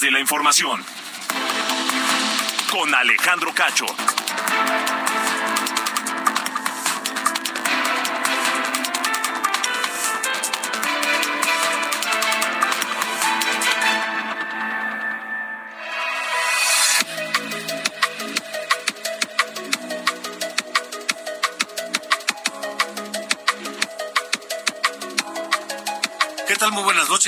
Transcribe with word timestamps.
de 0.00 0.10
la 0.10 0.18
información. 0.18 0.84
Con 2.70 2.94
Alejandro 2.94 3.52
Cacho. 3.54 3.86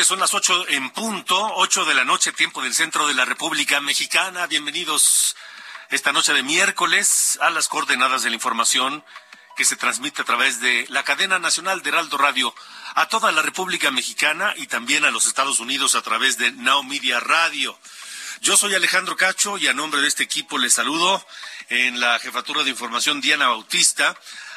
Son 0.04 0.20
las 0.20 0.34
ocho 0.34 0.68
en 0.68 0.90
punto, 0.90 1.54
ocho 1.54 1.86
de 1.86 1.94
la 1.94 2.04
noche, 2.04 2.30
tiempo 2.30 2.62
del 2.62 2.74
centro 2.74 3.08
de 3.08 3.14
la 3.14 3.24
República 3.24 3.80
Mexicana. 3.80 4.46
Bienvenidos 4.46 5.34
esta 5.88 6.12
noche 6.12 6.34
de 6.34 6.42
miércoles 6.42 7.38
a 7.40 7.48
las 7.48 7.66
coordenadas 7.68 8.22
de 8.22 8.28
la 8.28 8.36
información 8.36 9.02
que 9.56 9.64
se 9.64 9.74
transmite 9.74 10.20
a 10.20 10.24
través 10.26 10.60
de 10.60 10.84
la 10.90 11.02
cadena 11.02 11.38
nacional 11.38 11.82
de 11.82 11.88
Heraldo 11.88 12.18
Radio 12.18 12.54
a 12.94 13.08
toda 13.08 13.32
la 13.32 13.40
República 13.40 13.90
Mexicana 13.90 14.52
y 14.58 14.66
también 14.66 15.06
a 15.06 15.10
los 15.10 15.26
Estados 15.26 15.60
Unidos 15.60 15.94
a 15.94 16.02
través 16.02 16.36
de 16.36 16.52
Now 16.52 16.82
Media 16.82 17.18
Radio. 17.18 17.76
Yo 18.42 18.56
soy 18.58 18.74
Alejandro 18.74 19.16
Cacho 19.16 19.56
y 19.56 19.66
a 19.66 19.72
nombre 19.72 20.02
de 20.02 20.08
este 20.08 20.22
equipo 20.22 20.58
les 20.58 20.74
saludo 20.74 21.26
en 21.70 22.00
la 22.00 22.18
jefatura 22.18 22.64
de 22.64 22.70
información 22.70 23.22
Diana 23.22 23.48
Bautista, 23.48 24.14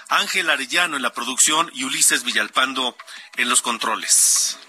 Ángel 0.10 0.50
Arellano 0.50 0.98
en 0.98 1.02
la 1.02 1.14
producción 1.14 1.72
y 1.74 1.86
Ulises 1.86 2.24
Villalpando 2.24 2.96
en 3.38 3.48
los 3.48 3.62
controles. 3.62 4.60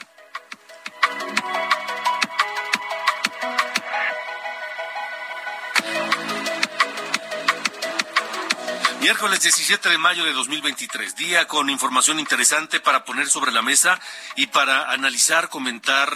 Miércoles 9.00 9.42
17 9.42 9.88
de 9.88 9.98
mayo 9.98 10.24
de 10.24 10.32
2023, 10.32 11.16
día 11.16 11.48
con 11.48 11.68
información 11.68 12.20
interesante 12.20 12.80
para 12.80 13.04
poner 13.04 13.28
sobre 13.28 13.50
la 13.50 13.60
mesa 13.60 13.98
y 14.36 14.46
para 14.46 14.90
analizar, 14.92 15.48
comentar, 15.48 16.10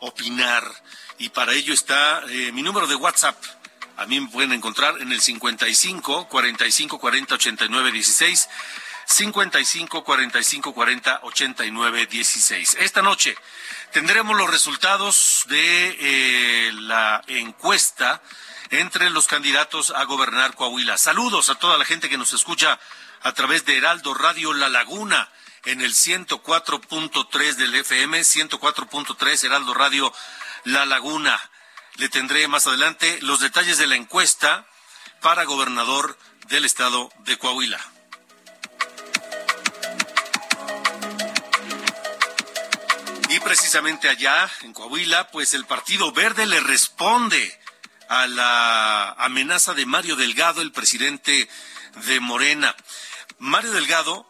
opinar. 0.00 0.64
Y 1.18 1.28
para 1.28 1.52
ello 1.52 1.74
está 1.74 2.22
eh, 2.28 2.50
mi 2.52 2.62
número 2.62 2.86
de 2.86 2.94
WhatsApp. 2.94 3.36
A 3.96 4.06
mí 4.06 4.18
me 4.20 4.28
pueden 4.28 4.52
encontrar 4.52 5.00
en 5.00 5.12
el 5.12 5.20
55 5.20 6.28
45 6.28 6.98
40 6.98 7.34
89 7.34 7.92
16. 7.92 8.48
55 9.04 10.04
45 10.04 10.74
40 10.74 11.20
89 11.24 12.06
16. 12.06 12.76
Esta 12.80 13.02
noche 13.02 13.36
tendremos 13.92 14.36
los 14.36 14.50
resultados 14.50 15.44
de 15.48 15.96
eh, 16.00 16.72
la 16.72 17.22
encuesta 17.26 18.22
entre 18.70 19.10
los 19.10 19.26
candidatos 19.26 19.90
a 19.90 20.04
gobernar 20.04 20.54
Coahuila. 20.54 20.98
Saludos 20.98 21.48
a 21.48 21.54
toda 21.54 21.78
la 21.78 21.84
gente 21.84 22.08
que 22.08 22.18
nos 22.18 22.32
escucha 22.32 22.78
a 23.22 23.32
través 23.32 23.64
de 23.64 23.76
Heraldo 23.76 24.14
Radio 24.14 24.52
La 24.52 24.68
Laguna 24.68 25.28
en 25.64 25.80
el 25.80 25.94
104.3 25.94 27.54
del 27.54 27.74
FM, 27.74 28.20
104.3 28.20 29.44
Heraldo 29.44 29.74
Radio 29.74 30.12
La 30.64 30.86
Laguna. 30.86 31.38
Le 31.96 32.08
tendré 32.08 32.46
más 32.48 32.66
adelante 32.66 33.18
los 33.22 33.40
detalles 33.40 33.78
de 33.78 33.86
la 33.86 33.96
encuesta 33.96 34.66
para 35.20 35.44
gobernador 35.44 36.18
del 36.48 36.64
estado 36.64 37.10
de 37.24 37.38
Coahuila. 37.38 37.97
Y 43.38 43.40
precisamente 43.40 44.08
allá, 44.08 44.50
en 44.62 44.72
Coahuila, 44.72 45.30
pues 45.30 45.54
el 45.54 45.64
Partido 45.64 46.10
Verde 46.10 46.44
le 46.44 46.58
responde 46.58 47.56
a 48.08 48.26
la 48.26 49.12
amenaza 49.12 49.74
de 49.74 49.86
Mario 49.86 50.16
Delgado, 50.16 50.60
el 50.60 50.72
presidente 50.72 51.48
de 52.08 52.18
Morena. 52.18 52.74
Mario 53.38 53.70
Delgado 53.70 54.28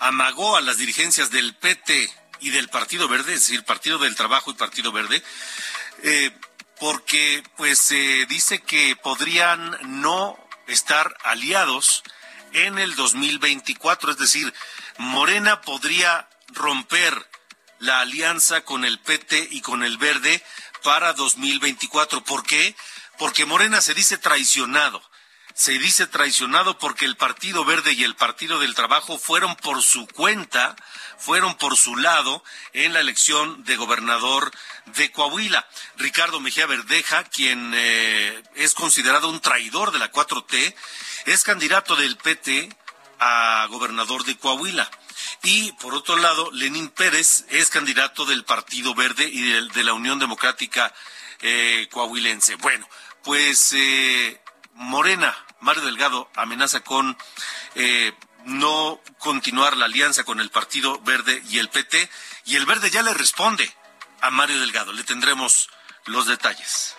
amagó 0.00 0.56
a 0.56 0.62
las 0.62 0.78
dirigencias 0.78 1.30
del 1.30 1.54
PT 1.54 2.12
y 2.40 2.50
del 2.50 2.68
Partido 2.68 3.06
Verde, 3.06 3.34
es 3.34 3.46
decir, 3.46 3.62
Partido 3.62 3.98
del 3.98 4.16
Trabajo 4.16 4.50
y 4.50 4.54
Partido 4.54 4.90
Verde, 4.90 5.22
eh, 6.02 6.32
porque 6.80 7.44
pues 7.56 7.92
eh, 7.92 8.26
dice 8.28 8.62
que 8.62 8.96
podrían 8.96 9.78
no 10.00 10.36
estar 10.66 11.16
aliados 11.22 12.02
en 12.52 12.80
el 12.80 12.96
2024, 12.96 14.10
es 14.10 14.18
decir, 14.18 14.52
Morena 14.98 15.60
podría 15.60 16.28
romper 16.48 17.29
la 17.80 18.00
alianza 18.00 18.60
con 18.62 18.84
el 18.84 18.98
PT 19.00 19.48
y 19.50 19.60
con 19.62 19.82
el 19.82 19.98
Verde 19.98 20.42
para 20.82 21.12
2024. 21.14 22.22
¿Por 22.22 22.44
qué? 22.44 22.76
Porque 23.18 23.46
Morena 23.46 23.80
se 23.80 23.94
dice 23.94 24.18
traicionado. 24.18 25.02
Se 25.54 25.72
dice 25.72 26.06
traicionado 26.06 26.78
porque 26.78 27.04
el 27.04 27.16
Partido 27.16 27.64
Verde 27.64 27.92
y 27.92 28.04
el 28.04 28.14
Partido 28.14 28.60
del 28.60 28.74
Trabajo 28.74 29.18
fueron 29.18 29.56
por 29.56 29.82
su 29.82 30.06
cuenta, 30.06 30.76
fueron 31.18 31.56
por 31.56 31.76
su 31.76 31.96
lado 31.96 32.42
en 32.72 32.92
la 32.92 33.00
elección 33.00 33.64
de 33.64 33.76
gobernador 33.76 34.52
de 34.86 35.10
Coahuila. 35.10 35.68
Ricardo 35.96 36.40
Mejía 36.40 36.66
Verdeja, 36.66 37.24
quien 37.24 37.72
eh, 37.74 38.42
es 38.54 38.74
considerado 38.74 39.28
un 39.28 39.40
traidor 39.40 39.90
de 39.90 39.98
la 39.98 40.12
4T, 40.12 40.74
es 41.26 41.42
candidato 41.42 41.96
del 41.96 42.16
PT 42.16 42.68
a 43.18 43.66
gobernador 43.70 44.24
de 44.24 44.38
Coahuila. 44.38 44.90
Y 45.42 45.72
por 45.72 45.94
otro 45.94 46.16
lado, 46.16 46.50
Lenín 46.52 46.88
Pérez 46.88 47.44
es 47.48 47.70
candidato 47.70 48.24
del 48.24 48.44
Partido 48.44 48.94
Verde 48.94 49.28
y 49.28 49.42
de, 49.42 49.84
la 49.84 49.92
Unión 49.92 50.18
Democrática 50.18 50.92
eh, 51.40 51.88
Coahuilense. 51.90 52.56
Bueno, 52.56 52.88
pues 53.22 53.72
eh, 53.72 54.40
Morena, 54.74 55.36
Mario 55.60 55.84
Delgado, 55.84 56.30
amenaza 56.34 56.80
con 56.80 57.16
eh, 57.74 58.12
no 58.44 59.00
continuar 59.18 59.76
la 59.76 59.86
alianza 59.86 60.24
con 60.24 60.40
el 60.40 60.50
Partido 60.50 61.00
Verde 61.00 61.42
y 61.48 61.58
el 61.58 61.68
PT. 61.68 62.08
Y 62.46 62.56
el 62.56 62.66
Verde 62.66 62.90
ya 62.90 63.02
le 63.02 63.14
responde 63.14 63.70
a 64.20 64.30
Mario 64.30 64.60
Delgado. 64.60 64.92
Le 64.92 65.04
tendremos 65.04 65.70
los 66.06 66.26
detalles. 66.26 66.96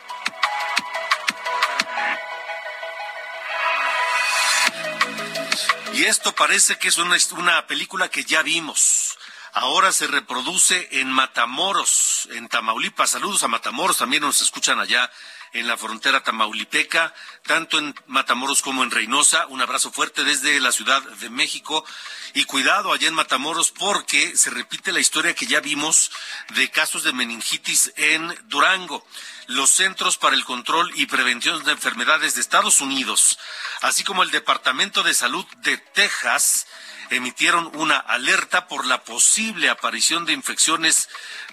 Y 6.02 6.06
esto 6.06 6.34
parece 6.34 6.80
que 6.80 6.88
es 6.88 6.98
una, 6.98 7.68
película 7.68 8.10
que 8.10 8.24
ya 8.24 8.42
vimos. 8.42 9.20
Ahora 9.54 9.92
se 9.92 10.08
reproduce 10.08 10.88
en 11.00 11.12
Matamoros, 11.12 12.28
en 12.32 12.50
Tamaulipas. 12.50 13.12
Saludos 13.12 13.44
a 13.44 13.48
Matamoros, 13.48 14.00
también 14.00 14.24
nos 14.24 14.42
escuchan 14.42 14.80
allá 14.80 15.12
en 15.54 15.68
la 15.68 15.78
frontera 15.78 16.24
tamaulipeca, 16.24 17.14
tanto 17.44 17.78
en 17.78 17.94
Matamoros 18.08 18.64
como 18.64 18.82
en 18.82 18.90
Reynosa. 18.90 19.46
Un 19.50 19.62
abrazo 19.62 19.92
fuerte 19.92 20.24
desde 20.24 20.60
la 20.60 20.72
Ciudad 20.72 21.04
de 21.04 21.30
México. 21.30 21.86
Y 22.34 22.46
cuidado 22.46 22.94
allá 22.94 23.10
en 23.10 23.14
Matamoros 23.14 23.72
porque 23.72 24.38
se 24.38 24.50
repite 24.50 24.94
la 24.94 25.02
historia 25.02 25.36
que 25.36 25.48
ya 25.48 25.60
vimos 25.60 26.12
de 26.56 26.70
casos 26.70 27.04
de 27.04 27.12
meningitis 27.12 27.92
en 27.98 28.34
Durango. 28.46 29.06
Los 29.48 29.70
Centros 29.72 30.18
para 30.18 30.36
el 30.36 30.46
Control 30.46 30.90
y 30.96 31.08
Prevención 31.08 31.62
de 31.66 31.74
Enfermedades 31.74 32.36
de 32.36 32.42
Estados 32.42 32.80
Unidos, 32.80 33.38
así 33.82 34.06
como 34.06 34.24
el 34.24 34.32
Departamento 34.32 35.04
de 35.04 35.14
Salud 35.14 35.46
de 35.58 35.78
Texas, 35.78 36.68
emitieron 37.10 37.70
una 37.76 37.98
alerta 37.98 38.70
por 38.70 38.86
la 38.86 39.04
posible 39.04 39.70
aparición 39.70 40.26
de 40.26 40.32
infecciones 40.32 41.10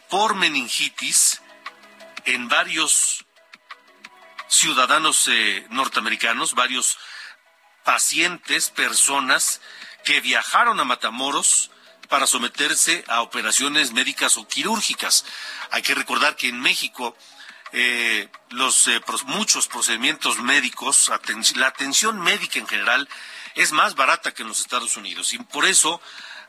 por 0.09 0.37
meningitis 0.37 1.41
en 2.25 2.49
varios 2.49 3.25
ciudadanos 4.49 5.27
eh, 5.27 5.67
norteamericanos, 5.71 6.55
varios 6.55 6.99
pacientes, 7.85 8.71
personas 8.71 9.61
que 10.09 10.23
viajaron 10.23 10.81
a 10.81 10.85
Matamoros 10.85 11.71
para 12.09 12.27
someterse 12.27 13.05
a 13.09 13.21
operaciones 13.21 13.93
médicas 13.93 14.39
o 14.39 14.49
quirúrgicas. 14.49 15.27
Hay 15.71 15.83
que 15.83 15.95
recordar 15.95 16.35
que 16.35 16.49
en 16.49 16.59
México 16.59 17.15
eh, 17.73 18.31
los 18.49 18.89
eh, 18.89 19.03
muchos 19.27 19.69
procedimientos 19.69 20.39
médicos, 20.39 21.13
la 21.57 21.67
atención 21.67 22.21
médica 22.21 22.59
en 22.59 22.67
general 22.67 23.07
es 23.55 23.73
más 23.73 23.97
barata 23.97 24.33
que 24.33 24.41
en 24.41 24.49
los 24.49 24.61
Estados 24.61 24.97
Unidos 24.97 25.35
y 25.35 25.41
por 25.41 25.67
eso 25.67 26.01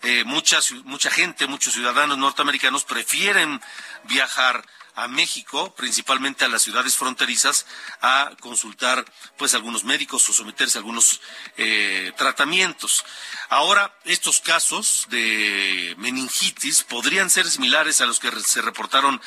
eh, 0.04 0.24
mucha, 0.24 0.60
mucha 0.86 1.12
gente, 1.12 1.46
muchos 1.46 1.74
ciudadanos 1.74 2.18
norteamericanos 2.18 2.86
prefieren 2.86 3.60
viajar 4.06 4.66
a 5.00 5.08
México, 5.08 5.74
principalmente 5.76 6.44
a 6.44 6.50
las 6.50 6.62
ciudades 6.62 6.96
fronterizas, 6.96 7.66
a 8.02 8.32
consultar 8.42 9.06
pues 9.38 9.54
algunos 9.54 9.86
médicos 9.86 10.28
o 10.28 10.34
someterse 10.34 10.78
a 10.78 10.82
algunos 10.82 11.22
eh, 11.58 12.12
tratamientos. 12.18 13.06
Ahora, 13.48 13.98
estos 14.04 14.42
casos 14.42 15.08
de 15.10 15.96
meningitis 15.98 16.84
podrían 16.84 17.30
ser 17.30 17.50
similares 17.50 18.02
a 18.02 18.06
los 18.06 18.20
que 18.20 18.30
se 18.42 18.62
reportaron 18.62 19.22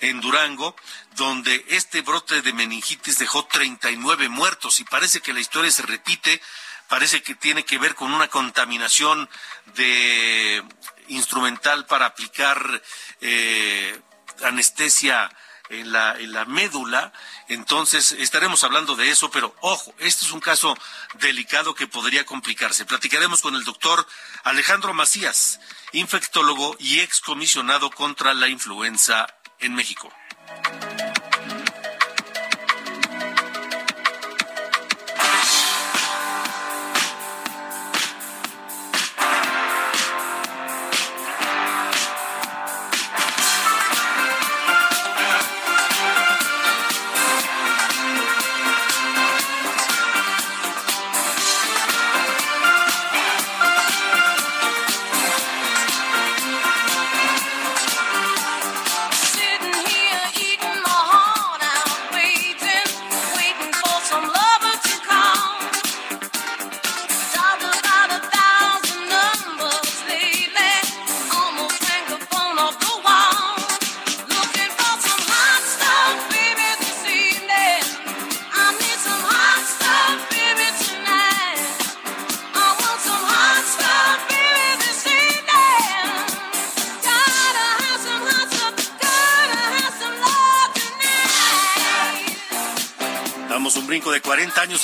en 0.00 0.20
Durango, 0.20 0.74
donde 1.16 1.64
este 1.68 2.00
brote 2.00 2.40
de 2.40 2.52
meningitis 2.54 3.18
dejó 3.18 3.44
39 3.44 4.28
muertos 4.30 4.80
y 4.80 4.84
parece 4.84 5.20
que 5.20 5.34
la 5.34 5.40
historia 5.40 5.70
se 5.70 5.82
repite 5.82 6.40
parece 6.88 7.22
que 7.22 7.34
tiene 7.34 7.64
que 7.64 7.78
ver 7.78 7.94
con 7.94 8.14
una 8.14 8.28
contaminación 8.28 9.28
de 9.76 10.64
instrumental 11.08 11.84
para 11.84 12.06
aplicar 12.06 12.82
eh, 13.20 14.00
anestesia 14.44 15.30
en 15.70 15.92
la, 15.92 16.16
en 16.18 16.32
la 16.32 16.44
médula. 16.44 17.12
Entonces, 17.48 18.12
estaremos 18.12 18.64
hablando 18.64 18.96
de 18.96 19.10
eso, 19.10 19.30
pero 19.30 19.54
ojo, 19.60 19.94
este 19.98 20.24
es 20.24 20.32
un 20.32 20.40
caso 20.40 20.76
delicado 21.14 21.74
que 21.74 21.86
podría 21.86 22.24
complicarse. 22.24 22.84
Platicaremos 22.84 23.42
con 23.42 23.54
el 23.54 23.64
doctor 23.64 24.06
Alejandro 24.44 24.94
Macías, 24.94 25.60
infectólogo 25.92 26.76
y 26.78 27.00
excomisionado 27.00 27.90
contra 27.90 28.34
la 28.34 28.48
influenza 28.48 29.26
en 29.60 29.74
México. 29.74 30.12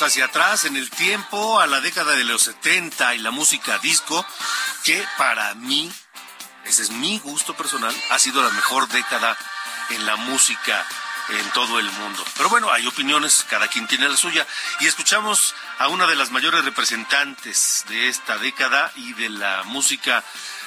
Hacia 0.01 0.25
atrás 0.25 0.65
en 0.65 0.75
el 0.75 0.89
tiempo, 0.89 1.59
a 1.59 1.67
la 1.67 1.79
década 1.79 2.15
de 2.15 2.23
los 2.23 2.43
70 2.43 3.15
y 3.15 3.19
la 3.19 3.31
música 3.31 3.77
disco, 3.79 4.25
que 4.83 5.05
para 5.17 5.53
mí, 5.55 5.91
ese 6.65 6.83
es 6.83 6.91
mi 6.91 7.19
gusto 7.19 7.55
personal, 7.55 7.95
ha 8.09 8.19
sido 8.19 8.43
la 8.43 8.49
mejor 8.49 8.87
década 8.89 9.37
en 9.91 10.05
la 10.05 10.17
música 10.17 10.85
en 11.29 11.49
todo 11.51 11.79
el 11.79 11.89
mundo. 11.89 12.23
Pero 12.35 12.49
bueno, 12.49 12.71
hay 12.71 12.85
opiniones, 12.85 13.45
cada 13.49 13.67
quien 13.67 13.87
tiene 13.87 14.09
la 14.09 14.17
suya. 14.17 14.45
Y 14.81 14.87
escuchamos 14.87 15.55
a 15.79 15.87
una 15.87 16.05
de 16.05 16.15
las 16.15 16.31
mayores 16.31 16.65
representantes 16.65 17.85
de 17.87 18.09
esta 18.09 18.37
década 18.37 18.91
y 18.95 19.13
de 19.13 19.29
la 19.29 19.63
música 19.63 20.23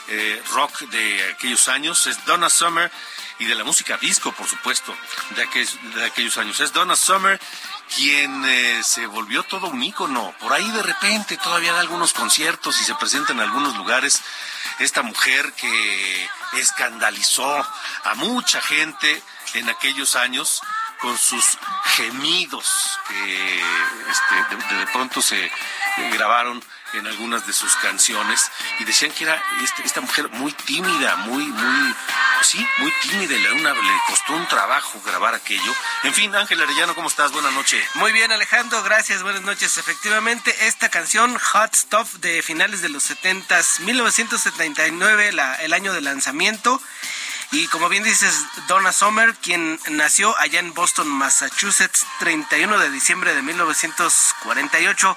eh, 0.08 0.42
rock 0.52 0.80
de 0.88 1.32
aquellos 1.32 1.68
años, 1.68 2.06
es 2.06 2.24
Donna 2.24 2.48
Summer, 2.48 2.90
y 3.38 3.44
de 3.44 3.54
la 3.54 3.64
música 3.64 3.98
disco, 3.98 4.32
por 4.32 4.46
supuesto, 4.46 4.96
de, 5.36 5.46
de 5.94 6.04
aquellos 6.06 6.38
años. 6.38 6.58
Es 6.60 6.72
Donna 6.72 6.96
Summer 6.96 7.38
quien 7.94 8.44
eh, 8.44 8.80
se 8.84 9.06
volvió 9.06 9.42
todo 9.44 9.68
un 9.68 9.82
ícono. 9.82 10.34
Por 10.40 10.52
ahí 10.52 10.70
de 10.70 10.82
repente 10.82 11.36
todavía 11.36 11.72
da 11.72 11.80
algunos 11.80 12.12
conciertos 12.12 12.80
y 12.80 12.84
se 12.84 12.94
presenta 12.94 13.32
en 13.32 13.40
algunos 13.40 13.76
lugares 13.76 14.22
esta 14.78 15.02
mujer 15.02 15.52
que 15.54 16.28
escandalizó 16.54 17.56
a 17.56 18.14
mucha 18.14 18.60
gente 18.60 19.22
en 19.54 19.68
aquellos 19.68 20.14
años 20.14 20.60
con 21.00 21.16
sus 21.16 21.58
gemidos 21.96 22.98
que 23.08 23.62
este, 24.10 24.74
de, 24.74 24.86
pronto 24.92 25.22
se 25.22 25.44
eh, 25.44 25.50
grabaron 26.12 26.62
en 26.94 27.06
algunas 27.06 27.46
de 27.46 27.52
sus 27.52 27.74
canciones 27.76 28.50
y 28.78 28.84
decían 28.84 29.10
que 29.12 29.24
era 29.24 29.42
este, 29.62 29.82
esta 29.82 30.00
mujer 30.00 30.28
muy 30.30 30.52
tímida, 30.52 31.16
muy, 31.16 31.46
muy, 31.46 31.94
sí, 32.42 32.66
muy 32.78 32.92
tímida, 33.02 33.36
le, 33.36 33.52
una, 33.52 33.72
le 33.72 33.80
costó 34.06 34.34
un 34.34 34.46
trabajo 34.46 35.00
grabar 35.04 35.34
aquello. 35.34 35.74
En 36.04 36.14
fin, 36.14 36.34
Ángel 36.34 36.60
Arellano, 36.60 36.94
¿cómo 36.94 37.08
estás? 37.08 37.32
Buenas 37.32 37.52
noches. 37.52 37.84
Muy 37.94 38.12
bien, 38.12 38.32
Alejandro, 38.32 38.82
gracias, 38.82 39.22
buenas 39.22 39.42
noches. 39.42 39.76
Efectivamente, 39.76 40.54
esta 40.66 40.88
canción, 40.88 41.38
Hot 41.38 41.74
Stuff, 41.74 42.14
de 42.16 42.42
finales 42.42 42.80
de 42.82 42.88
los 42.88 43.02
70 43.02 43.58
1979, 43.80 45.32
la, 45.32 45.54
el 45.56 45.72
año 45.72 45.92
de 45.92 46.00
lanzamiento. 46.00 46.80
Y 47.50 47.66
como 47.68 47.88
bien 47.88 48.02
dices, 48.02 48.44
Donna 48.66 48.92
Summer, 48.92 49.34
quien 49.36 49.80
nació 49.90 50.38
allá 50.38 50.60
en 50.60 50.74
Boston, 50.74 51.08
Massachusetts, 51.08 52.06
31 52.18 52.78
de 52.78 52.90
diciembre 52.90 53.34
de 53.34 53.40
1948 53.40 55.16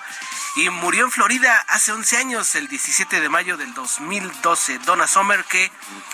y 0.56 0.70
murió 0.70 1.04
en 1.04 1.12
Florida 1.12 1.66
hace 1.68 1.92
11 1.92 2.18
años, 2.18 2.56
el 2.56 2.70
17 2.70 3.20
de 3.20 3.28
mayo 3.28 3.58
del 3.58 3.74
2012. 3.74 4.80
Donna 4.80 5.08
Summer, 5.08 5.44
que 5.44 5.72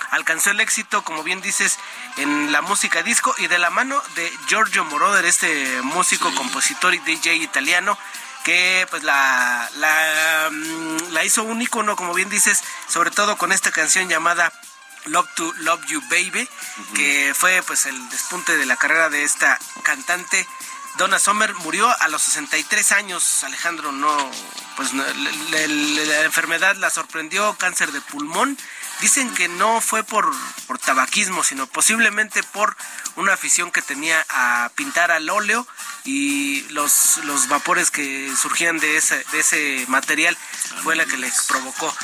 alcanzó 0.09 0.49
el 0.49 0.59
éxito, 0.59 1.03
como 1.03 1.21
bien 1.21 1.41
dices, 1.41 1.77
en 2.17 2.51
la 2.51 2.61
música 2.61 3.03
disco 3.03 3.35
y 3.37 3.45
de 3.45 3.59
la 3.59 3.69
mano 3.69 4.01
de 4.15 4.31
Giorgio 4.47 4.85
Moroder, 4.85 5.23
este 5.25 5.81
músico, 5.83 6.33
compositor 6.33 6.95
y 6.95 6.99
DJ 6.99 7.35
italiano 7.35 7.97
que 8.43 8.87
pues 8.89 9.03
la, 9.03 9.69
la, 9.75 10.49
mm, 10.49 11.11
la 11.11 11.23
hizo 11.25 11.43
un 11.43 11.61
icono, 11.61 11.95
como 11.95 12.13
bien 12.13 12.29
dices, 12.29 12.63
sobre 12.87 13.11
todo 13.11 13.37
con 13.37 13.51
esta 13.51 13.71
canción 13.71 14.07
llamada 14.07 14.53
Love 15.07 15.27
to 15.35 15.53
Love 15.59 15.85
You 15.87 16.01
Baby, 16.09 16.47
que 16.95 17.33
fue 17.35 17.61
pues 17.65 17.85
el 17.85 18.09
despunte 18.09 18.57
de 18.57 18.65
la 18.65 18.75
carrera 18.77 19.09
de 19.09 19.23
esta 19.23 19.57
cantante. 19.83 20.47
Donna 20.97 21.19
Sommer 21.19 21.53
murió 21.55 21.87
a 22.01 22.07
los 22.07 22.23
63 22.23 22.91
años, 22.93 23.43
Alejandro, 23.43 23.91
no, 23.91 24.31
pues 24.75 24.93
la, 24.93 26.23
enfermedad 26.23 26.75
la 26.77 26.89
sorprendió, 26.89 27.55
cáncer 27.57 27.91
de 27.91 28.01
pulmón. 28.01 28.57
Dicen 28.99 29.31
que 29.35 29.47
no 29.47 29.79
fue 29.79 30.03
por, 30.03 30.33
por 30.65 30.79
tabaquismo, 30.79 31.43
sino 31.43 31.67
posiblemente 31.67 32.41
por 32.41 32.75
una 33.15 33.33
afición 33.33 33.71
que 33.71 33.83
tenía 33.83 34.25
a 34.29 34.71
pintar 34.75 35.11
al 35.11 35.29
óleo 35.29 35.67
y 36.03 36.61
los, 36.69 37.17
los 37.25 37.47
vapores 37.47 37.91
que 37.91 38.33
surgían 38.35 38.79
de 38.79 38.97
ese, 38.97 39.23
de 39.31 39.39
ese 39.39 39.85
material 39.89 40.35
fue 40.83 40.95
la 40.95 41.05
que 41.05 41.17
le 41.17 41.31
provocó. 41.47 41.95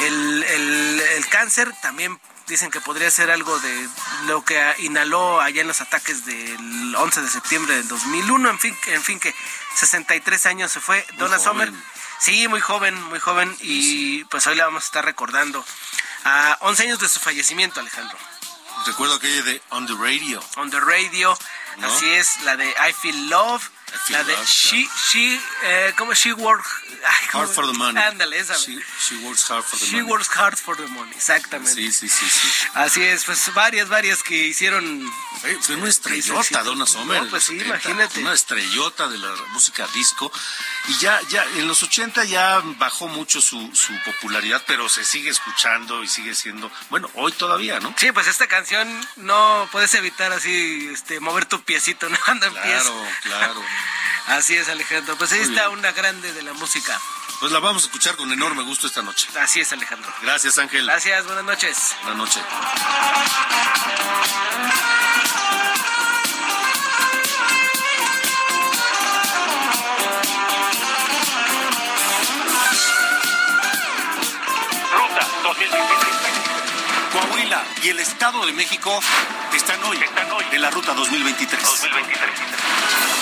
El, 0.00 0.42
el, 0.44 1.00
el, 1.00 1.28
cáncer 1.28 1.70
también 1.82 2.18
dicen 2.50 2.70
que 2.70 2.80
podría 2.80 3.10
ser 3.10 3.30
algo 3.30 3.58
de 3.60 3.88
lo 4.26 4.44
que 4.44 4.60
inhaló 4.78 5.40
allá 5.40 5.62
en 5.62 5.68
los 5.68 5.80
ataques 5.80 6.26
del 6.26 6.94
11 6.94 7.22
de 7.22 7.28
septiembre 7.28 7.76
del 7.76 7.88
2001, 7.88 8.50
en 8.50 8.58
fin, 8.58 8.76
en 8.88 9.02
fin 9.02 9.20
que 9.20 9.34
63 9.76 10.46
años 10.46 10.72
se 10.72 10.80
fue. 10.80 11.06
Donna 11.16 11.38
Sommer. 11.38 11.72
Sí, 12.18 12.48
muy 12.48 12.60
joven, 12.60 13.00
muy 13.04 13.20
joven. 13.20 13.56
Y 13.60 14.24
pues 14.24 14.46
hoy 14.46 14.56
la 14.56 14.66
vamos 14.66 14.82
a 14.82 14.86
estar 14.86 15.04
recordando 15.04 15.64
a 16.24 16.58
11 16.60 16.82
años 16.82 16.98
de 16.98 17.08
su 17.08 17.20
fallecimiento, 17.20 17.80
Alejandro. 17.80 18.18
Recuerdo 18.84 19.14
aquella 19.14 19.42
de 19.42 19.62
On 19.70 19.86
the 19.86 19.94
Radio. 19.94 20.42
On 20.56 20.70
the 20.70 20.80
Radio, 20.80 21.38
así 21.82 22.10
es, 22.10 22.40
la 22.42 22.56
de 22.56 22.68
I 22.68 22.92
Feel 22.92 23.30
Love 23.30 23.70
la 24.10 24.24
de 24.24 24.34
She, 24.46 24.88
She, 25.10 25.40
eh, 25.62 25.92
¿cómo? 25.96 26.12
She 26.14 26.32
Works 26.32 26.68
Hard 27.32 27.48
for 27.48 27.66
the 27.66 27.72
Money. 27.72 28.00
Ándale, 28.00 28.38
esa. 28.38 28.54
She, 28.54 28.78
she, 28.98 29.16
Works 29.24 29.50
Hard 29.50 29.64
for 29.64 29.78
the 29.78 29.86
Money. 29.86 29.98
She 29.98 30.02
Works 30.02 30.28
Hard 30.36 30.56
for 30.58 30.76
the 30.76 30.86
Money, 30.86 31.12
exactamente. 31.14 31.74
Sí, 31.74 31.92
sí, 31.92 32.08
sí, 32.08 32.26
sí. 32.28 32.68
Así 32.74 33.02
es, 33.02 33.24
pues 33.24 33.52
varias, 33.54 33.88
varias 33.88 34.22
que 34.22 34.34
hicieron. 34.46 35.10
fue 35.60 35.76
una 35.76 35.88
estrellota, 35.88 36.62
Donna 36.62 36.86
Sommer. 36.86 37.28
pues 37.28 37.44
sí, 37.44 37.58
imagínate. 37.58 38.20
Una 38.20 38.32
estrellota 38.32 39.08
de 39.08 39.18
la 39.18 39.34
música 39.52 39.86
disco. 39.94 40.30
Y 40.88 40.98
ya, 40.98 41.20
ya, 41.28 41.44
en 41.56 41.68
los 41.68 41.82
80 41.82 42.24
ya 42.24 42.60
bajó 42.78 43.08
mucho 43.08 43.40
su, 43.40 43.70
su 43.74 43.92
popularidad, 44.04 44.62
pero 44.66 44.88
se 44.88 45.04
sigue 45.04 45.30
escuchando 45.30 46.02
y 46.02 46.08
sigue 46.08 46.34
siendo, 46.34 46.70
bueno, 46.90 47.10
hoy 47.14 47.32
todavía, 47.32 47.80
¿no? 47.80 47.94
Sí, 47.96 48.12
pues 48.12 48.26
esta 48.26 48.46
canción 48.46 48.88
no 49.16 49.68
puedes 49.72 49.94
evitar 49.94 50.32
así, 50.32 50.88
este, 50.92 51.20
mover 51.20 51.46
tu 51.46 51.62
piecito, 51.62 52.08
¿no? 52.08 52.18
Claro, 52.18 53.06
claro. 53.22 53.64
Así 54.30 54.54
es, 54.56 54.68
Alejandro. 54.68 55.16
Pues 55.16 55.32
ahí 55.32 55.40
está 55.40 55.68
una 55.70 55.92
grande 55.92 56.32
de 56.32 56.42
la 56.42 56.52
música. 56.54 56.98
Pues 57.40 57.52
la 57.52 57.58
vamos 57.58 57.82
a 57.82 57.86
escuchar 57.86 58.16
con 58.16 58.30
enorme 58.32 58.62
gusto 58.62 58.86
esta 58.86 59.02
noche. 59.02 59.28
Así 59.40 59.60
es, 59.60 59.72
Alejandro. 59.72 60.12
Gracias, 60.22 60.58
Ángel. 60.58 60.84
Gracias, 60.86 61.24
buenas 61.26 61.44
noches. 61.44 61.96
Buenas 62.02 62.18
noches. 62.18 62.42
Ruta 74.96 75.26
2023. 75.44 76.32
Coahuila 77.12 77.64
y 77.82 77.88
el 77.88 77.98
Estado 78.00 78.46
de 78.46 78.52
México 78.52 79.00
están 79.54 79.82
hoy, 79.84 79.96
Están 79.98 80.30
hoy. 80.32 80.44
en 80.52 80.62
la 80.62 80.70
ruta 80.70 80.94
2023. 80.94 81.62
2023. 81.62 83.19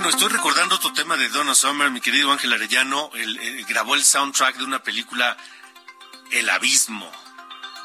Bueno, 0.00 0.16
estoy 0.16 0.30
recordando 0.30 0.76
otro 0.76 0.94
tema 0.94 1.14
de 1.18 1.28
Donna 1.28 1.54
Summer, 1.54 1.90
mi 1.90 2.00
querido 2.00 2.32
Ángel 2.32 2.54
Arellano. 2.54 3.10
Él 3.12 3.66
grabó 3.68 3.94
el 3.94 4.02
soundtrack 4.02 4.56
de 4.56 4.64
una 4.64 4.82
película, 4.82 5.36
El 6.30 6.48
Abismo, 6.48 7.12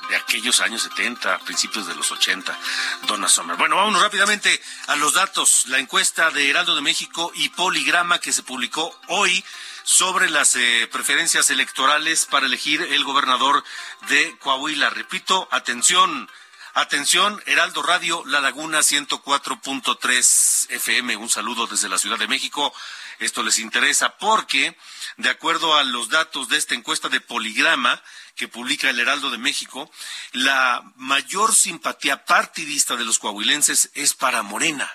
de 0.07 0.15
aquellos 0.15 0.61
años 0.61 0.83
70, 0.83 1.39
principios 1.39 1.87
de 1.87 1.93
los 1.93 2.09
80, 2.13 2.57
Donna 3.05 3.27
Summer. 3.27 3.57
Bueno, 3.57 3.75
vámonos 3.75 4.01
rápidamente 4.01 4.61
a 4.87 4.95
los 4.95 5.13
datos. 5.13 5.65
La 5.67 5.77
encuesta 5.77 6.31
de 6.31 6.49
Heraldo 6.49 6.73
de 6.73 6.81
México 6.81 7.33
y 7.35 7.49
Poligrama 7.49 8.19
que 8.19 8.31
se 8.31 8.43
publicó 8.43 8.97
hoy 9.09 9.43
sobre 9.83 10.29
las 10.29 10.55
eh, 10.55 10.87
preferencias 10.89 11.49
electorales 11.49 12.27
para 12.27 12.45
elegir 12.45 12.81
el 12.81 13.03
gobernador 13.03 13.61
de 14.07 14.37
Coahuila. 14.37 14.89
Repito, 14.89 15.49
atención. 15.51 16.29
Atención, 16.77 17.41
Heraldo 17.45 17.83
Radio, 17.83 18.21
La 18.25 18.41
Laguna 18.41 18.79
104.3 18.79 20.71
FM. 20.71 21.15
Un 21.15 21.29
saludo 21.29 21.67
desde 21.67 21.87
la 21.87 21.97
Ciudad 21.97 22.19
de 22.19 22.27
México. 22.27 22.73
Esto 23.19 23.43
les 23.43 23.59
interesa 23.59 24.17
porque, 24.17 24.75
de 25.15 25.29
acuerdo 25.29 25.77
a 25.77 25.85
los 25.85 26.09
datos 26.09 26.49
de 26.49 26.57
esta 26.57 26.75
encuesta 26.75 27.07
de 27.07 27.21
Poligrama 27.21 28.03
que 28.35 28.49
publica 28.49 28.89
el 28.89 28.99
Heraldo 28.99 29.29
de 29.29 29.37
México, 29.37 29.89
la 30.33 30.83
mayor 30.97 31.55
simpatía 31.55 32.25
partidista 32.25 32.97
de 32.97 33.05
los 33.05 33.19
coahuilenses 33.19 33.91
es 33.93 34.13
para 34.13 34.43
Morena. 34.43 34.91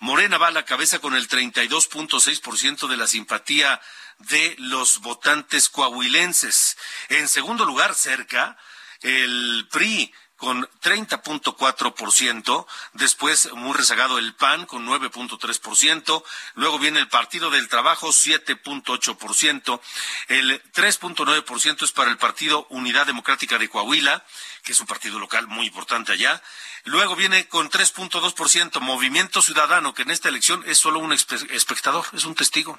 Morena 0.00 0.36
va 0.36 0.48
a 0.48 0.50
la 0.50 0.64
cabeza 0.64 0.98
con 0.98 1.14
el 1.14 1.28
32.6% 1.28 2.88
de 2.88 2.96
la 2.96 3.06
simpatía 3.06 3.80
de 4.18 4.56
los 4.58 4.98
votantes 4.98 5.68
coahuilenses. 5.68 6.76
En 7.08 7.28
segundo 7.28 7.64
lugar, 7.64 7.94
cerca, 7.94 8.58
el 9.02 9.68
PRI 9.70 10.12
con 10.40 10.66
30.4%, 10.82 12.66
después 12.94 13.52
muy 13.52 13.74
rezagado 13.74 14.18
el 14.18 14.34
PAN 14.34 14.64
con 14.64 14.86
9.3%, 14.86 16.24
luego 16.54 16.78
viene 16.78 16.98
el 16.98 17.08
Partido 17.08 17.50
del 17.50 17.68
Trabajo 17.68 18.08
7.8%, 18.08 19.80
el 20.28 20.62
3.9% 20.72 21.82
es 21.82 21.92
para 21.92 22.10
el 22.10 22.16
Partido 22.16 22.66
Unidad 22.70 23.06
Democrática 23.06 23.58
de 23.58 23.68
Coahuila, 23.68 24.24
que 24.64 24.72
es 24.72 24.80
un 24.80 24.86
partido 24.86 25.18
local 25.18 25.46
muy 25.46 25.66
importante 25.66 26.12
allá, 26.12 26.42
luego 26.84 27.16
viene 27.16 27.46
con 27.48 27.68
3.2% 27.70 28.80
Movimiento 28.80 29.42
Ciudadano, 29.42 29.94
que 29.94 30.02
en 30.02 30.10
esta 30.10 30.28
elección 30.28 30.62
es 30.66 30.78
solo 30.78 30.98
un 30.98 31.12
espe- 31.12 31.50
espectador, 31.50 32.04
es 32.12 32.24
un 32.24 32.34
testigo, 32.34 32.78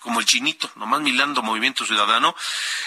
como 0.00 0.20
el 0.20 0.26
chinito, 0.26 0.70
nomás 0.76 1.00
milando 1.00 1.42
Movimiento 1.42 1.84
Ciudadano, 1.84 2.34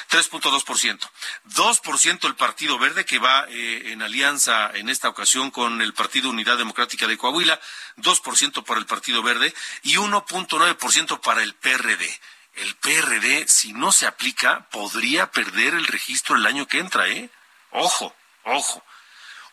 3.2%. 0.10 1.10
2% 1.50 2.27
el 2.27 2.36
Partido 2.36 2.77
Verde, 2.79 3.05
que 3.05 3.20
va 3.20 3.46
eh, 3.50 3.91
en 3.91 4.01
alianza 4.01 4.72
en 4.74 4.89
esta 4.89 5.10
ocasión 5.10 5.51
con 5.51 5.82
el 5.82 5.93
Partido 5.93 6.29
Unidad 6.29 6.58
Democrática 6.58 7.08
de 7.08 7.17
Coahuila, 7.17 7.60
2% 7.98 8.63
para 8.63 8.79
el 8.79 8.86
Partido 8.86 9.22
Verde 9.24 9.53
y 9.84 9.96
1.9% 9.96 11.20
para 11.22 11.43
el 11.43 11.53
PRD. 11.55 12.20
El 12.55 12.75
PRD, 12.75 13.48
si 13.48 13.74
no 13.74 13.91
se 13.91 14.05
aplica, 14.05 14.70
podría 14.70 15.32
perder 15.32 15.74
el 15.74 15.88
registro 15.88 16.36
el 16.36 16.46
año 16.46 16.67
que 16.67 16.79
entra, 16.79 17.08
¿eh? 17.10 17.29
Ojo, 17.72 18.15
ojo. 18.43 18.84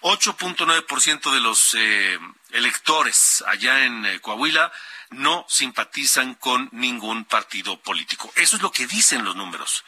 8.9% 0.02 1.32
de 1.32 1.40
los 1.40 1.74
eh, 1.74 2.18
electores 2.50 3.44
allá 3.46 3.84
en 3.84 4.06
eh, 4.06 4.20
Coahuila 4.20 4.72
no 5.10 5.44
simpatizan 5.48 6.34
con 6.34 6.68
ningún 6.72 7.24
partido 7.24 7.80
político. 7.80 8.32
Eso 8.36 8.56
es 8.56 8.62
lo 8.62 8.72
que 8.72 8.86
dicen 8.86 9.24
los 9.24 9.36
números 9.36 9.84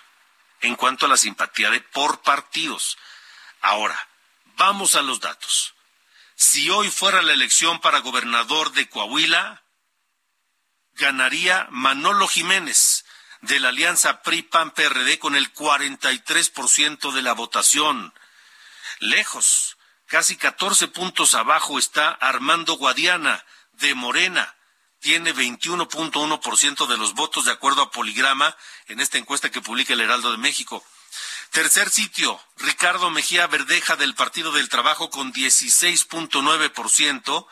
en 0.61 0.77
cuanto 0.77 1.07
a 1.07 1.09
la 1.09 1.17
simpatía 1.17 1.71
de 1.71 1.81
por 1.81 2.23
partidos. 2.23 2.99
Ahora, 3.61 4.09
vamos 4.57 4.95
a 4.95 5.03
los 5.03 5.21
datos. 5.21 5.75
Si 6.35 6.71
hoy 6.71 6.91
fuera 6.91 7.23
la 7.23 7.33
elección 7.33 7.81
para 7.81 8.01
gobernador 8.01 8.73
de 8.73 8.89
Coahuila, 8.89 9.63
ganaría 10.95 11.67
Manolo 11.71 12.29
Jiménez 12.29 13.05
de 13.41 13.61
la 13.61 13.69
alianza 13.71 14.23
PRI-PAN-PRD 14.23 15.19
con 15.19 15.37
el 15.37 15.53
43% 15.53 17.13
de 17.13 17.23
la 17.23 17.33
votación. 17.33 18.15
Lejos, 19.01 19.77
casi 20.13 20.37
14 20.37 20.89
puntos 20.89 21.33
abajo 21.33 21.79
está 21.79 22.11
Armando 22.11 22.75
Guadiana 22.75 23.43
de 23.81 23.95
Morena. 23.95 24.55
Tiene 25.01 25.35
21.1% 25.35 26.87
de 26.87 26.99
los 26.99 27.15
votos 27.15 27.47
de 27.47 27.53
acuerdo 27.53 27.81
a 27.81 27.91
Poligrama 27.91 28.55
en 28.89 29.01
esta 29.01 29.17
encuesta 29.17 29.51
que 29.51 29.63
publica 29.63 29.95
el 29.95 30.03
Heraldo 30.03 30.31
de 30.31 30.37
México. 30.37 30.85
Tercer 31.51 31.89
sitio, 31.89 32.39
Ricardo 32.59 33.09
Mejía 33.09 33.47
Verdeja 33.47 33.97
del 33.97 34.15
Partido 34.15 34.53
del 34.53 34.69
Trabajo 34.69 35.09
con 35.09 35.33
16.9%. 35.33 37.47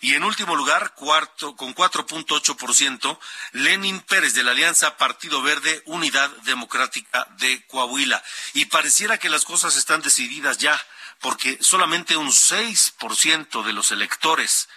Y 0.00 0.14
en 0.14 0.24
último 0.24 0.56
lugar, 0.56 0.94
cuarto, 0.94 1.56
con 1.56 1.74
4.8%, 1.74 3.18
Lenin 3.52 4.00
Pérez 4.00 4.34
de 4.34 4.42
la 4.42 4.52
Alianza 4.52 4.96
Partido 4.96 5.42
Verde 5.42 5.82
Unidad 5.86 6.30
Democrática 6.44 7.26
de 7.38 7.64
Coahuila. 7.66 8.22
Y 8.54 8.66
pareciera 8.66 9.18
que 9.18 9.30
las 9.30 9.44
cosas 9.44 9.76
están 9.76 10.02
decididas 10.02 10.58
ya, 10.58 10.80
porque 11.20 11.58
solamente 11.60 12.16
un 12.16 12.30
6% 12.30 13.64
de 13.64 13.72
los 13.72 13.90
electores 13.90 14.68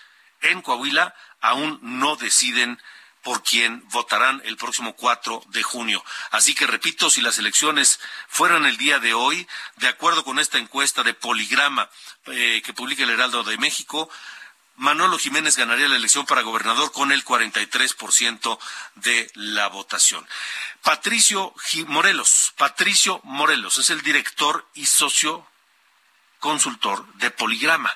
en 0.41 0.61
Coahuila 0.61 1.13
aún 1.41 1.79
no 1.81 2.15
deciden 2.15 2.79
por 3.23 3.43
quién 3.43 3.83
votarán 3.89 4.41
el 4.45 4.57
próximo 4.57 4.95
4 4.95 5.43
de 5.49 5.63
junio. 5.63 6.03
Así 6.31 6.55
que 6.55 6.67
repito, 6.67 7.09
si 7.09 7.21
las 7.21 7.37
elecciones 7.37 7.99
fueran 8.27 8.65
el 8.65 8.77
día 8.77 8.99
de 8.99 9.13
hoy, 9.13 9.47
de 9.77 9.87
acuerdo 9.87 10.23
con 10.23 10.39
esta 10.39 10.57
encuesta 10.57 11.03
de 11.03 11.13
Poligrama 11.13 11.89
eh, 12.27 12.61
que 12.63 12.73
publica 12.73 13.03
el 13.03 13.09
Heraldo 13.09 13.43
de 13.43 13.57
México, 13.57 14.09
Manolo 14.79 15.19
Jiménez 15.19 15.57
ganaría 15.57 15.89
la 15.89 15.97
elección 15.97 16.25
para 16.25 16.41
gobernador 16.41 16.93
con 16.93 17.11
el 17.11 17.25
43% 17.25 18.57
de 18.95 19.29
la 19.35 19.67
votación. 19.67 20.25
Patricio 20.81 21.53
Morelos, 21.87 22.53
Patricio 22.55 23.19
Morelos 23.25 23.77
es 23.77 23.89
el 23.89 24.01
director 24.01 24.65
y 24.73 24.85
socio 24.85 25.45
consultor 26.39 27.05
de 27.15 27.29
Poligrama 27.29 27.93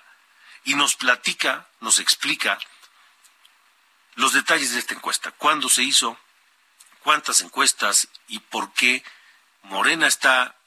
y 0.66 0.76
nos 0.76 0.96
platica, 0.96 1.70
nos 1.80 2.00
explica 2.00 2.60
los 4.16 4.34
detalles 4.34 4.74
de 4.74 4.80
esta 4.80 4.94
encuesta, 4.94 5.32
cuándo 5.32 5.70
se 5.70 5.84
hizo, 5.84 6.18
cuántas 7.00 7.40
encuestas 7.40 8.10
y 8.28 8.40
por 8.40 8.74
qué 8.74 9.06
Morena 9.62 10.06
está 10.06 10.58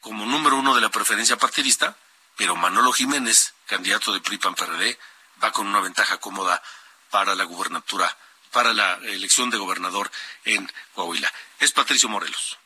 como 0.00 0.26
número 0.26 0.56
uno 0.56 0.74
de 0.74 0.80
la 0.80 0.90
preferencia 0.90 1.36
partidista, 1.36 1.96
pero 2.36 2.56
Manolo 2.56 2.92
Jiménez, 2.92 3.54
candidato 3.66 4.12
de 4.12 4.20
PRI-PAN-PRD, 4.20 4.98
va 5.42 5.52
con 5.52 5.66
una 5.66 5.80
ventaja 5.80 6.18
cómoda 6.18 6.62
para 7.10 7.34
la 7.34 7.44
gubernatura, 7.44 8.16
para 8.52 8.72
la 8.72 8.94
elección 9.04 9.50
de 9.50 9.58
gobernador 9.58 10.10
en 10.44 10.70
Coahuila. 10.94 11.30
Es 11.58 11.72
Patricio 11.72 12.08
Morelos. 12.08 12.58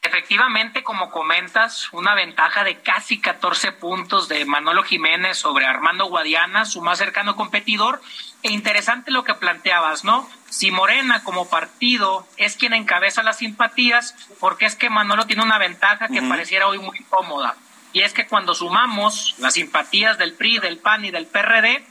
Efectivamente, 0.00 0.84
como 0.84 1.10
comentas, 1.10 1.92
una 1.92 2.14
ventaja 2.14 2.62
de 2.62 2.80
casi 2.80 3.20
14 3.20 3.72
puntos 3.72 4.28
de 4.28 4.44
Manolo 4.44 4.84
Jiménez 4.84 5.38
sobre 5.38 5.66
Armando 5.66 6.06
Guadiana, 6.06 6.64
su 6.64 6.80
más 6.80 6.98
cercano 6.98 7.34
competidor. 7.34 8.00
E 8.44 8.52
interesante 8.52 9.10
lo 9.10 9.24
que 9.24 9.34
planteabas, 9.34 10.04
¿no? 10.04 10.30
Si 10.48 10.70
Morena 10.70 11.24
como 11.24 11.50
partido 11.50 12.26
es 12.36 12.56
quien 12.56 12.74
encabeza 12.74 13.24
las 13.24 13.38
simpatías, 13.38 14.14
porque 14.38 14.66
es 14.66 14.76
que 14.76 14.88
Manolo 14.88 15.26
tiene 15.26 15.42
una 15.42 15.58
ventaja 15.58 16.06
que 16.06 16.22
pareciera 16.22 16.68
hoy 16.68 16.78
muy 16.78 17.00
cómoda. 17.10 17.56
Y 17.92 18.00
es 18.00 18.12
que 18.12 18.26
cuando 18.26 18.54
sumamos 18.54 19.34
las 19.38 19.54
simpatías 19.54 20.18
del 20.18 20.34
PRI, 20.34 20.58
del 20.58 20.78
PAN 20.78 21.04
y 21.04 21.10
del 21.10 21.26
PRD, 21.26 21.84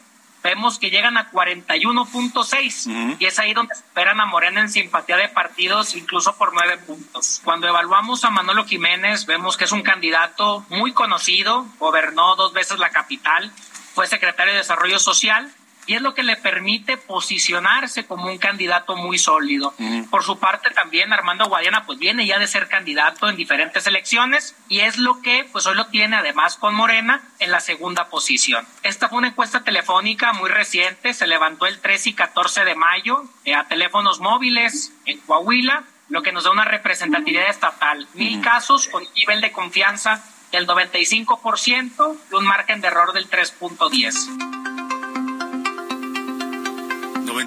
vemos 0.44 0.80
que 0.80 0.90
llegan 0.90 1.18
a 1.18 1.30
41.6 1.32 3.18
y 3.20 3.26
es 3.26 3.40
ahí 3.40 3.54
donde 3.54 3.74
esperan 3.74 4.22
a 4.22 4.26
Morena 4.26 4.62
en 4.62 4.70
simpatía 4.70 5.18
de 5.18 5.28
partidos 5.30 5.96
incluso 5.96 6.38
por 6.38 6.54
nueve 6.54 6.78
puntos. 6.78 7.42
Cuando 7.44 7.68
evaluamos 7.68 8.24
a 8.24 8.30
Manolo 8.30 8.66
Jiménez 8.66 9.26
vemos 9.26 9.58
que 9.58 9.66
es 9.66 9.72
un 9.72 9.82
candidato 9.82 10.66
muy 10.70 10.94
conocido, 10.94 11.66
gobernó 11.80 12.36
dos 12.36 12.54
veces 12.54 12.80
la 12.80 12.92
capital, 12.92 13.52
fue 13.94 14.08
secretario 14.08 14.54
de 14.54 14.60
Desarrollo 14.60 15.00
Social 15.00 15.52
y 15.88 15.96
es 15.96 16.02
lo 16.02 16.14
que 16.14 16.22
le 16.22 16.36
permite 16.36 16.98
posicionarse 16.98 18.06
como 18.06 18.28
un 18.28 18.38
candidato 18.38 18.96
muy 18.96 19.18
sólido. 19.18 19.74
Por 20.12 20.24
su 20.24 20.38
parte 20.38 20.70
también 20.72 21.14
Armando 21.14 21.48
Guadiana 21.48 21.86
pues 21.86 21.98
viene 21.98 22.28
ya 22.28 22.38
de 22.38 22.48
ser 22.48 22.68
candidato 22.68 23.28
en 23.30 23.38
diferentes 23.38 23.88
elecciones 23.88 24.56
y 24.68 24.82
es 24.82 24.98
lo 24.98 25.22
que 25.22 25.48
pues 25.52 25.66
hoy 25.66 25.76
lo 25.76 25.88
tiene 25.88 26.18
además 26.18 26.58
con 26.58 26.76
Morena 26.76 27.24
en 27.40 27.52
la 27.52 27.62
segunda 27.62 28.10
posición. 28.10 28.68
Esta 28.84 29.08
fue 29.08 29.18
una 29.18 29.30
encuesta 29.30 29.64
telefónica 29.64 30.34
muy 30.34 30.50
reciente, 30.50 31.14
se 31.14 31.26
levantó 31.26 31.66
el 31.66 31.80
13 31.80 32.10
y 32.10 32.14
14 32.14 32.66
de 32.66 32.76
mayo 32.76 33.24
eh, 33.46 33.56
a 33.56 33.68
teléfonos 33.68 34.20
móviles 34.20 34.94
en 35.06 35.20
Coahuila, 35.22 35.84
lo 36.10 36.22
que 36.22 36.34
nos 36.34 36.44
da 36.44 36.52
una 36.52 36.66
representatividad 36.66 37.50
estatal. 37.50 38.08
Mil 38.14 38.42
casos 38.42 38.88
con 38.88 39.04
nivel 39.16 39.42
de 39.42 39.52
confianza 39.52 40.24
del 40.52 40.68
95% 40.68 42.18
y 42.32 42.36
un 42.36 42.46
margen 42.46 42.82
de 42.82 42.88
error 42.88 43.14
del 43.14 43.30
3.10. 43.30 44.57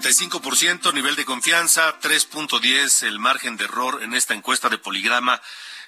95% 0.01 0.95
nivel 0.95 1.15
de 1.15 1.27
confianza, 1.27 2.01
3.10 2.01 3.07
el 3.07 3.19
margen 3.19 3.59
de 3.59 3.65
error 3.65 4.03
en 4.03 4.15
esta 4.15 4.33
encuesta 4.33 4.71
de 4.71 4.79
Poligrama 4.79 5.43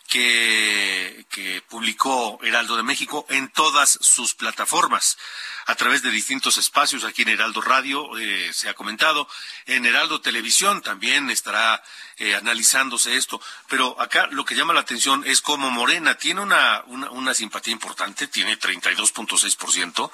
que, 0.07 1.62
publicó 1.69 2.38
Heraldo 2.42 2.76
de 2.76 2.83
México 2.83 3.25
en 3.31 3.49
todas 3.49 3.99
sus 4.02 4.35
plataformas, 4.35 5.16
a 5.64 5.75
través 5.75 6.02
de 6.02 6.11
distintos 6.11 6.59
espacios, 6.59 7.04
aquí 7.04 7.23
en 7.23 7.31
Heraldo 7.31 7.62
Radio 7.62 8.19
eh, 8.19 8.52
se 8.52 8.69
ha 8.69 8.75
comentado, 8.75 9.26
en 9.64 9.87
Heraldo 9.87 10.21
Televisión 10.21 10.83
también 10.83 11.31
estará 11.31 11.83
eh, 12.19 12.35
analizándose 12.35 13.16
esto, 13.16 13.40
pero 13.69 13.99
acá 13.99 14.26
lo 14.33 14.45
que 14.45 14.54
llama 14.54 14.75
la 14.75 14.81
atención 14.81 15.25
es 15.26 15.40
cómo 15.40 15.71
Morena 15.71 16.16
tiene 16.16 16.42
una, 16.42 16.83
una, 16.88 17.11
una 17.11 17.33
simpatía 17.33 17.73
importante, 17.73 18.26
tiene 18.26 18.59
32.6%, 18.59 20.11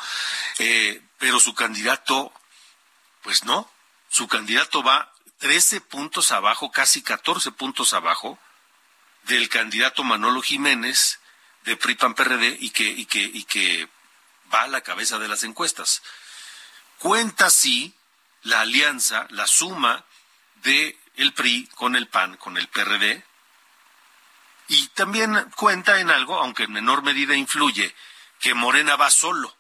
eh, 0.61 1.03
pero 1.19 1.41
su 1.41 1.55
candidato, 1.55 2.33
pues 3.23 3.45
no, 3.45 3.69
su 4.09 4.29
candidato 4.29 4.83
va 4.83 5.13
13 5.39 5.81
puntos 5.81 6.33
abajo, 6.33 6.71
casi 6.71 7.03
14 7.03 7.53
puntos 7.53 7.93
abajo 7.93 8.39
del 9.25 9.49
candidato 9.49 10.05
Manolo 10.05 10.43
Jiménez 10.43 11.21
de 11.65 11.77
PRIPAN 11.77 12.15
PRD 12.15 12.57
y 12.61 12.71
que, 12.71 12.85
y 12.85 13.07
que, 13.07 13.21
y 13.21 13.45
que 13.45 13.89
va 14.53 14.63
a 14.63 14.69
la 14.69 14.81
cabeza 14.81 15.19
de 15.19 15.29
las 15.29 15.45
encuestas. 15.45 16.03
Cuenta 16.99 17.51
sí 17.51 17.95
la 18.43 18.61
alianza, 18.61 19.27
la 19.31 19.47
suma 19.47 20.05
de 20.57 20.99
el 21.17 21.35
PRI 21.35 21.67
con 21.75 21.97
el 21.97 22.09
PAN, 22.09 22.37
con 22.37 22.57
el 22.57 22.69
PRD, 22.69 23.25
y 24.69 24.89
también 24.89 25.51
cuenta 25.57 26.01
en 26.01 26.11
algo, 26.11 26.39
aunque 26.41 26.65
en 26.65 26.73
menor 26.73 27.03
medida 27.03 27.35
influye, 27.35 27.95
que 28.39 28.55
Morena 28.55 28.97
va 28.97 29.11
solo 29.11 29.58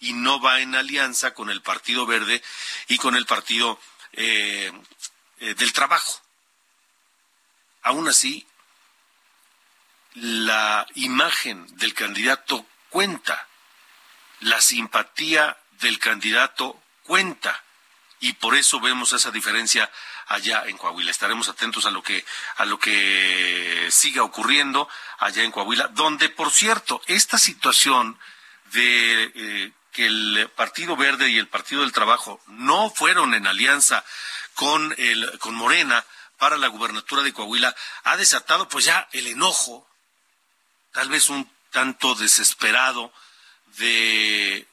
y 0.00 0.12
no 0.12 0.40
va 0.40 0.60
en 0.60 0.74
alianza 0.74 1.34
con 1.34 1.50
el 1.50 1.62
Partido 1.62 2.06
Verde 2.06 2.42
y 2.88 2.98
con 2.98 3.16
el 3.16 3.26
Partido 3.26 3.80
eh, 4.12 4.72
eh, 5.40 5.54
del 5.54 5.72
Trabajo. 5.72 6.20
Aún 7.82 8.08
así, 8.08 8.46
la 10.14 10.86
imagen 10.94 11.66
del 11.76 11.92
candidato 11.94 12.66
cuenta, 12.88 13.48
la 14.40 14.60
simpatía 14.60 15.56
del 15.80 15.98
candidato 15.98 16.80
cuenta 17.02 17.62
y 18.20 18.32
por 18.34 18.54
eso 18.54 18.80
vemos 18.80 19.12
esa 19.12 19.30
diferencia 19.30 19.90
allá 20.28 20.64
en 20.66 20.78
Coahuila. 20.78 21.10
Estaremos 21.10 21.48
atentos 21.48 21.84
a 21.84 21.90
lo 21.90 22.02
que 22.02 22.24
a 22.56 22.64
lo 22.64 22.78
que 22.78 23.88
siga 23.90 24.22
ocurriendo 24.22 24.88
allá 25.18 25.42
en 25.42 25.50
Coahuila, 25.50 25.88
donde 25.88 26.28
por 26.30 26.50
cierto 26.50 27.02
esta 27.06 27.36
situación 27.38 28.18
de 28.72 29.32
eh, 29.34 29.72
que 29.94 30.06
el 30.06 30.50
Partido 30.56 30.96
Verde 30.96 31.30
y 31.30 31.38
el 31.38 31.48
Partido 31.48 31.82
del 31.82 31.92
Trabajo 31.92 32.40
no 32.48 32.90
fueron 32.90 33.32
en 33.32 33.46
alianza 33.46 34.04
con, 34.54 34.94
el, 34.98 35.38
con 35.38 35.54
Morena 35.54 36.04
para 36.36 36.58
la 36.58 36.66
gubernatura 36.66 37.22
de 37.22 37.32
Coahuila, 37.32 37.74
ha 38.02 38.16
desatado 38.16 38.68
pues 38.68 38.84
ya 38.84 39.08
el 39.12 39.28
enojo, 39.28 39.88
tal 40.92 41.08
vez 41.08 41.30
un 41.30 41.48
tanto 41.70 42.14
desesperado, 42.16 43.12
de 43.78 44.68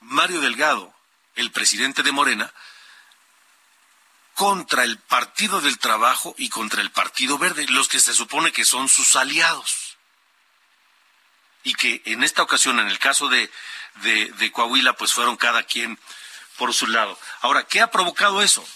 Mario 0.00 0.40
Delgado, 0.40 0.92
el 1.36 1.52
presidente 1.52 2.02
de 2.02 2.12
Morena, 2.12 2.52
contra 4.34 4.82
el 4.82 4.98
Partido 4.98 5.60
del 5.60 5.78
Trabajo 5.78 6.34
y 6.36 6.48
contra 6.48 6.82
el 6.82 6.90
Partido 6.90 7.38
Verde, 7.38 7.66
los 7.68 7.88
que 7.88 8.00
se 8.00 8.12
supone 8.12 8.52
que 8.52 8.64
son 8.64 8.88
sus 8.88 9.16
aliados. 9.16 9.85
Y 11.66 11.74
que 11.74 12.00
en 12.04 12.22
esta 12.22 12.42
ocasión, 12.44 12.78
en 12.78 12.86
el 12.86 13.00
caso 13.00 13.28
de 13.28 13.50
Coahuila, 14.52 14.92
pues 14.92 15.12
fueron 15.12 15.36
cada 15.36 15.64
quien 15.64 15.98
por 16.56 16.72
su 16.74 16.86
lado. 16.86 17.18
Ahora, 17.40 17.64
¿qué 17.64 17.80
ha 17.80 17.90
provocado 17.90 18.40
eso? 18.40 18.66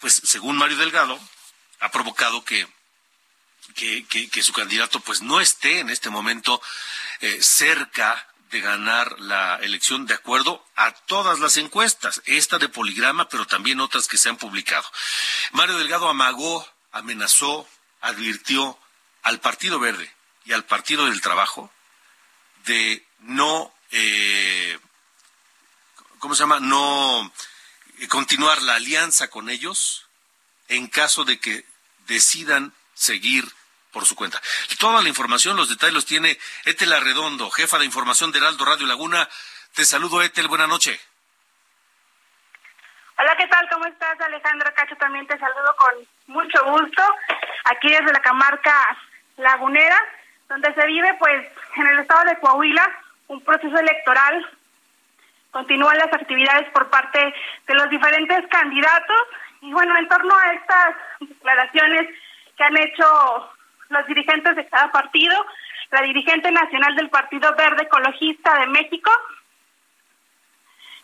Pues 0.00 0.20
según 0.24 0.56
Mario 0.56 0.76
Delgado, 0.76 1.18
ha 1.80 1.90
provocado 1.90 2.44
que, 2.44 2.66
que, 3.74 4.42
su 4.42 4.52
candidato 4.52 5.00
pues 5.00 5.22
no 5.22 5.40
esté 5.40 5.80
en 5.80 5.90
este 5.90 6.10
momento 6.10 6.60
eh, 7.20 7.38
cerca 7.42 8.26
de 8.50 8.60
ganar 8.60 9.18
la 9.20 9.56
elección 9.56 10.06
de 10.06 10.14
acuerdo 10.14 10.64
a 10.74 10.92
todas 10.92 11.38
las 11.38 11.56
encuestas, 11.58 12.22
esta 12.24 12.58
de 12.58 12.68
Poligrama, 12.68 13.28
pero 13.28 13.46
también 13.46 13.80
otras 13.80 14.08
que 14.08 14.16
se 14.16 14.28
han 14.28 14.38
publicado. 14.38 14.90
Mario 15.52 15.76
Delgado 15.76 16.08
amagó, 16.08 16.66
amenazó, 16.92 17.68
advirtió 18.00 18.78
al 19.22 19.40
Partido 19.40 19.78
Verde 19.78 20.10
y 20.46 20.52
al 20.52 20.64
Partido 20.64 21.06
del 21.06 21.20
Trabajo 21.20 21.70
de 22.68 23.04
no 23.20 23.72
eh, 23.90 24.78
¿cómo 26.18 26.34
se 26.34 26.42
llama? 26.42 26.60
No 26.60 27.32
eh, 28.00 28.08
continuar 28.08 28.62
la 28.62 28.74
alianza 28.74 29.28
con 29.28 29.48
ellos 29.48 30.06
en 30.68 30.88
caso 30.88 31.24
de 31.24 31.40
que 31.40 31.64
decidan 32.06 32.72
seguir 32.94 33.44
por 33.92 34.04
su 34.04 34.14
cuenta. 34.14 34.40
Toda 34.78 35.02
la 35.02 35.08
información, 35.08 35.56
los 35.56 35.70
detalles 35.70 35.94
los 35.94 36.06
tiene 36.06 36.38
Etel 36.64 36.92
Arredondo, 36.92 37.50
jefa 37.50 37.78
de 37.78 37.86
información 37.86 38.32
de 38.32 38.38
Heraldo 38.38 38.64
Radio 38.64 38.86
Laguna. 38.86 39.28
Te 39.74 39.84
saludo, 39.84 40.22
Etel, 40.22 40.48
buena 40.48 40.66
noche. 40.66 41.00
Hola, 43.16 43.34
¿qué 43.36 43.46
tal? 43.48 43.68
¿Cómo 43.70 43.86
estás, 43.86 44.20
Alejandro 44.20 44.72
Cacho? 44.74 44.94
También 44.96 45.26
te 45.26 45.38
saludo 45.38 45.74
con 45.76 46.08
mucho 46.26 46.64
gusto. 46.66 47.02
Aquí 47.64 47.88
desde 47.90 48.12
la 48.12 48.20
Camarca 48.20 48.96
Lagunera, 49.38 49.98
donde 50.48 50.74
se 50.74 50.86
vive, 50.86 51.14
pues, 51.18 51.46
en 51.76 51.86
el 51.86 51.98
estado 52.00 52.24
de 52.24 52.38
Coahuila, 52.40 52.88
un 53.28 53.40
proceso 53.42 53.78
electoral, 53.78 54.46
continúan 55.50 55.98
las 55.98 56.12
actividades 56.12 56.70
por 56.70 56.88
parte 56.88 57.34
de 57.66 57.74
los 57.74 57.88
diferentes 57.90 58.46
candidatos. 58.48 59.20
Y 59.60 59.72
bueno, 59.72 59.96
en 59.96 60.08
torno 60.08 60.34
a 60.34 60.52
estas 60.52 60.94
declaraciones 61.20 62.08
que 62.56 62.64
han 62.64 62.76
hecho 62.76 63.52
los 63.88 64.06
dirigentes 64.06 64.56
de 64.56 64.68
cada 64.68 64.90
partido, 64.90 65.34
la 65.90 66.02
dirigente 66.02 66.50
nacional 66.50 66.94
del 66.96 67.10
Partido 67.10 67.54
Verde 67.54 67.84
Ecologista 67.84 68.58
de 68.60 68.66
México, 68.66 69.10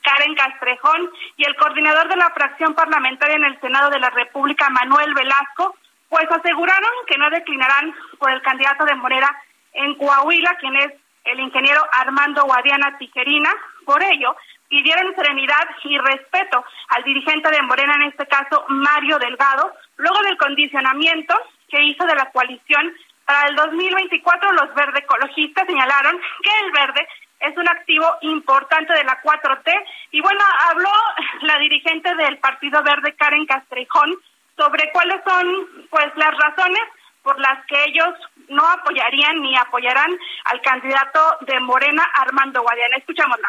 Karen 0.03 0.35
Castrejón, 0.35 1.11
y 1.37 1.45
el 1.45 1.57
coordinador 1.57 2.09
de 2.09 2.17
la 2.17 2.31
fracción 2.31 2.75
parlamentaria 2.75 3.37
en 3.37 3.45
el 3.45 3.61
Senado 3.61 3.91
de 3.91 3.99
la 3.99 4.11
República, 4.11 4.69
Manuel 4.69 5.15
Velasco, 5.15 5.77
pues 6.15 6.31
aseguraron 6.31 6.91
que 7.09 7.19
no 7.19 7.29
declinarán 7.29 7.93
por 8.21 8.31
el 8.31 8.41
candidato 8.41 8.85
de 8.85 8.95
Morera 8.95 9.37
en 9.73 9.97
Coahuila, 9.97 10.57
quien 10.61 10.77
es 10.77 10.93
el 11.25 11.41
ingeniero 11.41 11.85
Armando 11.91 12.45
Guadiana 12.45 12.97
Tijerina. 12.99 13.51
Por 13.85 14.01
ello, 14.01 14.37
pidieron 14.69 15.13
serenidad 15.17 15.65
y 15.83 15.99
respeto 15.99 16.65
al 16.91 17.03
dirigente 17.03 17.51
de 17.51 17.63
Morena, 17.63 17.95
en 17.97 18.03
este 18.03 18.29
caso 18.29 18.65
Mario 18.69 19.19
Delgado, 19.19 19.73
luego 19.97 20.21
del 20.23 20.39
condicionamiento 20.39 21.35
que 21.69 21.83
hizo 21.83 22.07
de 22.07 22.15
la 22.15 22.31
coalición 22.31 22.95
para 23.25 23.49
el 23.49 23.57
2024. 23.57 24.53
Los 24.53 24.73
verde 24.77 25.01
ecologistas 25.01 25.67
señalaron 25.67 26.17
que 26.17 26.65
el 26.65 26.71
verde 26.71 27.09
es 27.41 27.57
un 27.57 27.69
activo 27.69 28.07
importante 28.21 28.93
de 28.93 29.03
la 29.03 29.21
4T. 29.21 29.73
Y 30.13 30.21
bueno, 30.21 30.41
habló 30.71 30.93
la 31.41 31.59
dirigente 31.59 32.15
del 32.15 32.39
Partido 32.39 32.85
Verde, 32.85 33.17
Karen 33.17 33.47
Castrejón, 33.47 34.15
sobre 34.57 34.91
cuáles 34.93 35.21
son 35.25 35.47
pues 35.91 36.07
las 36.17 36.35
razones 36.37 36.83
por 37.23 37.39
las 37.41 37.65
que 37.67 37.83
ellos 37.85 38.15
no 38.49 38.69
apoyarían 38.69 39.41
ni 39.41 39.57
apoyarán 39.57 40.11
al 40.45 40.61
candidato 40.61 41.21
de 41.41 41.59
Morena, 41.61 42.05
Armando 42.15 42.63
Guadiana. 42.63 42.97
Escuchámosla 42.99 43.49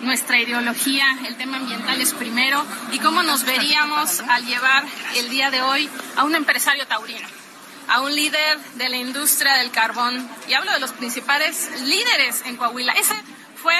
nuestra 0.00 0.38
ideología, 0.38 1.04
el 1.26 1.36
tema 1.36 1.56
ambiental 1.56 2.00
es 2.00 2.14
primero 2.14 2.64
y 2.92 3.00
cómo 3.00 3.22
nos 3.22 3.44
veríamos 3.44 4.20
al 4.20 4.46
llevar 4.46 4.84
el 5.16 5.28
día 5.28 5.50
de 5.50 5.60
hoy 5.60 5.88
a 6.16 6.24
un 6.24 6.36
empresario 6.36 6.86
taurino, 6.86 7.26
a 7.88 8.00
un 8.02 8.14
líder 8.14 8.58
de 8.76 8.88
la 8.88 8.96
industria 8.96 9.54
del 9.54 9.72
carbón 9.72 10.28
y 10.48 10.54
hablo 10.54 10.72
de 10.72 10.80
los 10.80 10.92
principales 10.92 11.82
líderes 11.82 12.44
en 12.46 12.56
Coahuila. 12.56 12.92
Ese 12.92 13.14
fue, 13.62 13.74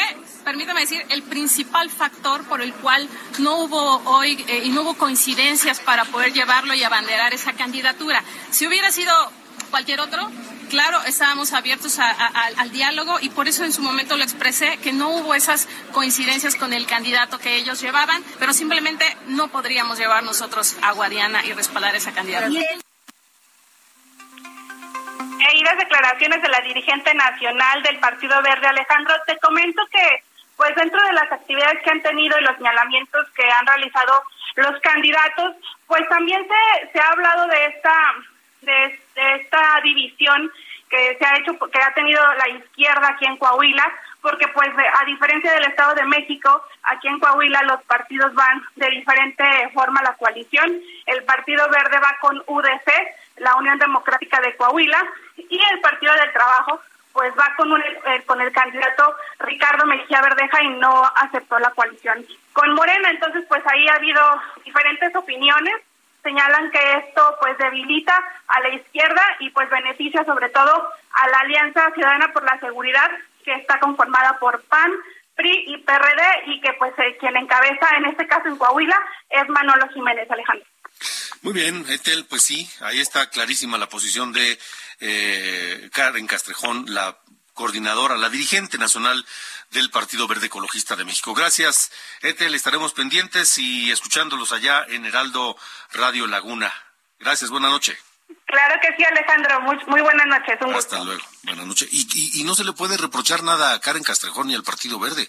permítame 0.44 0.80
decir, 0.80 1.04
el 1.10 1.22
principal 1.22 1.90
factor 1.90 2.44
por 2.44 2.60
el 2.60 2.72
cual 2.74 3.08
no 3.38 3.58
hubo 3.58 4.02
hoy 4.10 4.44
eh, 4.48 4.62
y 4.64 4.70
no 4.70 4.82
hubo 4.82 4.94
coincidencias 4.94 5.80
para 5.80 6.04
poder 6.04 6.32
llevarlo 6.32 6.74
y 6.74 6.82
abanderar 6.82 7.32
esa 7.34 7.52
candidatura. 7.52 8.22
Si 8.50 8.66
hubiera 8.66 8.90
sido 8.90 9.12
cualquier 9.70 10.00
otro, 10.00 10.30
claro, 10.68 11.02
estábamos 11.04 11.52
abiertos 11.52 11.98
al 11.98 12.70
diálogo 12.72 13.18
y 13.20 13.30
por 13.30 13.48
eso 13.48 13.64
en 13.64 13.72
su 13.72 13.82
momento 13.82 14.16
lo 14.16 14.24
expresé, 14.24 14.78
que 14.78 14.92
no 14.92 15.10
hubo 15.10 15.34
esas 15.34 15.68
coincidencias 15.92 16.56
con 16.56 16.72
el 16.72 16.86
candidato 16.86 17.38
que 17.38 17.56
ellos 17.56 17.80
llevaban, 17.80 18.22
pero 18.38 18.52
simplemente 18.52 19.04
no 19.26 19.48
podríamos 19.48 19.98
llevar 19.98 20.22
nosotros 20.22 20.76
a 20.82 20.92
Guadiana 20.92 21.44
y 21.44 21.52
respaldar 21.52 21.96
esa 21.96 22.12
candidatura. 22.12 22.62
E 25.40 25.56
y 25.56 25.62
las 25.62 25.78
declaraciones 25.78 26.42
de 26.42 26.48
la 26.48 26.60
dirigente 26.60 27.14
nacional 27.14 27.82
del 27.82 27.98
Partido 27.98 28.40
Verde, 28.42 28.66
Alejandro, 28.66 29.14
te 29.26 29.38
comento 29.38 29.82
que 29.90 30.22
pues 30.56 30.74
dentro 30.74 31.00
de 31.00 31.12
las 31.12 31.30
actividades 31.30 31.80
que 31.82 31.90
han 31.90 32.02
tenido 32.02 32.36
y 32.36 32.42
los 32.42 32.56
señalamientos 32.56 33.30
que 33.30 33.48
han 33.48 33.64
realizado 33.64 34.24
los 34.56 34.80
candidatos, 34.80 35.54
pues 35.86 36.08
también 36.08 36.44
se, 36.48 36.92
se 36.92 36.98
ha 36.98 37.10
hablado 37.10 37.46
de 37.46 37.66
esta 37.66 37.94
de, 38.62 38.98
esta 39.36 39.80
división 39.82 40.50
que 40.88 41.16
se 41.18 41.24
ha 41.24 41.36
hecho 41.36 41.52
que 41.70 41.78
ha 41.78 41.92
tenido 41.94 42.22
la 42.34 42.48
izquierda 42.48 43.08
aquí 43.08 43.26
en 43.26 43.36
Coahuila, 43.36 43.86
porque 44.22 44.48
pues 44.48 44.70
a 44.70 45.04
diferencia 45.04 45.52
del 45.52 45.66
Estado 45.66 45.94
de 45.94 46.06
México, 46.06 46.62
aquí 46.82 47.08
en 47.08 47.18
Coahuila 47.20 47.62
los 47.64 47.82
partidos 47.84 48.34
van 48.34 48.62
de 48.76 48.88
diferente 48.90 49.44
forma 49.74 50.00
a 50.00 50.04
la 50.04 50.14
coalición. 50.14 50.80
El 51.06 51.24
Partido 51.24 51.68
Verde 51.68 51.98
va 51.98 52.16
con 52.20 52.42
UDC, 52.46 52.90
la 53.40 53.56
Unión 53.56 53.78
Democrática 53.78 54.40
de 54.40 54.56
Coahuila, 54.56 55.04
y 55.36 55.60
el 55.72 55.80
Partido 55.80 56.12
del 56.14 56.32
Trabajo 56.32 56.80
pues 57.18 57.32
va 57.36 57.52
con, 57.56 57.72
un, 57.72 57.80
eh, 57.82 58.22
con 58.26 58.40
el 58.40 58.52
candidato 58.52 59.16
Ricardo 59.40 59.86
Mejía 59.86 60.22
Verdeja 60.22 60.62
y 60.62 60.68
no 60.68 61.02
aceptó 61.16 61.58
la 61.58 61.70
coalición 61.70 62.24
con 62.52 62.74
Morena. 62.74 63.10
Entonces, 63.10 63.44
pues 63.48 63.60
ahí 63.66 63.88
ha 63.88 63.96
habido 63.96 64.22
diferentes 64.64 65.16
opiniones. 65.16 65.74
Señalan 66.22 66.70
que 66.70 66.92
esto 66.98 67.36
pues 67.40 67.58
debilita 67.58 68.14
a 68.46 68.60
la 68.60 68.68
izquierda 68.68 69.22
y 69.40 69.50
pues 69.50 69.68
beneficia 69.68 70.24
sobre 70.24 70.48
todo 70.50 70.92
a 71.12 71.28
la 71.28 71.38
Alianza 71.38 71.90
Ciudadana 71.92 72.32
por 72.32 72.44
la 72.44 72.58
Seguridad, 72.60 73.10
que 73.44 73.54
está 73.54 73.80
conformada 73.80 74.38
por 74.38 74.62
PAN, 74.66 74.92
PRI 75.34 75.64
y 75.66 75.78
PRD 75.78 76.22
y 76.46 76.60
que 76.60 76.72
pues 76.74 76.92
eh, 76.98 77.16
quien 77.18 77.36
encabeza 77.36 77.96
en 77.96 78.06
este 78.06 78.28
caso 78.28 78.46
en 78.46 78.58
Coahuila 78.58 78.96
es 79.30 79.48
Manolo 79.48 79.88
Jiménez 79.88 80.30
Alejandro. 80.30 80.66
Muy 81.42 81.52
bien, 81.52 81.84
Etel, 81.88 82.24
pues 82.26 82.42
sí, 82.42 82.68
ahí 82.80 83.00
está 83.00 83.30
clarísima 83.30 83.78
la 83.78 83.88
posición 83.88 84.32
de 84.32 84.58
eh, 85.00 85.88
Karen 85.92 86.26
Castrejón, 86.26 86.86
la 86.92 87.18
coordinadora, 87.54 88.16
la 88.16 88.28
dirigente 88.28 88.78
nacional 88.78 89.24
del 89.70 89.90
Partido 89.90 90.26
Verde 90.26 90.46
Ecologista 90.46 90.96
de 90.96 91.04
México. 91.04 91.34
Gracias, 91.34 91.92
Etel, 92.22 92.54
estaremos 92.54 92.92
pendientes 92.92 93.58
y 93.58 93.90
escuchándolos 93.90 94.52
allá 94.52 94.84
en 94.88 95.04
Heraldo 95.04 95.56
Radio 95.92 96.26
Laguna. 96.26 96.72
Gracias, 97.20 97.50
buena 97.50 97.68
noche. 97.68 97.96
Claro 98.46 98.80
que 98.80 98.88
sí, 98.96 99.04
Alejandro. 99.04 99.60
Muy, 99.60 99.76
muy 99.86 100.00
buenas 100.00 100.26
noches. 100.26 100.56
Hasta 100.74 101.04
luego. 101.04 101.22
Buenas 101.42 101.66
noches. 101.66 101.88
Y, 101.92 102.40
y, 102.40 102.44
no 102.44 102.54
se 102.54 102.64
le 102.64 102.72
puede 102.72 102.96
reprochar 102.96 103.42
nada 103.42 103.74
a 103.74 103.80
Karen 103.80 104.02
Castrejón 104.02 104.48
ni 104.48 104.54
al 104.54 104.62
Partido 104.62 104.98
Verde 104.98 105.28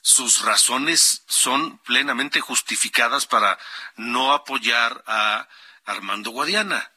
sus 0.00 0.42
razones 0.42 1.22
son 1.26 1.78
plenamente 1.78 2.40
justificadas 2.40 3.26
para 3.26 3.58
no 3.96 4.32
apoyar 4.32 5.02
a 5.06 5.48
Armando 5.84 6.30
Guadiana. 6.30 6.90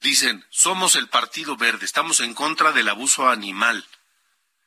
Dicen, 0.00 0.46
somos 0.50 0.94
el 0.94 1.08
Partido 1.08 1.56
Verde, 1.56 1.84
estamos 1.84 2.20
en 2.20 2.34
contra 2.34 2.72
del 2.72 2.88
abuso 2.88 3.28
animal. 3.28 3.86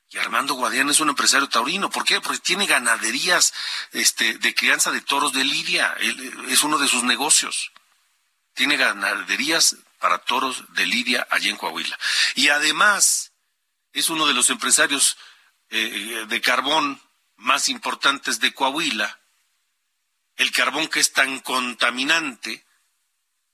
Y 0.10 0.20
Armando 0.20 0.54
Guadiana 0.54 0.92
es 0.92 1.00
un 1.00 1.10
empresario 1.10 1.50
taurino. 1.50 1.90
¿Por 1.90 2.06
qué? 2.06 2.22
Porque 2.22 2.38
tiene 2.38 2.68
ganaderías 2.68 3.52
este, 3.94 4.38
de 4.38 4.54
crianza 4.54 4.92
de 4.92 5.02
toros 5.02 5.34
de 5.34 5.44
Lidia. 5.44 5.96
es 6.50 6.62
uno 6.62 6.78
de 6.78 6.88
sus 6.88 7.02
negocios. 7.02 7.72
Tiene 8.54 8.78
ganaderías 8.78 9.76
para 9.98 10.20
toros 10.20 10.64
de 10.76 10.86
Lidia 10.86 11.28
allí 11.32 11.50
en 11.50 11.58
Coahuila. 11.58 11.98
Y 12.36 12.50
además 12.50 13.32
es 13.92 14.10
uno 14.10 14.28
de 14.28 14.36
los 14.36 14.52
empresarios 14.52 15.18
eh, 15.76 16.26
de 16.28 16.42
carbón 16.42 17.02
más 17.38 17.68
importantes 17.68 18.40
de 18.40 18.54
Coahuila, 18.54 19.20
el 20.36 20.52
carbón 20.52 20.88
que 20.88 21.00
es 21.00 21.14
tan 21.14 21.40
contaminante, 21.40 22.64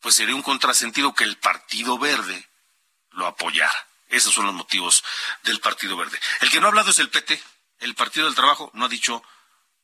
pues 0.01 0.15
sería 0.15 0.35
un 0.35 0.41
contrasentido 0.41 1.13
que 1.13 1.23
el 1.23 1.37
Partido 1.37 1.97
Verde 1.97 2.49
lo 3.11 3.25
apoyara. 3.25 3.87
Esos 4.09 4.33
son 4.33 4.45
los 4.45 4.53
motivos 4.53 5.01
del 5.43 5.61
Partido 5.61 5.95
Verde. 5.95 6.19
El 6.41 6.49
que 6.49 6.59
no 6.59 6.65
ha 6.65 6.69
hablado 6.69 6.91
es 6.91 6.99
el 6.99 7.09
PT. 7.09 7.41
El 7.79 7.95
Partido 7.95 8.25
del 8.25 8.35
Trabajo 8.35 8.69
no 8.73 8.85
ha 8.85 8.89
dicho 8.89 9.23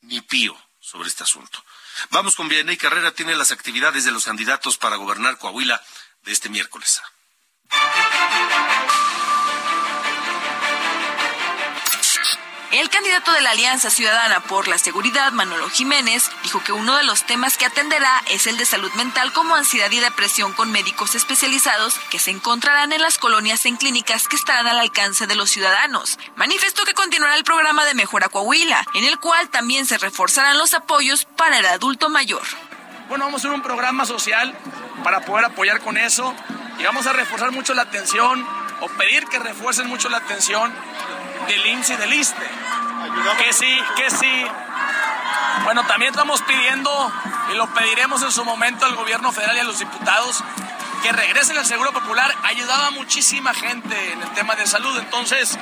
ni 0.01 0.19
pío 0.19 0.57
sobre 0.81 1.07
este 1.07 1.23
asunto. 1.23 1.63
Vamos 2.09 2.35
con 2.35 2.49
Vianney 2.49 2.75
Carrera, 2.75 3.13
tiene 3.13 3.35
las 3.35 3.51
actividades 3.51 4.03
de 4.03 4.11
los 4.11 4.25
candidatos 4.25 4.77
para 4.77 4.97
gobernar 4.97 5.37
Coahuila 5.37 5.81
de 6.23 6.31
este 6.33 6.49
miércoles. 6.49 7.01
El 12.71 12.89
candidato 12.89 13.31
de 13.31 13.41
la 13.41 13.51
Alianza 13.51 13.89
Ciudadana 13.89 14.41
por 14.41 14.67
la 14.67 14.77
Seguridad, 14.77 15.31
Manolo 15.31 15.69
Jiménez, 15.69 16.29
dijo 16.43 16.63
que 16.63 16.71
uno 16.71 16.97
de 16.97 17.03
los 17.03 17.23
temas 17.25 17.57
que 17.57 17.65
atenderá 17.65 18.23
es 18.29 18.47
el 18.47 18.57
de 18.57 18.65
salud 18.65 18.91
mental 18.93 19.31
como 19.33 19.55
ansiedad 19.55 19.91
y 19.91 19.99
depresión 19.99 20.51
con 20.53 20.71
médicos 20.71 21.15
especializados 21.15 21.95
que 22.09 22.19
se 22.19 22.31
encontrarán 22.31 22.91
en 22.91 23.01
las 23.01 23.17
colonias 23.17 23.65
en 23.65 23.77
clínicas 23.77 24.27
que 24.27 24.35
estarán 24.35 24.67
al 24.67 24.79
alcance 24.79 25.27
de 25.27 25.35
los 25.35 25.51
ciudadanos. 25.51 26.17
Manifestó 26.35 26.83
que 26.85 26.93
continuará 26.93 27.35
el 27.35 27.43
programa 27.43 27.85
de 27.85 27.93
Mejora 27.93 28.29
Coahuila, 28.29 28.85
en 28.95 29.05
el 29.05 29.19
cual 29.19 29.49
también 29.49 29.85
se 29.85 29.97
reforzarán 29.97 30.57
los 30.57 30.73
apoyos 30.73 31.25
para 31.25 31.59
el 31.59 31.65
adulto 31.67 32.09
mayor. 32.09 32.43
Bueno, 33.07 33.25
vamos 33.25 33.39
a 33.39 33.47
hacer 33.47 33.55
un 33.55 33.61
programa 33.61 34.05
social 34.05 34.57
para 35.03 35.21
poder 35.21 35.45
apoyar 35.45 35.81
con 35.81 35.97
eso 35.97 36.33
y 36.79 36.83
vamos 36.83 37.05
a 37.05 37.13
reforzar 37.13 37.51
mucho 37.51 37.73
la 37.73 37.83
atención 37.83 38.45
o 38.81 38.87
pedir 38.89 39.25
que 39.27 39.39
refuercen 39.39 39.87
mucho 39.87 40.09
la 40.09 40.17
atención 40.17 40.73
del 41.47 41.65
IMSS 41.65 41.89
y 41.91 41.95
del 41.95 42.13
ISTE. 42.13 42.49
Que 43.37 43.53
sí, 43.53 43.79
que 43.95 44.09
sí. 44.09 44.45
Bueno, 45.63 45.83
también 45.85 46.11
estamos 46.11 46.41
pidiendo 46.41 47.11
y 47.51 47.55
lo 47.55 47.67
pediremos 47.73 48.21
en 48.23 48.31
su 48.31 48.43
momento 48.43 48.85
al 48.85 48.95
gobierno 48.95 49.31
federal 49.31 49.57
y 49.57 49.59
a 49.59 49.63
los 49.63 49.79
diputados 49.79 50.43
que 51.01 51.11
regresen 51.11 51.57
al 51.57 51.65
Seguro 51.65 51.91
Popular. 51.91 52.33
Ha 52.43 52.47
ayudado 52.47 52.85
a 52.85 52.91
muchísima 52.91 53.53
gente 53.53 54.13
en 54.13 54.21
el 54.21 54.29
tema 54.31 54.55
de 54.55 54.65
salud, 54.67 54.97
entonces 54.97 55.57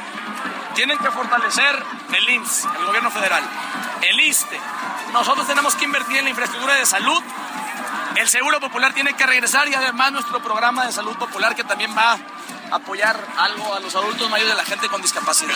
tienen 0.76 0.98
que 0.98 1.12
fortalecer 1.12 1.84
el 2.14 2.30
IMSS, 2.30 2.66
el 2.80 2.86
gobierno 2.86 3.12
federal, 3.12 3.44
el 4.02 4.20
ISTE. 4.20 4.60
Nosotros 5.12 5.46
tenemos 5.48 5.76
que 5.76 5.86
invertir 5.86 6.18
en 6.18 6.26
la 6.26 6.30
infraestructura 6.32 6.76
de 6.76 6.86
salud. 6.86 7.22
El 8.16 8.28
Seguro 8.28 8.60
Popular 8.60 8.94
tiene 8.94 9.14
que 9.14 9.26
regresar 9.26 9.68
y 9.68 9.74
además 9.74 10.12
nuestro 10.12 10.42
programa 10.42 10.86
de 10.86 10.92
salud 10.92 11.16
popular 11.18 11.56
que 11.56 11.64
también 11.64 11.96
va 11.98 12.18
apoyar 12.74 13.28
algo 13.38 13.74
a 13.74 13.80
los 13.80 13.96
adultos 13.96 14.30
mayores 14.30 14.54
de 14.54 14.58
la 14.58 14.66
gente 14.66 14.88
con 14.88 15.02
discapacidad. 15.02 15.54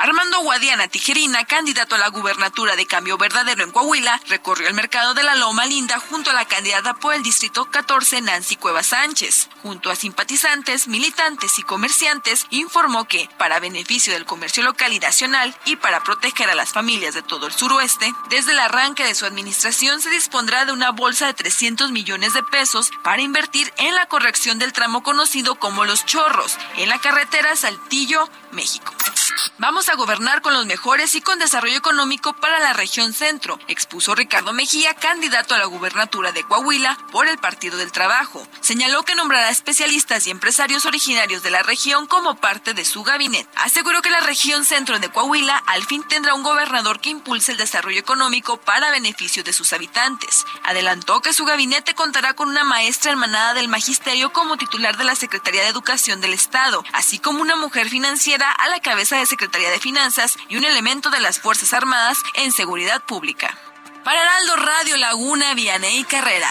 Armando 0.00 0.42
Guadiana 0.42 0.86
Tijerina, 0.86 1.44
candidato 1.44 1.96
a 1.96 1.98
la 1.98 2.06
gubernatura 2.06 2.76
de 2.76 2.86
Cambio 2.86 3.18
Verdadero 3.18 3.64
en 3.64 3.72
Coahuila, 3.72 4.20
recorrió 4.28 4.68
el 4.68 4.74
mercado 4.74 5.12
de 5.12 5.24
la 5.24 5.34
Loma 5.34 5.66
Linda 5.66 5.98
junto 5.98 6.30
a 6.30 6.34
la 6.34 6.44
candidata 6.44 6.94
por 6.94 7.14
el 7.14 7.24
Distrito 7.24 7.68
14, 7.68 8.20
Nancy 8.20 8.54
Cueva 8.54 8.84
Sánchez. 8.84 9.48
Junto 9.60 9.90
a 9.90 9.96
simpatizantes, 9.96 10.86
militantes 10.86 11.58
y 11.58 11.64
comerciantes, 11.64 12.46
informó 12.50 13.08
que, 13.08 13.28
para 13.38 13.58
beneficio 13.58 14.12
del 14.12 14.24
comercio 14.24 14.62
local 14.62 14.92
y 14.92 15.00
nacional 15.00 15.52
y 15.64 15.74
para 15.74 16.04
proteger 16.04 16.48
a 16.48 16.54
las 16.54 16.70
familias 16.70 17.14
de 17.14 17.22
todo 17.22 17.48
el 17.48 17.52
suroeste, 17.52 18.14
desde 18.30 18.52
el 18.52 18.60
arranque 18.60 19.02
de 19.02 19.16
su 19.16 19.26
administración 19.26 20.00
se 20.00 20.10
dispondrá 20.10 20.64
de 20.64 20.70
una 20.70 20.92
bolsa 20.92 21.26
de 21.26 21.34
300 21.34 21.90
millones 21.90 22.34
de 22.34 22.44
pesos 22.44 22.92
para 23.02 23.20
invertir 23.20 23.74
en 23.78 23.96
la 23.96 24.06
corrección 24.06 24.60
del 24.60 24.72
tramo 24.72 25.02
conocido 25.02 25.56
como 25.56 25.84
Los 25.84 26.06
Chorros, 26.06 26.56
en 26.76 26.88
la 26.88 27.00
carretera 27.00 27.56
Saltillo, 27.56 28.30
México. 28.52 28.92
Vamos 29.58 29.88
a 29.88 29.96
gobernar 29.96 30.40
con 30.40 30.54
los 30.54 30.66
mejores 30.66 31.14
y 31.14 31.20
con 31.20 31.38
desarrollo 31.38 31.76
económico 31.76 32.32
para 32.32 32.60
la 32.60 32.72
región 32.74 33.12
centro, 33.12 33.58
expuso 33.66 34.14
Ricardo 34.14 34.52
Mejía, 34.52 34.94
candidato 34.94 35.54
a 35.54 35.58
la 35.58 35.64
gubernatura 35.64 36.30
de 36.30 36.44
Coahuila 36.44 36.96
por 37.10 37.26
el 37.26 37.38
Partido 37.38 37.76
del 37.76 37.90
Trabajo. 37.90 38.46
Señaló 38.60 39.02
que 39.02 39.16
nombrará 39.16 39.50
especialistas 39.50 40.26
y 40.26 40.30
empresarios 40.30 40.86
originarios 40.86 41.42
de 41.42 41.50
la 41.50 41.64
región 41.64 42.06
como 42.06 42.36
parte 42.36 42.72
de 42.72 42.84
su 42.84 43.02
gabinete. 43.02 43.48
Aseguró 43.56 44.00
que 44.00 44.10
la 44.10 44.20
región 44.20 44.64
centro 44.64 45.00
de 45.00 45.08
Coahuila 45.08 45.56
al 45.66 45.84
fin 45.84 46.04
tendrá 46.06 46.34
un 46.34 46.44
gobernador 46.44 47.00
que 47.00 47.10
impulse 47.10 47.52
el 47.52 47.58
desarrollo 47.58 47.98
económico 47.98 48.58
para 48.58 48.92
beneficio 48.92 49.42
de 49.42 49.52
sus 49.52 49.72
habitantes. 49.72 50.44
Adelantó 50.62 51.20
que 51.20 51.32
su 51.32 51.44
gabinete 51.44 51.94
contará 51.94 52.34
con 52.34 52.48
una 52.48 52.62
maestra 52.62 53.10
hermanada 53.10 53.54
del 53.54 53.66
magisterio 53.66 54.32
como 54.32 54.56
titular 54.56 54.96
de 54.96 55.04
la 55.04 55.16
Secretaría 55.16 55.62
de 55.62 55.68
Educación 55.68 56.20
del 56.20 56.32
Estado, 56.32 56.84
así 56.92 57.18
como 57.18 57.42
una 57.42 57.56
mujer 57.56 57.88
financiera 57.88 58.37
a 58.46 58.68
la 58.68 58.80
cabeza 58.80 59.16
de 59.16 59.26
Secretaría 59.26 59.70
de 59.70 59.80
Finanzas 59.80 60.36
y 60.48 60.56
un 60.56 60.64
elemento 60.64 61.10
de 61.10 61.20
las 61.20 61.40
Fuerzas 61.40 61.72
Armadas 61.72 62.18
en 62.34 62.52
seguridad 62.52 63.02
pública. 63.02 63.56
Para 64.04 64.22
Heraldo 64.22 64.56
Radio 64.56 64.96
Laguna, 64.96 65.54
Vianey 65.54 66.04
Carrera. 66.04 66.50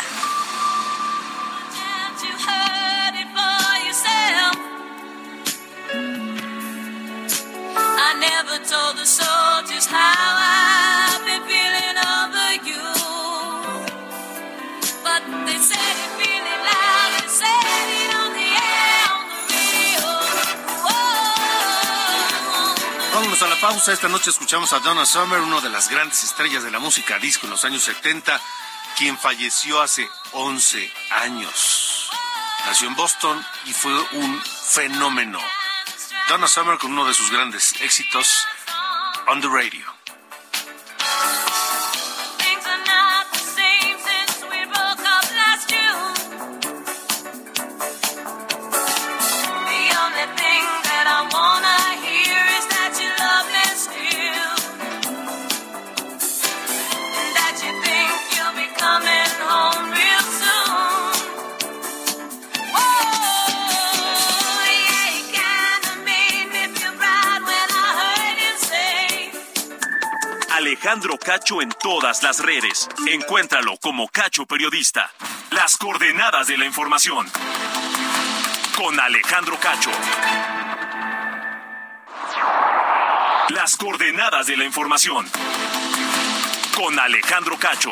A 23.48 23.50
la 23.50 23.62
pausa. 23.62 23.94
Esta 23.94 24.10
noche 24.10 24.30
escuchamos 24.30 24.74
a 24.74 24.80
Donna 24.80 25.06
Summer, 25.06 25.40
una 25.40 25.62
de 25.62 25.70
las 25.70 25.90
grandes 25.90 26.24
estrellas 26.24 26.64
de 26.64 26.72
la 26.72 26.80
música 26.80 27.18
disco 27.20 27.46
en 27.46 27.52
los 27.52 27.64
años 27.66 27.84
70, 27.84 28.40
quien 28.98 29.18
falleció 29.18 29.82
hace 29.82 30.10
11 30.34 30.92
años. 31.12 32.10
Nació 32.66 32.88
en 32.88 32.96
Boston 32.96 33.46
y 33.66 33.74
fue 33.74 33.94
un 34.14 34.42
fenómeno. 34.44 35.40
Donna 36.30 36.48
Summer 36.48 36.78
con 36.78 36.92
uno 36.92 37.06
de 37.06 37.14
sus 37.14 37.32
grandes 37.32 37.74
éxitos, 37.82 38.48
On 39.28 39.42
the 39.42 39.48
Radio. 39.48 39.97
Alejandro 70.88 71.18
Cacho 71.18 71.62
en 71.62 71.68
todas 71.68 72.24
las 72.24 72.40
redes. 72.40 72.88
Encuéntralo 73.10 73.76
como 73.82 74.08
Cacho 74.08 74.46
Periodista. 74.46 75.12
Las 75.52 75.76
coordenadas 75.76 76.48
de 76.48 76.58
la 76.58 76.64
información. 76.64 77.28
Con 78.74 78.98
Alejandro 78.98 79.58
Cacho. 79.60 79.92
Las 83.50 83.76
coordenadas 83.76 84.48
de 84.48 84.56
la 84.56 84.64
información. 84.64 85.26
Con 86.74 86.98
Alejandro 86.98 87.58
Cacho. 87.60 87.92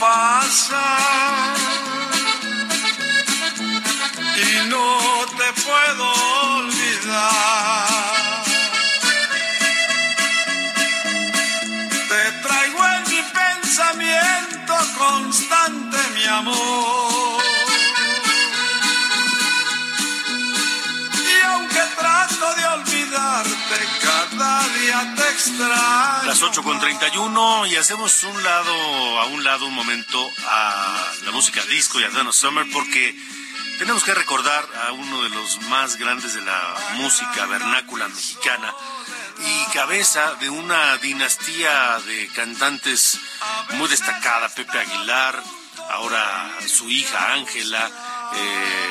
Pasa 0.00 0.98
y 4.36 4.68
no 4.68 4.98
te 5.38 5.62
puedo 5.62 6.12
olvidar. 6.56 7.86
Te 12.08 12.22
traigo 12.42 12.86
en 12.86 13.02
mi 13.10 13.22
pensamiento 13.32 14.74
constante, 14.98 15.98
mi 16.14 16.24
amor. 16.26 17.11
Extraño. 25.46 26.26
Las 26.26 26.42
8 26.42 26.62
con 26.62 26.78
31 26.78 27.66
y 27.66 27.76
hacemos 27.76 28.22
un 28.24 28.42
lado, 28.42 29.20
a 29.20 29.26
un 29.26 29.42
lado 29.42 29.66
un 29.66 29.74
momento 29.74 30.30
a 30.46 31.06
la 31.24 31.30
música 31.32 31.60
disco 31.66 32.00
y 32.00 32.04
a 32.04 32.10
Donna 32.10 32.32
Summer 32.32 32.66
porque 32.72 33.16
tenemos 33.78 34.04
que 34.04 34.14
recordar 34.14 34.64
a 34.86 34.92
uno 34.92 35.22
de 35.22 35.30
los 35.30 35.60
más 35.62 35.96
grandes 35.96 36.34
de 36.34 36.42
la 36.42 36.74
música 36.94 37.46
vernácula 37.46 38.08
mexicana 38.08 38.72
y 39.38 39.72
cabeza 39.72 40.34
de 40.34 40.50
una 40.50 40.96
dinastía 40.98 41.98
de 42.06 42.28
cantantes 42.28 43.18
muy 43.74 43.88
destacada, 43.88 44.48
Pepe 44.50 44.78
Aguilar, 44.78 45.42
ahora 45.90 46.50
su 46.66 46.88
hija 46.88 47.32
Ángela, 47.32 47.90
eh, 48.34 48.90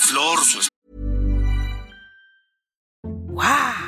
Flor, 0.00 0.44
su 0.44 0.66
Wow. 3.04 3.87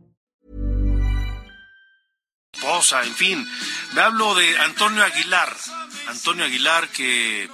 Esposa, 2.53 3.03
en 3.03 3.15
fin. 3.15 3.51
Me 3.93 4.01
hablo 4.01 4.35
de 4.35 4.59
Antonio 4.59 5.03
Aguilar. 5.03 5.55
Antonio 6.07 6.45
Aguilar 6.45 6.89
que 6.89 7.49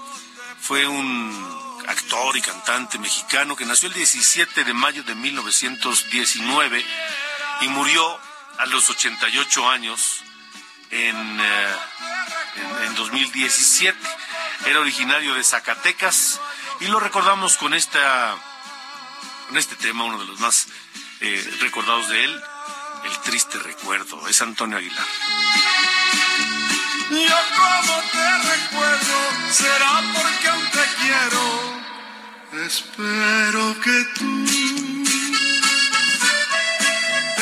fue 0.60 0.88
un 0.88 1.83
actor 1.88 2.36
y 2.36 2.41
cantante 2.41 2.97
mexicano 2.97 3.55
que 3.55 3.65
nació 3.65 3.88
el 3.88 3.93
17 3.93 4.63
de 4.63 4.73
mayo 4.73 5.03
de 5.03 5.15
1919 5.15 6.86
y 7.62 7.67
murió 7.69 8.19
a 8.57 8.65
los 8.65 8.89
88 8.89 9.69
años 9.69 10.23
en, 10.89 11.39
eh, 11.39 11.75
en, 12.55 12.88
en 12.88 12.95
2017. 12.95 13.97
Era 14.65 14.79
originario 14.79 15.36
de 15.36 15.43
Zacatecas 15.43 16.41
y 16.79 16.88
lo 16.88 16.99
recordamos 16.99 17.55
con 17.57 17.73
esta 17.73 18.36
con 19.47 19.57
este 19.57 19.75
tema, 19.77 20.03
uno 20.03 20.19
de 20.19 20.25
los 20.25 20.39
más 20.41 20.67
eh, 21.21 21.57
recordados 21.62 22.10
de 22.10 22.25
él, 22.25 22.43
el 23.08 23.20
triste 23.20 23.58
recuerdo. 23.60 24.28
Es 24.28 24.41
Antonio 24.41 24.78
Aguilar. 24.78 25.06
Yo 27.10 27.39
como 27.56 28.02
te 28.12 28.38
recuerdo, 28.54 29.17
será 29.52 30.04
porque 30.13 30.48
aún 30.50 30.65
te 30.72 30.86
quiero. 31.02 31.46
Espero 32.65 33.80
que 33.82 34.06
tú 34.15 34.46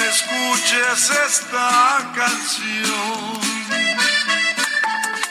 escuches 0.10 1.10
esta 1.28 2.12
canción. 2.16 3.40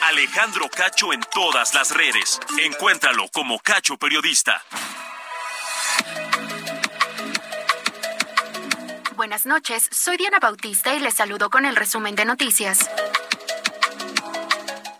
Alejandro 0.03 0.69
Cacho 0.69 1.13
en 1.13 1.21
todas 1.33 1.73
las 1.73 1.91
redes. 1.91 2.39
Encuéntralo 2.57 3.27
como 3.29 3.59
Cacho 3.59 3.97
Periodista. 3.97 4.63
Buenas 9.25 9.47
noches, 9.47 9.89
soy 9.89 10.17
Diana 10.17 10.37
Bautista 10.37 10.93
y 10.93 10.99
les 10.99 11.15
saludo 11.15 11.49
con 11.49 11.65
el 11.65 11.75
resumen 11.75 12.13
de 12.13 12.25
noticias. 12.25 12.87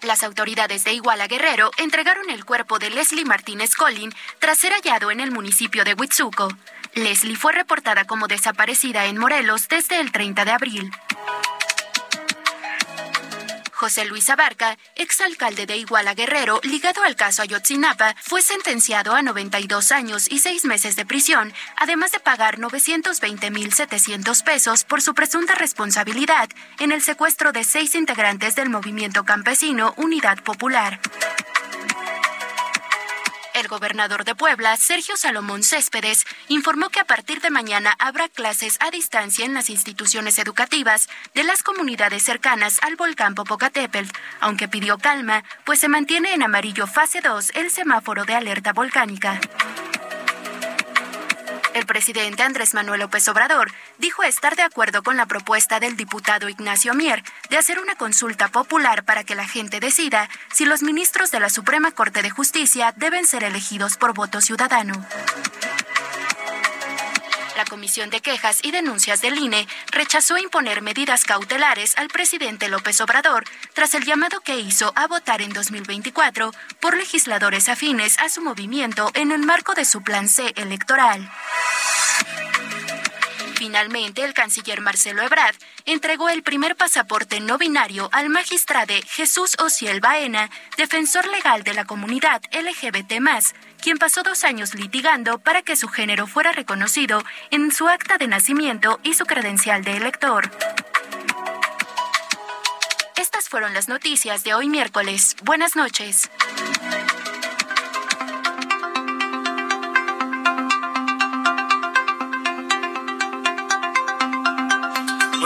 Las 0.02 0.24
autoridades 0.24 0.84
de 0.84 0.94
Iguala 0.94 1.28
Guerrero 1.28 1.70
entregaron 1.78 2.32
el 2.32 2.44
cuerpo 2.44 2.80
de 2.80 2.90
Leslie 2.90 3.24
Martínez 3.24 3.76
Collin 3.76 4.12
tras 4.40 4.58
ser 4.58 4.74
hallado 4.74 5.12
en 5.12 5.20
el 5.20 5.30
municipio 5.30 5.84
de 5.84 5.94
Huitzuco. 5.94 6.48
Leslie 6.96 7.36
fue 7.36 7.54
reportada 7.54 8.06
como 8.06 8.28
desaparecida 8.28 9.06
en 9.06 9.20
Morelos 9.20 9.68
desde 9.68 10.00
el 10.00 10.12
30 10.12 10.44
de 10.44 10.52
abril. 10.52 10.92
José 13.76 14.06
Luis 14.06 14.30
Abarca, 14.30 14.78
exalcalde 14.96 15.66
de 15.66 15.76
Iguala 15.76 16.14
Guerrero, 16.14 16.62
ligado 16.64 17.04
al 17.04 17.18
caso 17.18 17.42
Ayotzinapa, 17.42 18.16
fue 18.22 18.42
sentenciado 18.42 19.14
a 19.14 19.22
92 19.22 19.92
años 19.92 20.32
y 20.32 20.40
seis 20.40 20.64
meses 20.64 20.96
de 20.96 21.06
prisión, 21.06 21.54
además 21.76 22.14
de 22.14 22.22
pagar 22.22 22.58
920.700 22.58 24.44
pesos 24.44 24.86
por 24.86 25.02
su 25.02 25.14
presunta 25.14 25.56
responsabilidad 25.56 26.50
en 26.80 26.94
el 26.94 27.02
secuestro 27.02 27.52
de 27.52 27.66
seis 27.66 27.96
integrantes 27.96 28.56
del 28.56 28.70
movimiento 28.70 29.26
campesino 29.26 29.94
Unidad 29.98 30.42
Popular. 30.42 31.02
El 33.56 33.70
gobernador 33.70 34.26
de 34.26 34.36
Puebla, 34.36 34.76
Sergio 34.76 35.16
Salomón 35.16 35.64
Céspedes, 35.64 36.26
informó 36.50 36.90
que 36.90 37.00
a 37.00 37.06
partir 37.06 37.40
de 37.40 37.50
mañana 37.50 37.96
habrá 38.00 38.28
clases 38.28 38.78
a 38.82 38.92
distancia 38.92 39.46
en 39.46 39.54
las 39.54 39.70
instituciones 39.70 40.38
educativas 40.40 41.08
de 41.34 41.46
las 41.46 41.64
comunidades 41.64 42.22
cercanas 42.22 42.80
al 42.82 42.98
volcán 42.98 43.34
Popocatépetl, 43.34 44.12
aunque 44.42 44.68
pidió 44.68 44.98
calma, 44.98 45.46
pues 45.64 45.80
se 45.80 45.88
mantiene 45.88 46.34
en 46.34 46.44
amarillo 46.44 46.86
fase 46.86 47.22
2 47.22 47.52
el 47.56 47.72
semáforo 47.72 48.26
de 48.26 48.36
alerta 48.36 48.74
volcánica. 48.74 49.40
El 51.76 51.86
presidente 51.86 52.42
Andrés 52.42 52.74
Manuel 52.74 53.02
López 53.02 53.28
Obrador 53.28 53.70
dijo 53.98 54.24
estar 54.24 54.56
de 54.56 54.62
acuerdo 54.62 55.04
con 55.04 55.18
la 55.18 55.26
propuesta 55.26 55.82
del 55.82 55.98
diputado 55.98 56.48
Ignacio 56.48 56.94
Mier 56.94 57.22
de 57.50 57.58
hacer 57.58 57.80
una 57.80 57.96
consulta 57.96 58.48
popular 58.48 59.04
para 59.04 59.26
que 59.26 59.36
la 59.36 59.46
gente 59.46 59.82
decida 59.82 60.30
si 60.54 60.64
los 60.64 60.84
ministros 60.84 61.32
de 61.32 61.42
la 61.42 61.50
Suprema 61.50 61.92
Corte 61.92 62.22
de 62.22 62.30
Justicia 62.30 62.94
deben 62.96 63.28
ser 63.28 63.44
elegidos 63.44 63.98
por 63.98 64.14
voto 64.14 64.40
ciudadano. 64.40 65.06
La 67.56 67.66
Comisión 67.66 68.10
de 68.10 68.20
Quejas 68.20 68.60
y 68.64 68.72
Denuncias 68.72 69.22
del 69.22 69.38
INE 69.38 69.68
rechazó 69.92 70.38
imponer 70.38 70.82
medidas 70.82 71.24
cautelares 71.24 71.98
al 71.98 72.10
presidente 72.10 72.68
López 72.68 73.00
Obrador 73.00 73.46
tras 73.74 73.94
el 73.94 74.04
llamado 74.04 74.42
que 74.42 74.60
hizo 74.60 74.92
a 74.96 75.08
votar 75.08 75.42
en 75.42 75.54
2024 75.54 76.52
por 76.82 76.98
legisladores 76.98 77.70
afines 77.70 78.20
a 78.20 78.28
su 78.28 78.42
movimiento 78.42 79.10
en 79.14 79.32
el 79.32 79.40
marco 79.40 79.74
de 79.74 79.86
su 79.86 80.02
plan 80.02 80.28
C 80.28 80.54
electoral. 80.58 81.30
Finalmente, 83.56 84.24
el 84.24 84.34
canciller 84.34 84.82
Marcelo 84.82 85.24
Ebrard 85.24 85.56
entregó 85.86 86.30
el 86.30 86.44
primer 86.44 86.76
pasaporte 86.76 87.40
no 87.40 87.58
binario 87.58 88.10
al 88.12 88.30
magistrado 88.30 88.76
Jesús 89.08 89.56
Ociel 89.60 90.02
Baena, 90.02 90.50
defensor 90.78 91.26
legal 91.28 91.64
de 91.64 91.74
la 91.74 91.86
comunidad 91.86 92.42
LGBT+, 92.52 93.14
quien 93.82 93.98
pasó 93.98 94.24
dos 94.24 94.44
años 94.44 94.76
litigando 94.76 95.40
para 95.40 95.62
que 95.62 95.78
su 95.78 95.88
género 95.88 96.28
fuera 96.28 96.52
reconocido 96.52 97.24
en 97.52 97.72
su 97.72 97.88
acta 97.88 98.18
de 98.18 98.28
nacimiento 98.28 99.00
y 99.04 99.14
su 99.14 99.26
credencial 99.26 99.84
de 99.84 99.96
elector. 99.96 100.52
Estas 103.16 103.48
fueron 103.48 103.74
las 103.74 103.88
noticias 103.88 104.44
de 104.44 104.54
hoy 104.54 104.68
miércoles. 104.68 105.38
Buenas 105.44 105.76
noches. 105.76 106.30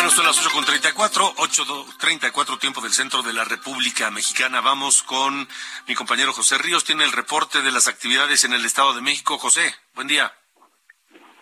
Bueno, 0.09 0.33
son 0.33 0.43
las 0.43 0.65
8.34, 0.65 1.35
8.34 1.35 2.59
tiempo 2.59 2.81
del 2.81 2.93
centro 2.93 3.21
de 3.21 3.31
la 3.31 3.43
República 3.43 4.09
Mexicana. 4.09 4.59
Vamos 4.59 5.03
con 5.03 5.47
mi 5.87 5.93
compañero 5.93 6.33
José 6.33 6.57
Ríos. 6.57 6.83
Tiene 6.83 7.03
el 7.03 7.11
reporte 7.11 7.61
de 7.61 7.71
las 7.71 7.87
actividades 7.87 8.43
en 8.43 8.53
el 8.53 8.65
Estado 8.65 8.95
de 8.95 9.01
México. 9.01 9.37
José, 9.37 9.75
buen 9.93 10.07
día. 10.07 10.33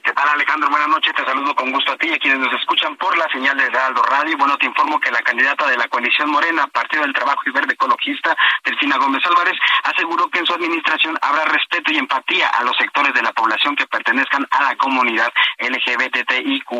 ¿Qué 0.07 0.13
tal 0.13 0.29
Alejandro? 0.29 0.69
Buenas 0.69 0.87
noches, 0.87 1.13
te 1.13 1.25
saludo 1.25 1.53
con 1.53 1.69
gusto 1.69 1.91
a 1.91 1.97
ti 1.97 2.07
y 2.07 2.13
a 2.13 2.17
quienes 2.17 2.39
nos 2.39 2.53
escuchan 2.53 2.95
por 2.95 3.17
la 3.17 3.27
señal 3.27 3.57
de 3.57 3.65
Heraldo 3.65 4.01
Radio. 4.03 4.37
Bueno, 4.37 4.57
te 4.57 4.65
informo 4.65 5.01
que 5.01 5.11
la 5.11 5.21
candidata 5.21 5.67
de 5.67 5.75
la 5.75 5.85
coalición 5.89 6.31
Morena, 6.31 6.65
Partido 6.67 7.01
del 7.01 7.11
Trabajo 7.11 7.41
y 7.45 7.51
Verde 7.51 7.73
Ecologista, 7.73 8.33
Delfina 8.63 8.95
Gómez 8.95 9.21
Álvarez, 9.25 9.59
aseguró 9.83 10.29
que 10.29 10.39
en 10.39 10.45
su 10.45 10.53
administración 10.53 11.17
habrá 11.21 11.43
respeto 11.43 11.91
y 11.91 11.97
empatía 11.97 12.47
a 12.47 12.63
los 12.63 12.77
sectores 12.77 13.13
de 13.13 13.21
la 13.21 13.33
población 13.33 13.75
que 13.75 13.85
pertenezcan 13.85 14.47
a 14.49 14.63
la 14.63 14.77
comunidad 14.77 15.27
LGBTIQ+. 15.59 16.71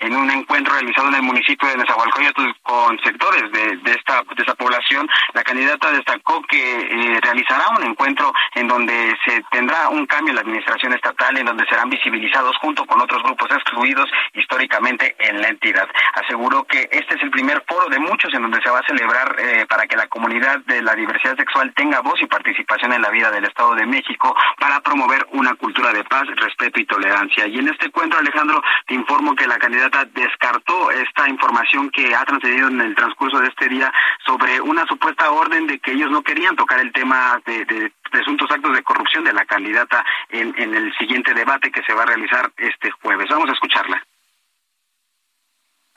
En 0.00 0.16
un 0.16 0.30
encuentro 0.30 0.72
realizado 0.72 1.08
en 1.08 1.16
el 1.16 1.22
municipio 1.22 1.68
de 1.68 1.76
Nezahualcóyotl 1.76 2.50
con 2.62 2.98
sectores 3.00 3.42
de, 3.52 3.76
de, 3.76 3.92
esta, 3.92 4.22
de 4.22 4.42
esta 4.42 4.54
población, 4.54 5.06
la 5.34 5.44
candidata 5.44 5.90
destacó 5.90 6.40
que 6.48 6.80
eh, 6.80 7.20
realizará 7.20 7.68
un 7.76 7.84
encuentro 7.84 8.32
en 8.54 8.68
donde 8.68 9.14
se 9.26 9.42
tendrá 9.50 9.90
un 9.90 10.06
cambio 10.06 10.30
en 10.30 10.36
la 10.36 10.40
administración 10.40 10.94
estatal, 10.94 11.36
en 11.36 11.44
donde 11.44 11.66
serán 11.66 11.90
visibilizados 11.90 12.53
junto 12.60 12.84
con 12.86 13.00
otros 13.00 13.22
grupos 13.22 13.50
excluidos 13.50 14.10
históricamente 14.34 15.16
en 15.18 15.40
la 15.40 15.48
entidad. 15.48 15.88
Aseguró 16.14 16.64
que 16.64 16.88
este 16.90 17.14
es 17.14 17.22
el 17.22 17.30
primer 17.30 17.62
foro 17.66 17.88
de 17.88 17.98
muchos 17.98 18.32
en 18.34 18.42
donde 18.42 18.60
se 18.62 18.70
va 18.70 18.80
a 18.80 18.86
celebrar 18.86 19.36
eh, 19.38 19.66
para 19.68 19.86
que 19.86 19.96
la 19.96 20.06
comunidad 20.08 20.60
de 20.66 20.82
la 20.82 20.94
diversidad 20.94 21.36
sexual 21.36 21.72
tenga 21.74 22.00
voz 22.00 22.20
y 22.20 22.26
participación 22.26 22.92
en 22.92 23.02
la 23.02 23.10
vida 23.10 23.30
del 23.30 23.44
Estado 23.44 23.74
de 23.74 23.86
México 23.86 24.34
para 24.58 24.80
promover 24.80 25.26
una 25.32 25.54
cultura 25.54 25.92
de 25.92 26.04
paz, 26.04 26.24
respeto 26.36 26.80
y 26.80 26.86
tolerancia. 26.86 27.46
Y 27.46 27.58
en 27.58 27.68
este 27.68 27.86
encuentro, 27.86 28.18
Alejandro, 28.18 28.62
te 28.86 28.94
informo 28.94 29.34
que 29.34 29.46
la 29.46 29.58
candidata 29.58 30.04
descartó 30.04 30.90
esta 30.90 31.28
información 31.28 31.90
que 31.90 32.14
ha 32.14 32.24
transcedido 32.24 32.68
en 32.68 32.80
el 32.80 32.94
transcurso 32.94 33.38
de 33.40 33.48
este 33.48 33.68
día 33.68 33.92
sobre 34.24 34.60
una 34.60 34.86
supuesta 34.86 35.30
orden 35.30 35.66
de 35.66 35.78
que 35.78 35.92
ellos 35.92 36.10
no 36.10 36.22
querían 36.22 36.56
tocar 36.56 36.80
el 36.80 36.92
tema 36.92 37.40
de, 37.46 37.64
de 37.64 37.92
presuntos 38.14 38.48
actos 38.48 38.72
de 38.76 38.82
corrupción 38.84 39.24
de 39.24 39.32
la 39.32 39.44
candidata 39.44 40.04
en, 40.30 40.54
en 40.56 40.72
el 40.72 40.96
siguiente 40.96 41.34
debate 41.34 41.72
que 41.72 41.82
se 41.82 41.92
va 41.94 42.04
a 42.04 42.06
realizar 42.06 42.48
este 42.58 42.92
jueves. 42.92 43.26
Vamos 43.28 43.50
a 43.50 43.54
escucharla. 43.54 44.00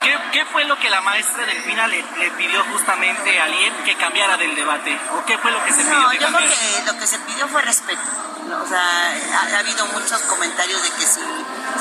¿Qué, 0.00 0.16
¿Qué, 0.32 0.44
fue 0.46 0.64
lo 0.64 0.78
que 0.78 0.88
la 0.90 1.00
maestra 1.00 1.44
Delfina 1.44 1.88
le, 1.88 2.04
le 2.18 2.30
pidió 2.30 2.62
justamente 2.70 3.40
a 3.40 3.44
alguien 3.44 3.74
que 3.84 3.96
cambiara 3.96 4.36
del 4.36 4.54
debate? 4.54 4.96
¿O 5.12 5.24
qué 5.24 5.36
fue 5.38 5.50
lo 5.50 5.64
que 5.64 5.72
se 5.72 5.82
pidió? 5.82 5.98
No, 5.98 6.10
que 6.10 6.18
yo 6.18 6.28
creo 6.28 6.48
que 6.48 6.82
lo 6.86 6.98
que 7.00 7.06
se 7.06 7.18
pidió 7.18 7.48
fue 7.48 7.62
respeto. 7.62 8.00
O 8.62 8.66
sea, 8.66 8.78
ha, 8.78 9.56
ha, 9.56 9.58
habido 9.58 9.84
muchos 9.86 10.22
comentarios 10.22 10.82
de 10.82 10.90
que 10.90 11.02
si 11.02 11.20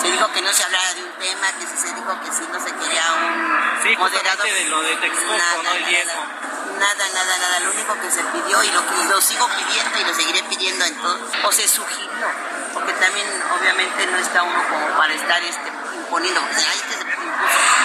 se 0.02 0.12
dijo 0.12 0.28
que 0.34 0.42
no 0.42 0.52
se 0.52 0.64
hablara 0.64 0.94
de 0.96 1.04
un 1.04 1.12
tema, 1.14 1.48
que 1.60 1.68
si 1.68 1.78
se 1.78 1.94
dijo 1.94 2.20
que 2.20 2.32
si 2.32 2.42
no 2.52 2.60
se 2.60 2.74
quería 2.74 3.06
un 3.14 3.84
sí, 3.84 3.96
moderador. 3.96 4.46
de 4.46 4.66
lo 4.66 4.82
de 4.82 4.96
Texcoco, 4.98 5.38
nada, 5.38 5.64
¿no? 5.64 5.72
El 5.72 6.08
nada, 6.08 6.26
nada, 6.80 7.08
nada, 7.14 7.38
nada. 7.38 7.60
Lo 7.60 7.72
único 7.72 8.02
que 8.02 8.12
se 8.12 8.24
pidió 8.24 8.64
y 8.64 8.72
lo 8.72 9.22
sigo 9.22 9.48
pidiendo 9.48 10.00
y 10.00 10.04
lo 10.04 10.14
seguiré 10.14 10.44
pidiendo 10.44 10.86
en 10.86 10.98
todo, 10.98 11.20
o 11.44 11.52
se 11.52 11.68
sugirió, 11.68 12.28
porque 12.74 12.94
también 12.94 13.28
obviamente 13.58 14.08
no 14.08 14.18
está 14.18 14.44
uno 14.44 14.64
como 14.68 14.98
para 14.98 15.14
estar 15.14 15.42
este, 15.44 15.72
imponiendo. 15.96 16.42
Ahí 16.42 16.82
que 16.90 16.94
se 16.96 17.02
impuso. 17.02 17.77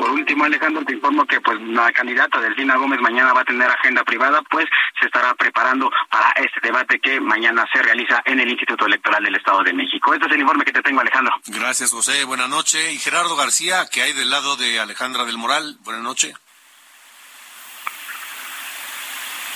Por 0.00 0.12
último, 0.12 0.44
Alejandro, 0.44 0.82
te 0.82 0.94
informo 0.94 1.26
que 1.26 1.42
pues 1.42 1.60
la 1.60 1.92
candidata 1.92 2.40
Delfina 2.40 2.74
Gómez 2.76 2.98
mañana 3.00 3.34
va 3.34 3.42
a 3.42 3.44
tener 3.44 3.70
agenda 3.70 4.02
privada, 4.02 4.40
pues 4.50 4.64
se 4.98 5.04
estará 5.04 5.34
preparando 5.34 5.90
para 6.10 6.30
este 6.42 6.58
debate 6.62 6.98
que 7.00 7.20
mañana 7.20 7.68
se 7.70 7.82
realiza 7.82 8.22
en 8.24 8.40
el 8.40 8.48
Instituto 8.48 8.86
Electoral 8.86 9.22
del 9.22 9.36
Estado 9.36 9.62
de 9.62 9.74
México. 9.74 10.14
Este 10.14 10.24
es 10.24 10.32
el 10.32 10.40
informe 10.40 10.64
que 10.64 10.72
te 10.72 10.80
tengo, 10.80 11.02
Alejandro. 11.02 11.34
Gracias, 11.48 11.90
José. 11.90 12.24
Buenas 12.24 12.48
noches. 12.48 12.94
Y 12.94 12.98
Gerardo 12.98 13.36
García, 13.36 13.90
que 13.92 14.00
hay 14.00 14.14
del 14.14 14.30
lado 14.30 14.56
de 14.56 14.80
Alejandra 14.80 15.26
del 15.26 15.36
Moral. 15.36 15.76
Buenas 15.80 16.02
noches. 16.02 16.34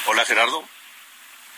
Hola, 0.05 0.27
Gerardo. 0.27 0.63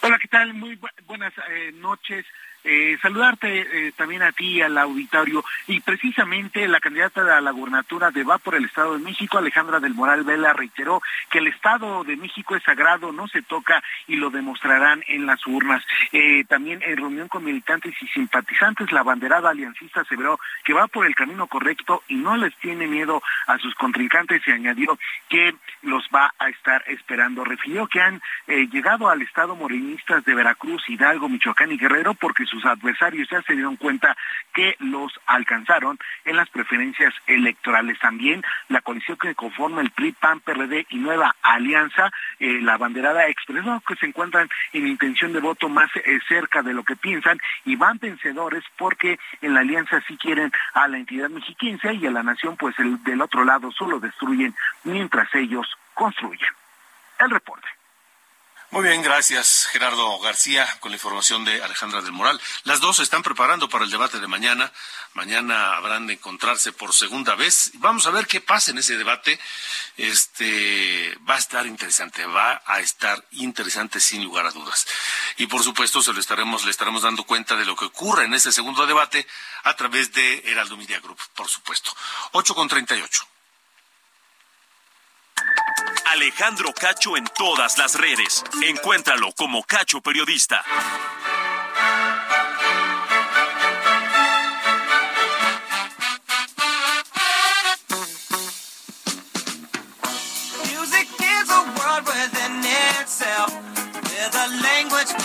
Hola, 0.03 0.17
¿qué 0.21 0.29
tal? 0.29 0.55
Muy 0.55 0.77
bu 0.77 0.87
buenas 1.07 1.33
eh, 1.49 1.73
noches. 1.75 2.25
Eh, 2.69 2.99
saludarte 3.01 3.47
eh, 3.61 3.93
también 3.93 4.23
a 4.23 4.33
ti, 4.33 4.61
al 4.61 4.77
auditorio, 4.77 5.45
y 5.69 5.79
precisamente 5.79 6.67
la 6.67 6.81
candidata 6.81 7.37
a 7.37 7.41
la 7.41 7.53
gubernatura 7.53 8.11
de 8.11 8.25
Va 8.25 8.39
por 8.39 8.57
el 8.57 8.65
Estado 8.65 8.99
de 8.99 9.05
México, 9.05 9.39
Alejandra 9.39 9.79
del 9.79 9.95
Moral 9.95 10.25
Vela, 10.25 10.53
reiteró 10.53 11.01
que 11.31 11.39
el 11.39 11.47
Estado 11.47 12.03
de 12.03 12.17
México 12.17 12.57
es 12.57 12.65
sagrado, 12.65 13.13
no 13.13 13.29
se 13.29 13.43
toca 13.43 13.81
y 14.09 14.17
lo 14.17 14.31
demostrarán 14.31 15.05
en 15.07 15.27
las 15.27 15.47
urnas. 15.47 15.85
Eh, 16.11 16.43
también 16.49 16.83
en 16.83 16.97
reunión 16.97 17.29
con 17.29 17.45
militantes 17.45 17.95
y 18.01 18.09
simpatizantes, 18.09 18.91
la 18.91 19.05
banderada 19.05 19.51
aliancista 19.51 20.01
aseveró 20.01 20.41
que 20.65 20.73
va 20.73 20.89
por 20.89 21.07
el 21.07 21.15
camino 21.15 21.47
correcto 21.47 22.03
y 22.09 22.17
no 22.17 22.37
les 22.37 22.55
tiene 22.57 22.89
miedo 22.89 23.23
a 23.47 23.59
sus 23.59 23.77
contrincantes 23.77 24.43
y 24.45 24.51
añadió 24.51 24.99
que 25.29 25.55
los 25.83 26.09
va 26.13 26.35
a 26.37 26.49
estar 26.49 26.83
esperando. 26.89 27.45
Refirió 27.45 27.87
que 27.87 28.01
han 28.01 28.21
llegado 28.73 29.09
al 29.09 29.23
Estado 29.23 29.55
morenistas 29.55 30.25
de 30.25 30.35
Veracruz, 30.35 30.83
Hidalgo, 30.89 31.29
Michoacán 31.29 31.71
y 31.71 31.79
Guerrero 31.79 32.15
porque 32.15 32.45
sus 32.57 32.65
adversarios 32.65 33.29
ya 33.31 33.43
se 33.43 33.53
dieron 33.53 33.77
cuenta 33.77 34.17
que 34.55 34.77
los 34.79 35.13
alcanzaron 35.27 35.99
en 36.25 36.37
las 36.37 36.49
preferencias 36.49 37.13
electorales. 37.27 37.99
También 37.99 38.43
la 38.69 38.81
coalición 38.81 39.19
que 39.19 39.35
conforma 39.35 39.83
el 39.83 39.91
PRI, 39.91 40.13
PAN, 40.13 40.41
PRD 40.41 40.87
y 40.91 40.97
Nueva 40.97 41.37
Alianza, 41.43 42.11
eh, 42.41 42.61
la 42.63 42.79
banderada 42.79 43.27
expresó 43.29 43.83
que 43.87 43.97
se 43.97 44.07
encuentran 44.07 44.49
en 44.73 44.87
intención 44.87 45.33
de 45.33 45.41
voto 45.41 45.69
más 45.69 45.91
eh, 45.97 46.19
cerca 46.29 46.63
de 46.63 46.73
lo 46.73 46.83
que 46.83 46.97
piensan 46.97 47.39
y 47.65 47.77
van 47.77 47.99
vencedores 47.99 48.65
porque 48.79 49.19
en 49.43 49.55
la 49.55 49.61
alianza 49.61 50.03
sí 50.09 50.17
quieren 50.17 50.51
a 50.73 50.89
la 50.89 50.97
entidad 50.97 51.29
mexiquense 51.29 51.93
y 51.93 52.07
a 52.07 52.11
la 52.11 52.23
nación 52.23 52.57
pues 52.57 52.79
el, 52.79 53.03
del 53.05 53.21
otro 53.21 53.45
lado 53.45 53.71
solo 53.73 54.01
destruyen 54.01 54.55
mientras 54.85 55.29
ellos 55.35 55.67
construyen. 55.95 56.51
El 57.19 57.31
reporte. 57.31 57.69
Muy 58.77 58.89
bien, 58.89 59.01
gracias 59.01 59.67
Gerardo 59.73 60.19
García 60.19 60.69
con 60.81 60.91
la 60.91 60.97
información 60.97 61.47
de 61.47 61.63
Alejandra 61.63 62.03
del 62.03 62.13
Moral. 62.13 62.39
Las 62.65 62.79
dos 62.79 62.99
se 62.99 63.05
están 63.05 63.23
preparando 63.23 63.71
para 63.71 63.87
el 63.87 63.91
debate 63.91 64.21
de 64.21 64.27
mañana. 64.27 64.71
Mañana 65.15 65.79
habrán 65.79 66.07
de 66.07 66.13
encontrarse 66.13 66.73
por 66.73 66.93
segunda 66.93 67.35
vez. 67.37 67.71
Vamos 67.77 68.07
a 68.07 68.11
ver 68.11 68.27
qué 68.27 68.43
pasa 68.43 68.73
en 68.73 68.77
ese 68.77 68.99
debate. 68.99 69.41
Este 69.97 71.17
va 71.27 71.37
a 71.37 71.39
estar 71.39 71.67
interesante, 71.67 72.27
va 72.27 72.61
a 72.67 72.81
estar 72.81 73.25
interesante 73.31 73.99
sin 73.99 74.23
lugar 74.23 74.45
a 74.45 74.51
dudas. 74.51 74.87
Y 75.39 75.47
por 75.47 75.63
supuesto 75.63 76.03
se 76.03 76.13
lo 76.13 76.21
estaremos, 76.21 76.67
le 76.67 76.71
estaremos 76.71 77.01
dando 77.01 77.25
cuenta 77.25 77.57
de 77.57 77.65
lo 77.65 77.77
que 77.77 77.87
ocurre 77.87 78.27
en 78.27 78.35
ese 78.35 78.53
segundo 78.53 78.85
debate 78.85 79.27
a 79.63 79.75
través 79.75 80.13
de 80.13 80.43
Heraldo 80.45 80.77
Media 80.77 81.01
Group, 81.01 81.19
por 81.35 81.49
supuesto. 81.49 81.97
8 82.33 82.55
con 82.55 82.69
38. 82.69 83.36
Alejandro 86.17 86.73
Cacho 86.73 87.15
en 87.19 87.27
todas 87.37 87.77
las 87.77 87.95
redes. 87.95 88.43
Encuéntralo 88.63 89.33
como 89.33 89.63
Cacho 89.65 90.01
Periodista. 90.01 90.65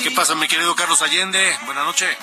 ¿Qué 0.03 0.11
pasa, 0.11 0.35
mi 0.35 0.47
querido 0.49 0.75
Carlos 0.75 1.01
Allende? 1.01 1.55
Buenas 1.65 1.85
noches. 1.85 2.17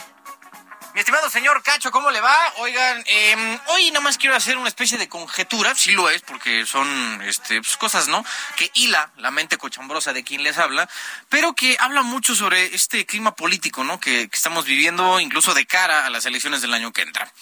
Estimado 0.99 1.31
señor 1.31 1.63
Cacho, 1.63 1.93
¿cómo 1.93 2.11
le 2.11 2.21
va? 2.21 2.37
Oigan, 2.57 3.05
eh, 3.07 3.61
hoy 3.67 3.89
nada 3.93 4.01
más 4.01 4.19
quiero 4.19 4.35
hacer 4.35 4.59
una 4.59 4.67
especie 4.67 4.99
de 4.99 5.09
conjetura, 5.09 5.73
sí 5.77 5.93
lo 5.93 6.11
es, 6.11 6.23
porque 6.23 6.67
son 6.67 7.23
este, 7.23 7.61
pues, 7.61 7.77
cosas, 7.77 8.09
¿no? 8.09 8.25
Que 8.57 8.69
hila 8.75 9.13
la 9.17 9.31
mente 9.31 9.59
cochambrosa 9.59 10.13
de 10.13 10.25
quien 10.25 10.43
les 10.43 10.59
habla, 10.59 10.91
pero 11.29 11.55
que 11.55 11.77
habla 11.79 12.03
mucho 12.03 12.35
sobre 12.35 12.75
este 12.75 13.07
clima 13.07 13.37
político, 13.37 13.85
¿no? 13.85 14.01
Que, 14.01 14.29
estamos 14.33 14.65
viviendo 14.65 15.21
incluso 15.21 15.55
de 15.55 15.67
cara 15.67 16.05
a 16.05 16.11
las 16.11 16.27
elecciones 16.27 16.63
del 16.63 16.75
año 16.75 16.93
que 16.93 17.03
entra. 17.03 17.33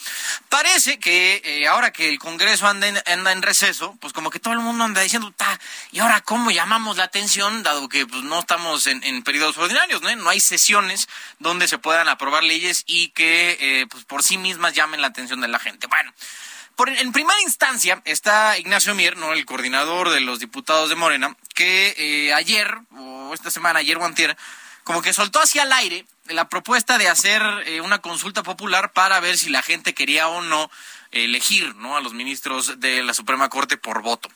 Parece 0.51 0.99
que 0.99 1.41
eh, 1.43 1.67
ahora 1.67 1.93
que 1.93 2.11
el 2.11 2.19
Congreso 2.19 2.67
anda 2.67 2.89
en, 2.89 3.03
anda 3.07 3.33
en 3.33 3.41
receso, 3.41 3.97
pues 4.03 4.13
como 4.13 4.29
que 4.29 4.39
todo 4.39 4.53
el 4.53 4.61
mundo 4.61 4.85
anda 4.85 5.01
diciendo, 5.01 5.33
ta, 5.35 5.59
¿y 5.93 6.01
ahora 6.01 6.21
cómo 6.21 6.51
llamamos 6.51 6.99
la 6.99 7.05
atención? 7.05 7.63
Dado 7.63 7.89
que 7.89 8.07
pues, 8.07 8.23
no 8.23 8.39
estamos 8.39 8.87
en, 8.87 9.03
en 9.03 9.23
periodos 9.23 9.57
ordinarios, 9.57 10.03
¿no? 10.03 10.15
No 10.15 10.29
hay 10.29 10.41
sesiones 10.41 11.09
donde 11.39 11.69
se 11.69 11.79
puedan 11.79 12.09
aprobar 12.09 12.45
leyes 12.45 12.85
y 12.87 13.09
que 13.09 13.46
eh, 13.51 13.87
pues 13.89 14.05
por 14.05 14.23
sí 14.23 14.39
mismas 14.39 14.75
llamen 14.75 15.01
la 15.01 15.09
atención 15.09 15.41
de 15.41 15.49
la 15.49 15.59
gente. 15.59 15.87
Bueno, 15.87 16.13
por, 16.75 16.89
en 16.89 17.13
primera 17.13 17.41
instancia 17.43 18.03
está 18.05 18.59
Ignacio 18.59 18.95
Mier, 18.95 19.17
¿no? 19.17 19.33
el 19.33 19.47
coordinador 19.47 20.11
de 20.11 20.21
los 20.21 20.39
diputados 20.39 20.89
de 20.89 20.95
Morena, 20.95 21.37
que 21.55 21.95
eh, 21.97 22.35
ayer, 22.35 22.79
o 22.97 23.33
esta 23.33 23.51
semana, 23.51 23.81
ayer 23.81 23.97
o 23.97 24.03
como 24.85 25.03
que 25.03 25.13
soltó 25.13 25.41
hacia 25.41 25.65
el 25.65 25.73
aire 25.73 26.07
la 26.29 26.49
propuesta 26.49 26.99
de 26.99 27.09
hacer 27.09 27.43
eh, 27.67 27.81
una 27.81 27.99
consulta 27.99 28.43
popular 28.43 28.93
para 28.93 29.21
ver 29.21 29.37
si 29.37 29.51
la 29.51 29.63
gente 29.63 29.95
quería 29.95 30.29
o 30.29 30.43
no 30.43 30.71
elegir 31.25 31.75
¿no? 31.77 31.97
a 31.97 32.01
los 32.01 32.15
ministros 32.15 32.79
de 32.81 33.03
la 33.03 33.15
Suprema 33.15 33.49
Corte 33.49 33.77
por 33.77 34.03
voto. 34.03 34.29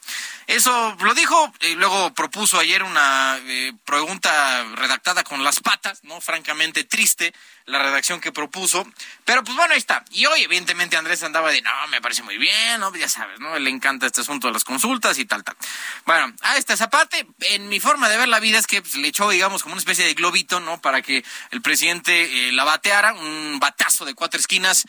Eso 0.46 0.96
lo 1.00 1.14
dijo, 1.14 1.52
y 1.60 1.74
luego 1.74 2.12
propuso 2.14 2.58
ayer 2.58 2.82
una 2.82 3.38
eh, 3.44 3.72
pregunta 3.84 4.64
redactada 4.74 5.22
con 5.22 5.44
las 5.44 5.60
patas, 5.60 6.02
¿no? 6.04 6.20
Francamente 6.20 6.84
triste 6.84 7.32
la 7.66 7.80
redacción 7.80 8.20
que 8.20 8.32
propuso, 8.32 8.84
pero 9.24 9.44
pues 9.44 9.56
bueno, 9.56 9.72
ahí 9.74 9.78
está. 9.78 10.04
Y 10.10 10.26
hoy 10.26 10.42
evidentemente 10.42 10.96
Andrés 10.96 11.22
andaba 11.22 11.50
de, 11.50 11.62
no, 11.62 11.70
me 11.88 12.00
parece 12.00 12.22
muy 12.22 12.36
bien, 12.36 12.80
¿no? 12.80 12.94
Ya 12.96 13.08
sabes, 13.08 13.38
¿no? 13.38 13.58
Le 13.58 13.70
encanta 13.70 14.06
este 14.06 14.22
asunto 14.22 14.48
de 14.48 14.54
las 14.54 14.64
consultas 14.64 15.18
y 15.18 15.24
tal, 15.24 15.44
tal. 15.44 15.56
Bueno, 16.04 16.32
a 16.42 16.56
esta 16.56 16.74
esa 16.74 16.90
parte, 16.90 17.26
en 17.40 17.68
mi 17.68 17.78
forma 17.78 18.08
de 18.08 18.18
ver 18.18 18.28
la 18.28 18.40
vida 18.40 18.58
es 18.58 18.66
que 18.66 18.82
pues, 18.82 18.96
le 18.96 19.08
echó, 19.08 19.30
digamos, 19.30 19.62
como 19.62 19.74
una 19.74 19.80
especie 19.80 20.04
de 20.04 20.14
globito, 20.14 20.60
¿no? 20.60 20.80
Para 20.80 21.02
que 21.02 21.24
el 21.50 21.62
presidente 21.62 22.48
eh, 22.48 22.52
la 22.52 22.64
bateara, 22.64 23.12
un 23.14 23.58
batazo 23.60 24.04
de 24.04 24.14
cuatro 24.14 24.40
esquinas 24.40 24.86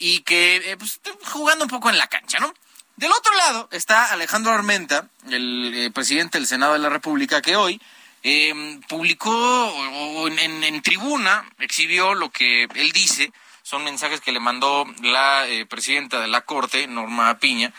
y 0.00 0.20
que 0.22 0.56
eh, 0.56 0.76
pues, 0.76 0.98
jugando 1.26 1.64
un 1.64 1.70
poco 1.70 1.90
en 1.90 1.98
la 1.98 2.08
cancha, 2.08 2.40
¿no? 2.40 2.52
Del 2.96 3.12
otro 3.12 3.32
lado 3.36 3.68
está 3.70 4.06
Alejandro 4.06 4.52
Armenta, 4.52 5.08
el 5.30 5.72
eh, 5.74 5.90
presidente 5.90 6.38
del 6.38 6.48
Senado 6.48 6.72
de 6.72 6.80
la 6.80 6.88
República, 6.88 7.40
que 7.40 7.54
hoy 7.54 7.80
eh, 8.22 8.80
publicó 8.88 9.30
o, 9.30 10.26
en, 10.26 10.64
en, 10.64 10.82
tribuna, 10.82 11.48
exhibió 11.58 12.14
lo 12.14 12.30
que 12.30 12.64
él 12.74 12.92
dice, 12.92 13.32
son 13.62 13.84
mensajes 13.84 14.20
que 14.20 14.32
le 14.32 14.40
mandó 14.40 14.86
la 15.02 15.46
presidenta 15.68 16.20
de 16.20 16.28
la 16.28 16.40
Corte, 16.42 16.86
Norma 16.88 17.38
Piña, 17.38 17.72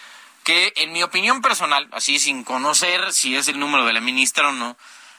que 0.43 0.73
en 0.77 0.91
mi 0.91 1.03
opinión 1.03 1.41
personal, 1.41 1.87
así 1.91 2.17
sin 2.17 2.43
conocer 2.43 3.13
si 3.13 3.35
es 3.35 3.47
el 3.47 3.59
número 3.59 3.85
de 3.85 3.93
la 3.93 3.99
ministra 3.99 4.49
o 4.49 4.53
no, 4.53 4.77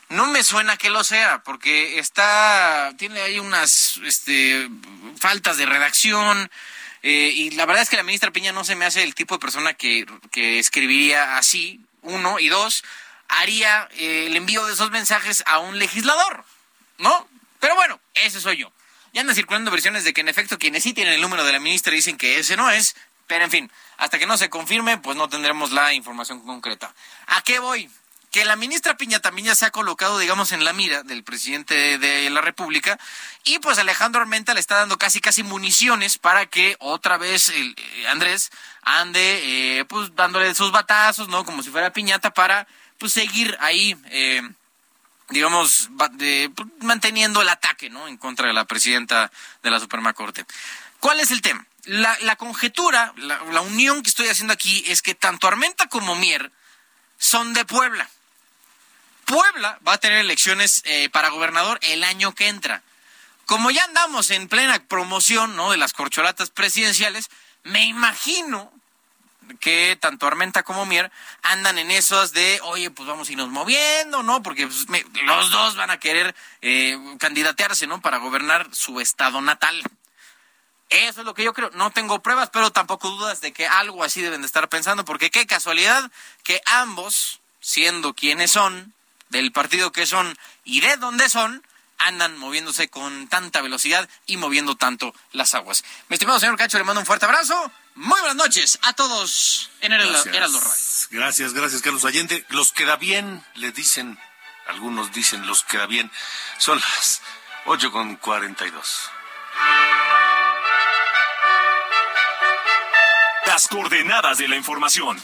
no 0.09 0.26
me 0.26 0.42
suena 0.42 0.76
que 0.76 0.90
lo 0.90 1.05
sea, 1.05 1.42
porque 1.42 1.98
está, 1.98 2.92
tiene 2.98 3.20
ahí 3.20 3.38
unas 3.38 3.98
este, 4.05 4.68
faltas 5.18 5.57
de 5.57 5.66
redacción, 5.66 6.50
eh, 7.03 7.32
y 7.34 7.50
la 7.50 7.66
verdad 7.66 7.82
es 7.82 7.90
que 7.90 7.96
la 7.96 8.03
ministra 8.03 8.30
Piña 8.30 8.53
no 8.53 8.64
se 8.64 8.76
me 8.76 8.84
hace 8.84 9.03
el 9.03 9.14
tipo 9.14 9.34
de 9.34 9.40
persona 9.40 9.74
que, 9.74 10.07
que 10.30 10.59
escribiría 10.59 11.36
así, 11.36 11.80
uno, 12.03 12.38
y 12.38 12.48
dos, 12.48 12.84
haría 13.28 13.88
eh, 13.92 14.26
el 14.26 14.36
envío 14.36 14.64
de 14.66 14.74
esos 14.74 14.90
mensajes 14.90 15.42
a 15.46 15.59
un 15.59 15.78
legislador, 15.78 16.44
¿no? 16.98 17.28
Pero 17.61 17.74
bueno, 17.74 18.00
ese 18.14 18.40
soy 18.40 18.59
yo. 18.59 18.72
Ya 19.12 19.20
andan 19.20 19.36
circulando 19.36 19.70
versiones 19.70 20.05
de 20.05 20.12
que 20.12 20.20
en 20.20 20.28
efecto 20.28 20.59
quienes 20.59 20.82
sí 20.82 20.94
tienen 20.94 21.14
el 21.14 21.20
número 21.20 21.44
de 21.44 21.53
la 21.53 21.61
ministra 21.61 21.92
dicen 21.92 22.16
que 22.16 22.38
ese 22.38 22.57
no 22.57 22.70
es, 22.70 22.96
pero 23.26 23.44
en 23.44 23.50
fin, 23.50 23.72
hasta 23.96 24.18
que 24.18 24.26
no 24.26 24.36
se 24.36 24.50
confirme, 24.50 24.98
pues 24.98 25.16
no 25.16 25.28
tendremos 25.28 25.72
la 25.72 25.92
información 25.92 26.40
concreta. 26.44 26.94
¿A 27.26 27.42
qué 27.42 27.59
voy? 27.59 27.90
Que 28.32 28.46
la 28.46 28.56
ministra 28.56 28.96
Piña 28.96 29.20
también 29.20 29.48
ya 29.48 29.54
se 29.54 29.66
ha 29.66 29.70
colocado, 29.70 30.18
digamos, 30.18 30.52
en 30.52 30.64
la 30.64 30.72
mira 30.72 31.02
del 31.02 31.22
presidente 31.22 31.98
de 31.98 32.30
la 32.30 32.40
República 32.40 32.98
y 33.44 33.58
pues 33.58 33.78
Alejandro 33.78 34.22
Armenta 34.22 34.54
le 34.54 34.60
está 34.60 34.76
dando 34.76 34.96
casi 34.96 35.20
casi 35.20 35.42
municiones 35.42 36.16
para 36.16 36.46
que 36.46 36.74
otra 36.80 37.18
vez 37.18 37.50
eh, 37.50 37.74
Andrés 38.08 38.50
ande 38.80 39.80
eh, 39.80 39.84
pues 39.84 40.16
dándole 40.16 40.54
sus 40.54 40.72
batazos, 40.72 41.28
¿no? 41.28 41.44
Como 41.44 41.62
si 41.62 41.70
fuera 41.70 41.92
piñata 41.92 42.32
para 42.32 42.66
pues 42.96 43.12
seguir 43.12 43.54
ahí 43.60 43.96
eh, 44.06 44.42
digamos, 45.28 45.90
de, 46.12 46.50
pues, 46.56 46.68
manteniendo 46.80 47.42
el 47.42 47.50
ataque, 47.50 47.90
¿no? 47.90 48.08
En 48.08 48.16
contra 48.16 48.48
de 48.48 48.54
la 48.54 48.64
presidenta 48.64 49.30
de 49.62 49.70
la 49.70 49.78
Suprema 49.78 50.14
Corte. 50.14 50.46
¿Cuál 51.00 51.20
es 51.20 51.30
el 51.30 51.42
tema? 51.42 51.66
La, 51.84 52.16
la 52.20 52.36
conjetura, 52.36 53.12
la 53.16 53.60
unión 53.60 54.02
que 54.02 54.08
estoy 54.08 54.28
haciendo 54.28 54.54
aquí 54.54 54.84
es 54.86 55.02
que 55.02 55.14
tanto 55.14 55.48
Armenta 55.48 55.88
como 55.88 56.14
Mier 56.14 56.50
son 57.18 57.52
de 57.52 57.64
Puebla. 57.64 58.08
Puebla 59.24 59.78
va 59.86 59.94
a 59.94 59.98
tener 59.98 60.18
elecciones 60.18 60.82
eh, 60.84 61.08
para 61.10 61.30
gobernador 61.30 61.78
el 61.82 62.04
año 62.04 62.34
que 62.34 62.48
entra. 62.48 62.82
Como 63.46 63.70
ya 63.70 63.84
andamos 63.84 64.30
en 64.30 64.48
plena 64.48 64.82
promoción 64.86 65.56
¿no? 65.56 65.70
de 65.70 65.76
las 65.76 65.92
corcholatas 65.92 66.50
presidenciales, 66.50 67.28
me 67.64 67.84
imagino 67.84 68.72
que 69.60 69.96
tanto 70.00 70.26
Armenta 70.26 70.62
como 70.62 70.86
Mier 70.86 71.10
andan 71.42 71.78
en 71.78 71.90
esos 71.90 72.32
de, 72.32 72.60
oye, 72.62 72.90
pues 72.90 73.08
vamos 73.08 73.28
a 73.28 73.32
irnos 73.32 73.48
moviendo, 73.48 74.22
¿no? 74.22 74.42
Porque 74.42 74.66
pues, 74.66 74.86
los 75.24 75.50
dos 75.50 75.76
van 75.76 75.90
a 75.90 75.98
querer 75.98 76.34
eh, 76.62 76.98
candidatearse, 77.18 77.86
¿no? 77.86 78.00
Para 78.00 78.18
gobernar 78.18 78.68
su 78.72 79.00
estado 79.00 79.40
natal. 79.40 79.82
Eso 80.88 81.20
es 81.20 81.26
lo 81.26 81.34
que 81.34 81.44
yo 81.44 81.54
creo. 81.54 81.70
No 81.70 81.90
tengo 81.90 82.22
pruebas, 82.22 82.50
pero 82.52 82.70
tampoco 82.70 83.10
dudas 83.10 83.40
de 83.40 83.52
que 83.52 83.66
algo 83.66 84.04
así 84.04 84.20
deben 84.20 84.42
de 84.42 84.46
estar 84.46 84.68
pensando, 84.68 85.04
porque 85.04 85.30
qué 85.30 85.46
casualidad 85.46 86.10
que 86.42 86.60
ambos, 86.66 87.40
siendo 87.60 88.14
quienes 88.14 88.50
son, 88.50 88.94
del 89.32 89.50
partido 89.50 89.90
que 89.90 90.06
son 90.06 90.38
y 90.62 90.80
de 90.82 90.96
dónde 90.98 91.28
son, 91.28 91.66
andan 91.98 92.36
moviéndose 92.38 92.88
con 92.88 93.28
tanta 93.28 93.62
velocidad 93.62 94.08
y 94.26 94.36
moviendo 94.36 94.76
tanto 94.76 95.14
las 95.32 95.54
aguas. 95.54 95.84
Mi 96.08 96.14
estimado 96.14 96.38
señor 96.38 96.56
Cacho, 96.56 96.78
le 96.78 96.84
mando 96.84 97.00
un 97.00 97.06
fuerte 97.06 97.24
abrazo. 97.24 97.72
Muy 97.94 98.20
buenas 98.20 98.36
noches 98.36 98.78
a 98.82 98.92
todos 98.92 99.70
en 99.80 99.92
el 99.92 100.00
Heraldo 100.02 100.60
Radio. 100.60 101.08
Gracias, 101.10 101.52
gracias, 101.52 101.82
Carlos 101.82 102.04
Allende. 102.04 102.44
Los 102.50 102.72
queda 102.72 102.96
bien, 102.96 103.44
le 103.54 103.72
dicen, 103.72 104.18
algunos 104.66 105.12
dicen 105.12 105.46
los 105.46 105.64
queda 105.64 105.86
bien. 105.86 106.10
Son 106.58 106.78
las 106.78 107.22
ocho 107.64 107.90
con 107.90 108.16
cuarenta 108.16 108.66
y 108.66 108.70
dos. 108.70 109.10
Las 113.46 113.68
coordenadas 113.68 114.38
de 114.38 114.48
la 114.48 114.56
información. 114.56 115.20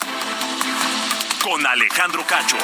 Con 1.43 1.67
Alejandro 1.67 2.27
Cacho. 2.27 2.59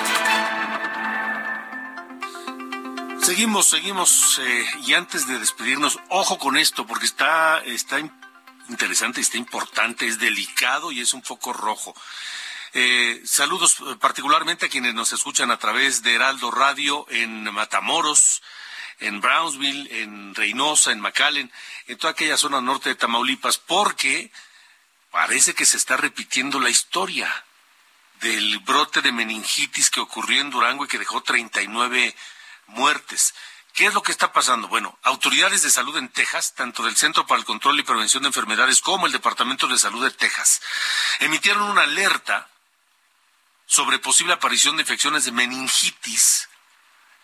Seguimos, 3.25 3.69
seguimos. 3.69 4.39
Eh, 4.43 4.67
y 4.87 4.93
antes 4.93 5.27
de 5.27 5.39
despedirnos, 5.39 5.99
ojo 6.11 6.39
con 6.39 6.59
esto, 6.59 6.87
porque 6.87 7.07
está, 7.07 7.63
está 7.65 7.99
interesante, 8.69 9.23
está 9.23 9.39
importante, 9.39 10.07
es 10.07 10.19
delicado 10.19 10.93
y 10.93 11.01
es 11.01 11.15
un 11.15 11.23
foco 11.23 11.55
rojo. 11.55 11.97
Eh, 12.75 13.23
saludos 13.25 13.79
eh, 13.81 13.97
particularmente 13.99 14.67
a 14.67 14.69
quienes 14.69 14.93
nos 14.93 15.15
escuchan 15.15 15.51
a 15.51 15.57
través 15.57 16.03
de 16.03 16.15
Heraldo 16.15 16.51
Radio 16.51 17.07
en 17.09 17.45
Matamoros, 17.45 18.43
en 19.01 19.23
Brownsville, 19.23 20.03
en 20.03 20.35
Reynosa, 20.35 20.93
en 20.93 21.01
McAllen, 21.01 21.51
en 21.87 21.97
toda 21.97 22.11
aquella 22.11 22.37
zona 22.37 22.61
norte 22.61 22.91
de 22.91 22.95
Tamaulipas, 22.95 23.57
porque 23.57 24.33
parece 25.11 25.55
que 25.55 25.65
se 25.65 25.79
está 25.79 25.97
repitiendo 25.97 26.61
la 26.61 26.69
historia 26.69 27.33
del 28.21 28.59
brote 28.59 29.01
de 29.01 29.13
meningitis 29.13 29.89
que 29.89 30.01
ocurrió 30.01 30.43
en 30.43 30.51
Durango 30.51 30.85
y 30.85 30.89
que 30.89 30.99
dejó 30.99 31.23
39 31.23 32.15
muertes. 32.67 33.35
¿Qué 33.73 33.87
es 33.87 33.95
lo 33.95 34.03
que 34.03 34.13
está 34.13 34.33
pasando? 34.33 34.69
Bueno, 34.69 34.97
autoridades 35.03 35.63
de 35.63 35.71
salud 35.71 35.97
en 35.97 36.09
Texas, 36.09 36.55
tanto 36.55 36.85
del 36.85 36.97
Centro 36.97 37.27
para 37.27 37.41
el 37.41 37.45
Control 37.45 37.79
y 37.79 37.83
Prevención 37.83 38.23
de 38.23 38.29
Enfermedades 38.29 38.81
como 38.81 39.07
el 39.07 39.13
Departamento 39.13 39.67
de 39.67 39.79
Salud 39.79 40.05
de 40.05 40.13
Texas, 40.13 40.63
emitieron 41.19 41.63
una 41.63 41.83
alerta 41.83 42.49
sobre 43.67 43.99
posible 43.99 44.35
aparición 44.35 44.77
de 44.77 44.83
infecciones 44.83 45.25
de 45.25 45.33
meningitis 45.33 46.49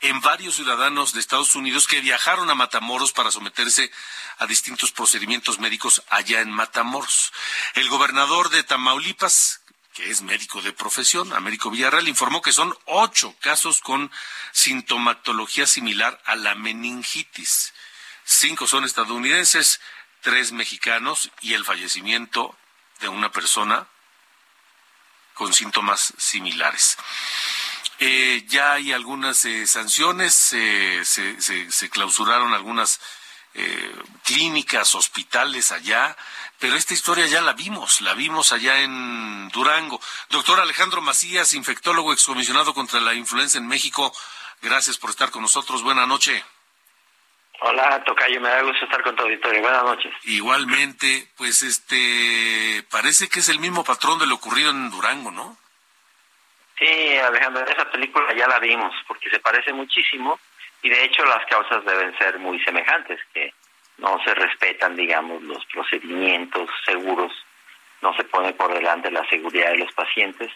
en 0.01 0.21
varios 0.21 0.55
ciudadanos 0.55 1.13
de 1.13 1.21
Estados 1.21 1.55
Unidos 1.55 1.87
que 1.87 2.01
viajaron 2.01 2.51
a 2.51 2.55
Matamoros 2.55 3.13
para 3.13 3.31
someterse 3.31 3.93
a 4.39 4.47
distintos 4.47 4.93
procedimientos 4.93 5.59
médicos 5.59 6.03
allá 6.09 6.41
en 6.41 6.51
Matamoros. 6.51 7.33
El 7.75 7.89
gobernador 7.89 8.49
de 8.49 8.63
Tamaulipas, 8.63 9.60
es 10.05 10.23
médico 10.23 10.63
de 10.63 10.73
profesión, 10.73 11.33
Américo 11.33 11.71
Villarreal, 11.71 12.09
informó 12.09 12.43
que 12.43 12.53
son 12.53 12.77
ocho 12.87 13.35
casos 13.41 13.81
con 13.81 14.11
sintomatología 14.53 15.67
similar 15.67 16.21
a 16.25 16.37
la 16.37 16.55
meningitis. 16.55 17.73
Cinco 18.25 18.67
son 18.67 18.85
estadounidenses, 18.85 19.81
tres 20.21 20.53
mexicanos 20.53 21.31
y 21.41 21.55
el 21.55 21.65
fallecimiento 21.65 22.57
de 23.01 23.09
una 23.09 23.31
persona 23.33 23.87
con 25.35 25.53
síntomas 25.53 26.13
similares. 26.19 26.97
Eh, 27.99 28.45
ya 28.49 28.73
hay 28.73 28.93
algunas 28.93 29.45
eh, 29.45 29.67
sanciones, 29.67 30.35
se, 30.35 31.05
se, 31.05 31.91
clausuraron 31.91 32.55
algunas 32.55 33.01
eh, 33.55 33.95
clínicas, 34.25 34.95
hospitales 34.95 35.73
allá, 35.73 36.17
pero 36.59 36.77
esta 36.77 36.95
historia 36.95 37.27
ya 37.27 37.41
la 37.41 37.55
vimos, 37.55 38.01
la 38.01 38.15
vimos 38.15 38.53
allá 38.53 38.81
en 38.81 39.49
Durango. 39.49 40.01
Doctor 40.29 40.61
Alejandro 40.61 41.01
Macías, 41.01 41.55
infectólogo 41.55 42.13
excomisionado 42.13 42.75
contra 42.75 43.01
la 43.01 43.15
influenza 43.15 43.59
en 43.59 43.67
México, 43.67 44.13
gracias 44.63 44.99
por 44.99 45.11
estar 45.11 45.31
con 45.31 45.43
nosotros. 45.43 45.83
Buenas 45.83 46.07
noches. 46.07 46.45
Hola, 47.63 48.03
Tocayo, 48.05 48.41
me 48.41 48.49
da 48.49 48.63
gusto 48.63 48.85
estar 48.85 49.03
con 49.03 49.15
tu 49.15 49.23
auditorio. 49.23 49.61
Buenas 49.61 49.85
noches. 49.85 50.13
Igualmente, 50.25 51.29
pues 51.37 51.63
este, 51.63 52.83
parece 52.91 53.29
que 53.29 53.41
es 53.41 53.49
el 53.51 53.59
mismo 53.59 53.85
patrón 53.85 54.19
de 54.19 54.27
lo 54.27 54.37
ocurrido 54.37 54.71
en 54.71 54.91
Durango, 54.91 55.31
¿no? 55.31 55.59
Sí, 56.79 57.19
Alejandro, 57.19 57.67
esa 57.67 57.91
película 57.91 58.35
ya 58.35 58.49
la 58.49 58.59
vimos, 58.59 58.95
porque 59.07 59.29
se 59.29 59.41
parece 59.41 59.75
muchísimo 59.75 60.41
y 60.83 60.89
de 60.89 61.05
hecho 61.05 61.25
las 61.25 61.45
causas 61.47 61.85
deben 61.85 62.17
ser 62.19 62.39
muy 62.39 62.59
semejantes, 62.61 63.21
que 63.33 63.53
no 63.99 64.19
se 64.25 64.35
respetan, 64.35 64.97
digamos, 64.97 65.43
los 65.43 65.65
procedimientos 65.67 66.69
seguros, 66.87 67.33
no 68.01 68.15
se 68.17 68.25
pone 68.25 68.53
por 68.55 68.73
delante 68.73 69.11
la 69.11 69.29
seguridad 69.29 69.71
de 69.71 69.79
los 69.79 69.93
pacientes. 69.93 70.51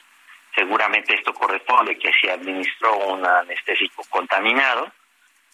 Seguramente 0.55 1.15
esto 1.15 1.35
corresponde 1.35 1.99
que 1.99 2.13
se 2.21 2.31
administró 2.31 2.97
un 2.97 3.27
anestésico 3.27 4.03
contaminado 4.09 4.91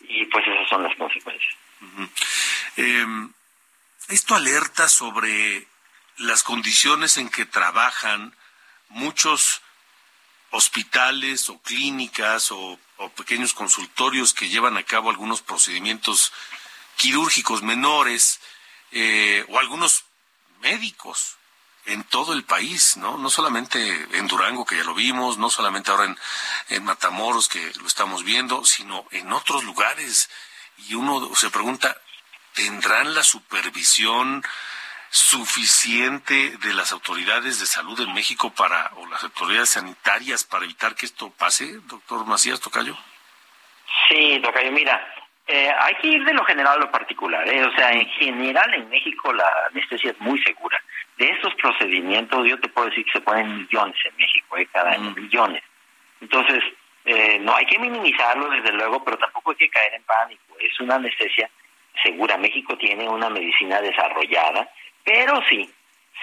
y 0.01 0.25
pues 0.27 0.47
esas 0.47 0.69
son 0.69 0.83
las 0.85 0.95
consecuencias. 0.97 1.55
Em, 2.77 3.33
esto 4.09 4.35
alerta 4.35 4.89
sobre 4.89 5.67
las 6.19 6.43
condiciones 6.43 7.17
en 7.17 7.29
que 7.29 7.47
trabajan 7.47 8.35
muchos 8.89 9.63
hospitales 10.51 11.49
o 11.49 11.61
clínicas 11.61 12.51
o, 12.53 12.79
pequeños 13.17 13.55
consultorios 13.55 14.35
que 14.35 14.51
llevan 14.51 14.77
a 14.77 14.83
cabo 14.83 15.09
algunos 15.09 15.41
procedimientos 15.41 16.33
quirúrgicos 16.97 17.63
menores 17.63 18.41
eh, 18.93 19.43
o 19.49 19.59
algunos 19.59 20.05
médicos 20.61 21.39
en 21.87 22.05
todo 22.05 22.35
el 22.35 22.45
país, 22.45 22.99
¿no? 22.99 23.17
No 23.17 23.31
solamente 23.31 24.07
en 24.13 24.27
Durango, 24.27 24.67
que 24.67 24.77
ya 24.77 24.85
lo 24.85 24.93
vimos, 24.93 25.39
no 25.39 25.49
solamente 25.49 25.91
ahora 25.91 26.05
en, 26.05 26.19
en 26.69 26.85
Matamoros, 26.85 27.49
que 27.49 27.73
lo 27.81 27.87
estamos 27.87 28.23
viendo, 28.23 28.67
sino 28.67 29.07
en 29.13 29.33
otros 29.33 29.65
lugares. 29.65 30.29
Y 30.89 30.95
uno 30.95 31.35
se 31.35 31.49
pregunta, 31.49 31.97
¿tendrán 32.53 33.15
la 33.15 33.25
supervisión 33.25 34.45
suficiente 35.11 36.57
de 36.59 36.73
las 36.73 36.93
autoridades 36.93 37.59
de 37.59 37.67
salud 37.67 38.01
en 38.01 38.15
México 38.15 38.53
para, 38.57 38.93
o 38.97 39.07
las 39.07 39.25
autoridades 39.25 39.71
sanitarias 39.71 40.45
para 40.45 40.65
evitar 40.65 40.95
que 40.95 41.07
esto 41.07 41.31
pase, 41.31 41.81
doctor 41.87 42.25
Macías 42.27 42.61
Tocayo? 42.61 42.97
Sí, 44.09 44.41
Tocayo, 44.41 44.71
mira, 44.71 45.05
eh, 45.49 45.69
hay 45.81 45.95
que 45.97 46.07
ir 46.07 46.25
de 46.25 46.33
lo 46.33 46.45
general 46.45 46.77
a 46.77 46.85
lo 46.85 46.91
particular. 46.93 47.47
¿eh? 47.49 47.65
O 47.65 47.73
sea, 47.75 47.91
en 47.91 48.07
general 48.07 48.73
en 48.73 48.89
México 48.89 49.33
la 49.33 49.51
anestesia 49.71 50.13
es 50.13 50.21
muy 50.21 50.41
segura. 50.43 50.81
De 51.19 51.29
estos 51.29 51.55
procedimientos 51.57 52.47
yo 52.47 52.59
te 52.61 52.69
puedo 52.69 52.89
decir 52.89 53.05
que 53.05 53.13
se 53.13 53.21
ponen 53.21 53.59
millones 53.59 53.97
en 54.05 54.17
México, 54.17 54.57
¿eh? 54.59 54.69
cada 54.73 54.93
año, 54.93 55.11
millones. 55.11 55.63
Entonces, 56.21 56.63
eh, 57.05 57.41
no 57.41 57.57
hay 57.57 57.67
que 57.67 57.81
minimizarlo 57.81 58.49
desde 58.49 58.73
luego, 58.73 59.03
pero 59.03 59.19
tampoco 59.19 59.51
hay 59.51 59.57
que 59.57 59.71
caer 59.71 59.95
en 59.95 60.05
pánico. 60.05 60.57
Es 60.61 60.79
una 60.79 60.95
anestesia 60.95 61.51
segura. 62.01 62.37
México 62.37 62.79
tiene 62.79 63.09
una 63.09 63.29
medicina 63.29 63.81
desarrollada 63.81 64.71
pero 65.13 65.43
sí, 65.49 65.69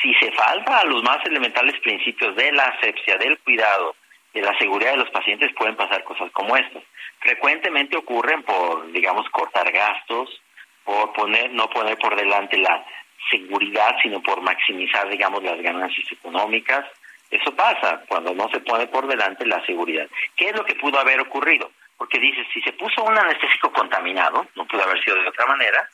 si 0.02 0.14
se 0.14 0.32
falta 0.32 0.80
a 0.80 0.86
los 0.86 1.04
más 1.04 1.18
elementales 1.26 1.78
principios 1.82 2.34
de 2.38 2.54
la 2.54 2.68
asepsia, 2.68 3.18
del 3.18 3.38
cuidado, 3.40 3.98
de 4.34 4.42
la 4.42 4.58
seguridad 4.58 4.92
de 4.92 4.98
los 5.00 5.10
pacientes, 5.10 5.54
pueden 5.58 5.76
pasar 5.76 6.06
cosas 6.06 6.32
como 6.32 6.56
estas. 6.56 6.84
Frecuentemente 7.20 7.98
ocurren 7.98 8.44
por, 8.44 8.90
digamos, 8.94 9.30
cortar 9.32 9.70
gastos, 9.74 10.42
por 10.86 11.12
poner, 11.12 11.52
no 11.52 11.70
poner 11.70 11.98
por 11.98 12.16
delante 12.16 12.58
la 12.60 12.86
seguridad, 13.30 13.94
sino 14.02 14.24
por 14.24 14.40
maximizar, 14.40 15.10
digamos, 15.10 15.44
las 15.44 15.62
ganancias 15.62 16.10
económicas. 16.10 16.86
Eso 17.30 17.54
pasa 17.58 18.06
cuando 18.08 18.34
no 18.34 18.48
se 18.52 18.62
pone 18.62 18.88
por 18.88 19.06
delante 19.06 19.46
la 19.46 19.66
seguridad. 19.66 20.08
¿Qué 20.38 20.46
es 20.48 20.56
lo 20.56 20.64
que 20.64 20.76
pudo 20.76 20.98
haber 20.98 21.20
ocurrido? 21.20 21.72
Porque 21.98 22.20
dices, 22.20 22.48
si 22.54 22.62
se 22.62 22.72
puso 22.72 23.04
un 23.04 23.18
anestésico 23.18 23.70
contaminado, 23.74 24.48
no 24.56 24.66
pudo 24.66 24.84
haber 24.84 25.04
sido 25.04 25.22
de 25.22 25.28
otra 25.28 25.46
manera, 25.46 25.90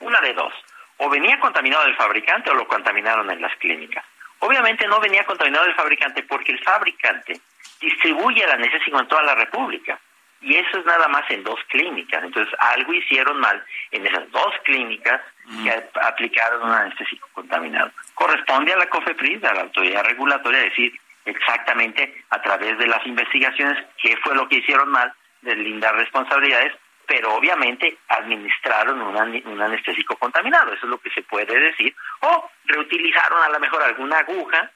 una 0.00 0.20
de 0.22 0.32
dos 0.32 0.52
o 0.98 1.08
venía 1.08 1.38
contaminado 1.40 1.84
del 1.84 1.96
fabricante 1.96 2.50
o 2.50 2.54
lo 2.54 2.68
contaminaron 2.68 3.30
en 3.30 3.40
las 3.40 3.54
clínicas. 3.56 4.04
Obviamente 4.40 4.86
no 4.86 5.00
venía 5.00 5.24
contaminado 5.24 5.64
del 5.64 5.74
fabricante 5.74 6.22
porque 6.22 6.52
el 6.52 6.62
fabricante 6.62 7.40
distribuye 7.80 8.44
el 8.44 8.50
anestésico 8.50 9.00
en 9.00 9.08
toda 9.08 9.22
la 9.22 9.34
República. 9.34 9.98
Y 10.40 10.54
eso 10.54 10.78
es 10.78 10.86
nada 10.86 11.08
más 11.08 11.28
en 11.30 11.42
dos 11.42 11.58
clínicas. 11.68 12.22
Entonces, 12.22 12.54
algo 12.60 12.92
hicieron 12.92 13.40
mal 13.40 13.64
en 13.90 14.06
esas 14.06 14.30
dos 14.30 14.54
clínicas 14.64 15.20
que 15.64 15.84
aplicaron 16.00 16.62
un 16.62 16.70
anestésico 16.70 17.28
contaminado. 17.32 17.90
Corresponde 18.14 18.72
a 18.72 18.76
la 18.76 18.88
COFEPRIS, 18.88 19.42
a 19.44 19.54
la 19.54 19.62
autoridad 19.62 20.04
regulatoria, 20.04 20.60
decir 20.60 20.92
exactamente 21.24 22.24
a 22.30 22.40
través 22.40 22.78
de 22.78 22.86
las 22.86 23.04
investigaciones 23.04 23.84
qué 24.00 24.16
fue 24.18 24.36
lo 24.36 24.48
que 24.48 24.56
hicieron 24.56 24.88
mal, 24.90 25.12
deslindar 25.42 25.96
responsabilidades 25.96 26.72
pero 27.08 27.34
obviamente 27.34 27.96
administraron 28.06 29.00
un, 29.00 29.62
anestésico 29.62 30.14
contaminado, 30.16 30.74
eso 30.74 30.84
es 30.84 30.90
lo 30.90 31.00
que 31.00 31.08
se 31.08 31.22
puede 31.22 31.58
decir, 31.58 31.96
o 32.20 32.50
reutilizaron 32.66 33.42
a 33.42 33.48
lo 33.48 33.58
mejor 33.58 33.82
alguna 33.82 34.18
aguja 34.18 34.70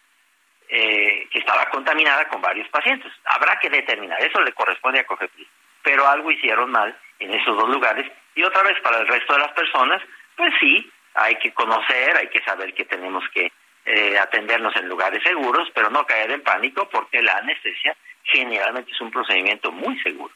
eh, 0.67 1.29
que 1.31 1.41
estaba 1.41 1.69
contaminada 1.69 2.27
con 2.29 2.41
varios 2.41 2.67
pacientes. 2.71 3.13
Habrá 3.27 3.59
que 3.61 3.69
determinar, 3.69 4.19
eso 4.23 4.41
le 4.41 4.55
corresponde 4.55 5.01
a 5.01 5.07
COFEPRIS, 5.07 5.47
pero 5.83 6.09
algo 6.09 6.31
hicieron 6.31 6.71
mal 6.71 6.97
en 7.19 7.35
esos 7.35 7.55
dos 7.55 7.69
lugares 7.69 8.11
y 8.35 8.43
otra 8.43 8.63
vez 8.63 8.81
para 8.81 9.01
el 9.01 9.07
resto 9.07 9.35
de 9.35 9.41
las 9.41 9.53
personas, 9.53 10.01
pues 10.35 10.55
sí, 10.59 10.91
hay 11.13 11.37
que 11.37 11.53
conocer, 11.53 12.17
hay 12.17 12.29
que 12.29 12.43
saber 12.45 12.73
que 12.73 12.87
tenemos 12.87 13.25
que 13.35 13.53
eh, 13.85 14.19
atendernos 14.19 14.75
en 14.77 14.89
lugares 14.89 15.23
seguros, 15.23 15.69
pero 15.75 15.91
no 15.91 16.07
caer 16.07 16.31
en 16.31 16.43
pánico 16.43 16.89
porque 16.89 17.21
la 17.21 17.37
anestesia 17.37 17.95
generalmente 18.25 18.91
es 18.91 19.01
un 19.03 19.11
procedimiento 19.11 19.71
muy 19.71 20.01
seguro. 20.01 20.33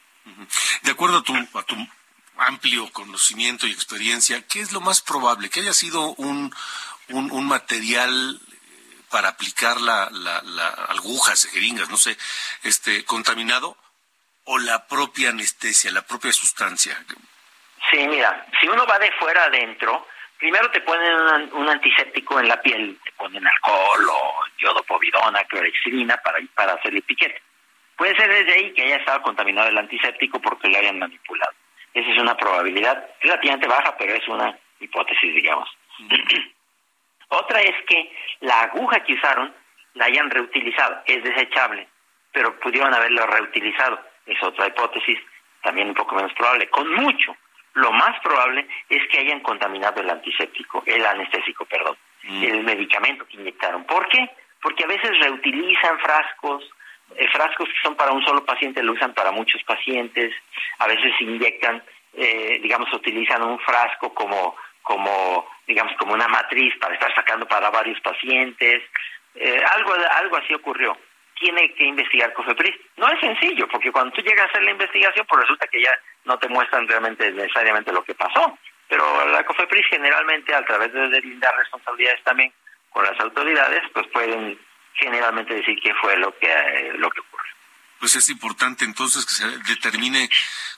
De 0.82 0.90
acuerdo 0.90 1.18
a 1.18 1.22
tu, 1.22 1.34
a 1.34 1.62
tu 1.62 1.76
amplio 2.38 2.90
conocimiento 2.92 3.66
y 3.66 3.72
experiencia, 3.72 4.42
¿qué 4.46 4.60
es 4.60 4.72
lo 4.72 4.80
más 4.80 5.00
probable? 5.00 5.50
¿Que 5.50 5.60
haya 5.60 5.72
sido 5.72 6.14
un, 6.14 6.54
un, 7.08 7.46
material 7.46 8.40
eh, 8.52 8.56
para 9.10 9.28
aplicar 9.28 9.80
la, 9.80 10.08
la, 10.10 10.68
agujas, 10.88 11.46
jeringas, 11.46 11.88
no 11.88 11.96
sé, 11.96 12.16
este, 12.62 13.04
contaminado 13.04 13.76
o 14.44 14.58
la 14.58 14.86
propia 14.86 15.30
anestesia, 15.30 15.90
la 15.92 16.02
propia 16.02 16.32
sustancia? 16.32 16.96
Sí, 17.90 18.06
mira, 18.08 18.46
si 18.60 18.68
uno 18.68 18.86
va 18.86 18.98
de 18.98 19.12
fuera 19.12 19.44
adentro, 19.44 20.06
primero 20.38 20.70
te 20.70 20.80
ponen 20.80 21.52
un, 21.52 21.68
antiséptico 21.68 22.40
en 22.40 22.48
la 22.48 22.60
piel, 22.60 22.98
te 23.04 23.12
ponen 23.12 23.46
alcohol 23.46 24.08
o 24.10 24.44
yodo 24.58 24.82
povidona, 24.82 25.44
clorexidina 25.44 26.16
para, 26.18 26.38
para 26.54 26.74
hacer 26.74 26.94
el 26.94 27.02
piquete. 27.02 27.40
Puede 27.96 28.16
ser 28.16 28.28
desde 28.28 28.52
ahí 28.52 28.72
que 28.72 28.82
haya 28.82 28.96
estado 28.96 29.22
contaminado 29.22 29.68
el 29.68 29.78
antiséptico 29.78 30.40
porque 30.40 30.68
lo 30.68 30.78
hayan 30.78 30.98
manipulado. 30.98 31.52
Esa 31.94 32.10
es 32.10 32.18
una 32.20 32.36
probabilidad 32.36 33.08
relativamente 33.22 33.68
baja, 33.68 33.96
pero 33.96 34.14
es 34.14 34.28
una 34.28 34.58
hipótesis, 34.80 35.34
digamos. 35.34 35.68
Otra 37.28 37.60
es 37.62 37.74
que 37.86 38.12
la 38.40 38.62
aguja 38.62 39.00
que 39.00 39.14
usaron 39.14 39.52
la 39.94 40.04
hayan 40.04 40.30
reutilizado. 40.30 41.02
Es 41.06 41.24
desechable, 41.24 41.88
pero 42.32 42.58
pudieron 42.60 42.92
haberlo 42.94 43.26
reutilizado. 43.26 43.98
Es 44.26 44.40
otra 44.42 44.66
hipótesis, 44.66 45.18
también 45.62 45.88
un 45.88 45.94
poco 45.94 46.14
menos 46.14 46.32
probable. 46.34 46.68
Con 46.68 46.92
mucho. 46.94 47.36
Lo 47.74 47.92
más 47.92 48.18
probable 48.20 48.66
es 48.88 49.06
que 49.08 49.18
hayan 49.18 49.40
contaminado 49.40 50.00
el 50.00 50.10
antiséptico, 50.10 50.82
el 50.86 51.04
anestésico, 51.04 51.66
perdón, 51.66 51.96
mm. 52.22 52.44
el 52.44 52.64
medicamento 52.64 53.26
que 53.26 53.36
inyectaron. 53.36 53.84
¿Por 53.84 54.08
qué? 54.08 54.30
Porque 54.62 54.84
a 54.84 54.88
veces 54.88 55.10
reutilizan 55.20 55.98
frascos, 55.98 56.64
frascos 57.32 57.68
que 57.68 57.80
son 57.82 57.94
para 57.94 58.12
un 58.12 58.24
solo 58.24 58.44
paciente 58.44 58.82
lo 58.82 58.92
usan 58.92 59.14
para 59.14 59.30
muchos 59.30 59.62
pacientes, 59.64 60.34
a 60.78 60.86
veces 60.86 61.12
inyectan, 61.20 61.82
eh, 62.14 62.58
digamos, 62.62 62.92
utilizan 62.92 63.42
un 63.42 63.58
frasco 63.60 64.12
como, 64.14 64.56
como, 64.82 65.48
digamos, 65.66 65.92
como 65.98 66.14
una 66.14 66.28
matriz 66.28 66.74
para 66.80 66.94
estar 66.94 67.14
sacando 67.14 67.46
para 67.46 67.70
varios 67.70 68.00
pacientes, 68.00 68.82
eh, 69.34 69.62
algo, 69.74 69.92
algo 69.94 70.36
así 70.36 70.54
ocurrió. 70.54 70.96
Tiene 71.38 71.74
que 71.74 71.84
investigar 71.84 72.32
COFEPRIS. 72.32 72.74
No 72.96 73.08
es 73.08 73.20
sencillo, 73.20 73.68
porque 73.68 73.92
cuando 73.92 74.12
tú 74.12 74.22
llegas 74.22 74.46
a 74.46 74.48
hacer 74.48 74.62
la 74.62 74.70
investigación, 74.70 75.26
pues 75.28 75.42
resulta 75.42 75.66
que 75.66 75.82
ya 75.82 75.92
no 76.24 76.38
te 76.38 76.48
muestran 76.48 76.88
realmente 76.88 77.30
necesariamente 77.30 77.92
lo 77.92 78.02
que 78.02 78.14
pasó. 78.14 78.58
Pero 78.88 79.28
la 79.28 79.44
COFEPRIS 79.44 79.86
generalmente, 79.88 80.54
a 80.54 80.64
través 80.64 80.92
de 80.92 81.08
deslindar 81.08 81.54
responsabilidades 81.56 82.22
también 82.24 82.52
con 82.90 83.04
las 83.04 83.18
autoridades, 83.20 83.82
pues 83.92 84.06
pueden 84.08 84.58
generalmente 84.98 85.54
decir 85.54 85.78
qué 85.82 85.94
fue 85.94 86.16
lo 86.16 86.36
que, 86.38 86.46
eh, 86.46 86.92
lo 86.94 87.10
que 87.10 87.20
ocurrió. 87.20 87.56
Pues 87.98 88.14
es 88.14 88.28
importante 88.28 88.84
entonces 88.84 89.24
que 89.24 89.34
se 89.34 89.46
determine 89.72 90.28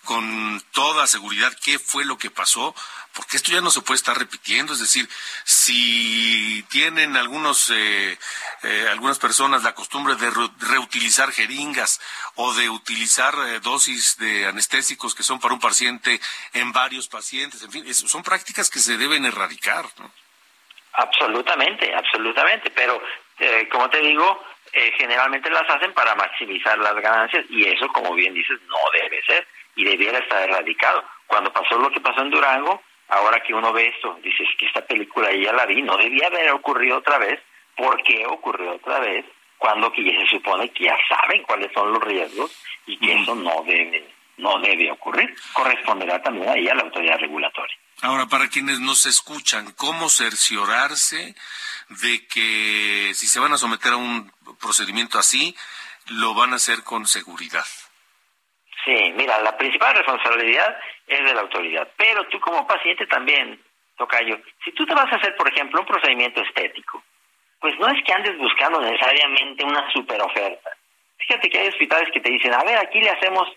con 0.05 0.63
toda 0.73 1.07
seguridad 1.09 1.53
qué 1.65 1.79
fue 1.79 2.05
lo 2.05 2.17
que 2.17 2.31
pasó, 2.31 2.75
porque 3.13 3.37
esto 3.37 3.51
ya 3.51 3.61
no 3.61 3.71
se 3.71 3.81
puede 3.83 3.97
estar 3.97 4.17
repitiendo. 4.17 4.73
Es 4.73 4.79
decir, 4.79 5.09
si 5.43 6.65
tienen 6.71 7.17
algunos, 7.17 7.71
eh, 7.71 8.17
eh, 8.63 8.89
algunas 8.89 9.19
personas 9.19 9.65
la 9.65 9.75
costumbre 9.75 10.15
de 10.15 10.31
reutilizar 10.61 11.33
jeringas 11.33 12.01
o 12.37 12.55
de 12.55 12.71
utilizar 12.71 13.35
eh, 13.49 13.59
dosis 13.61 14.17
de 14.19 14.47
anestésicos 14.47 15.17
que 15.17 15.25
son 15.25 15.41
para 15.41 15.55
un 15.55 15.61
paciente 15.61 16.21
en 16.53 16.71
varios 16.73 17.09
pacientes, 17.09 17.63
en 17.63 17.73
fin, 17.73 17.95
son 17.95 18.23
prácticas 18.23 18.71
que 18.71 18.79
se 18.79 18.97
deben 18.97 19.25
erradicar. 19.25 19.87
¿no? 19.99 20.13
Absolutamente, 20.93 21.93
absolutamente, 21.95 22.71
pero 22.71 23.03
como 23.71 23.89
te 23.91 24.01
digo, 24.01 24.43
eh, 24.73 24.93
generalmente 24.99 25.51
las 25.51 25.69
hacen 25.69 25.93
para 25.93 26.15
maximizar 26.15 26.79
las 26.79 26.95
ganancias 26.97 27.45
y 27.49 27.67
eso, 27.67 27.89
como 27.89 28.15
bien 28.15 28.35
dices, 28.35 28.59
no 28.69 28.77
debe 28.93 29.23
ser 29.23 29.47
y 29.77 29.85
debiera 29.85 30.19
estar 30.19 30.49
erradicado. 30.49 31.05
Cuando 31.27 31.53
pasó 31.53 31.79
lo 31.79 31.91
que 31.91 32.01
pasó 32.01 32.21
en 32.23 32.31
Durango, 32.31 32.83
ahora 33.09 33.41
que 33.41 33.55
uno 33.55 33.73
ve 33.73 33.89
esto, 33.89 34.19
dices 34.23 34.49
que 34.59 34.67
esta 34.67 34.85
película 34.85 35.33
ya 35.33 35.53
la 35.53 35.67
vi, 35.67 35.83
no 35.83 35.97
debía 35.97 36.27
haber 36.27 36.51
ocurrido 36.51 36.99
otra 36.99 37.19
vez. 37.19 37.41
¿Por 37.77 38.03
qué 38.03 38.27
ocurrió 38.27 38.73
otra 38.73 38.99
vez? 38.99 39.25
Cuando 39.57 39.91
que 39.93 40.05
ya 40.05 40.19
se 40.21 40.27
supone 40.27 40.69
que 40.71 40.85
ya 40.85 40.97
saben 41.09 41.43
cuáles 41.45 41.73
son 41.73 41.93
los 41.93 42.03
riesgos 42.03 42.65
y 42.87 42.99
que 42.99 43.15
eso 43.15 43.35
no 43.35 43.63
debe, 43.65 44.07
no 44.39 44.59
debe 44.61 44.91
ocurrir. 44.91 45.35
Corresponderá 45.53 46.23
también 46.23 46.49
ahí 46.49 46.69
a 46.69 46.75
la 46.75 46.83
autoridad 46.83 47.19
regulatoria. 47.19 47.77
Ahora, 48.03 48.27
para 48.27 48.49
quienes 48.49 48.81
nos 48.81 49.07
escuchan, 49.07 49.73
¿cómo 49.77 50.09
cerciorarse 50.09 51.35
de 52.03 52.27
que 52.27 53.13
si 53.15 53.27
se 53.27 53.41
van 53.41 53.53
a 53.53 53.59
someter 53.59 53.93
a 53.93 53.97
un 53.97 54.33
procedimiento 54.61 55.19
así, 55.19 55.55
lo 56.07 56.35
van 56.35 56.53
a 56.53 56.57
hacer 56.57 56.85
con 56.85 57.07
seguridad? 57.07 57.65
Sí, 58.85 59.13
mira, 59.17 59.41
la 59.43 59.57
principal 59.57 59.97
responsabilidad 59.97 60.79
es 61.07 61.25
de 61.25 61.35
la 61.35 61.41
autoridad, 61.41 61.89
pero 61.97 62.27
tú 62.29 62.39
como 62.41 62.67
paciente 62.67 63.07
también, 63.07 63.61
Tocayo, 63.97 64.39
si 64.65 64.73
tú 64.73 64.87
te 64.87 64.95
vas 64.95 65.13
a 65.13 65.17
hacer, 65.17 65.35
por 65.37 65.49
ejemplo, 65.49 65.81
un 65.81 65.87
procedimiento 65.87 66.41
estético, 66.41 67.03
pues 67.61 67.77
no 67.81 67.89
es 67.89 68.03
que 68.05 68.13
andes 68.13 68.39
buscando 68.39 68.81
necesariamente 68.81 69.65
una 69.65 69.91
super 69.93 70.23
oferta. 70.23 70.71
Fíjate 71.19 71.51
que 71.51 71.59
hay 71.59 71.69
hospitales 71.69 72.09
que 72.13 72.21
te 72.21 72.31
dicen, 72.31 72.55
a 72.55 72.63
ver, 72.63 72.79
aquí 72.79 73.01
le 73.01 73.11
hacemos 73.11 73.49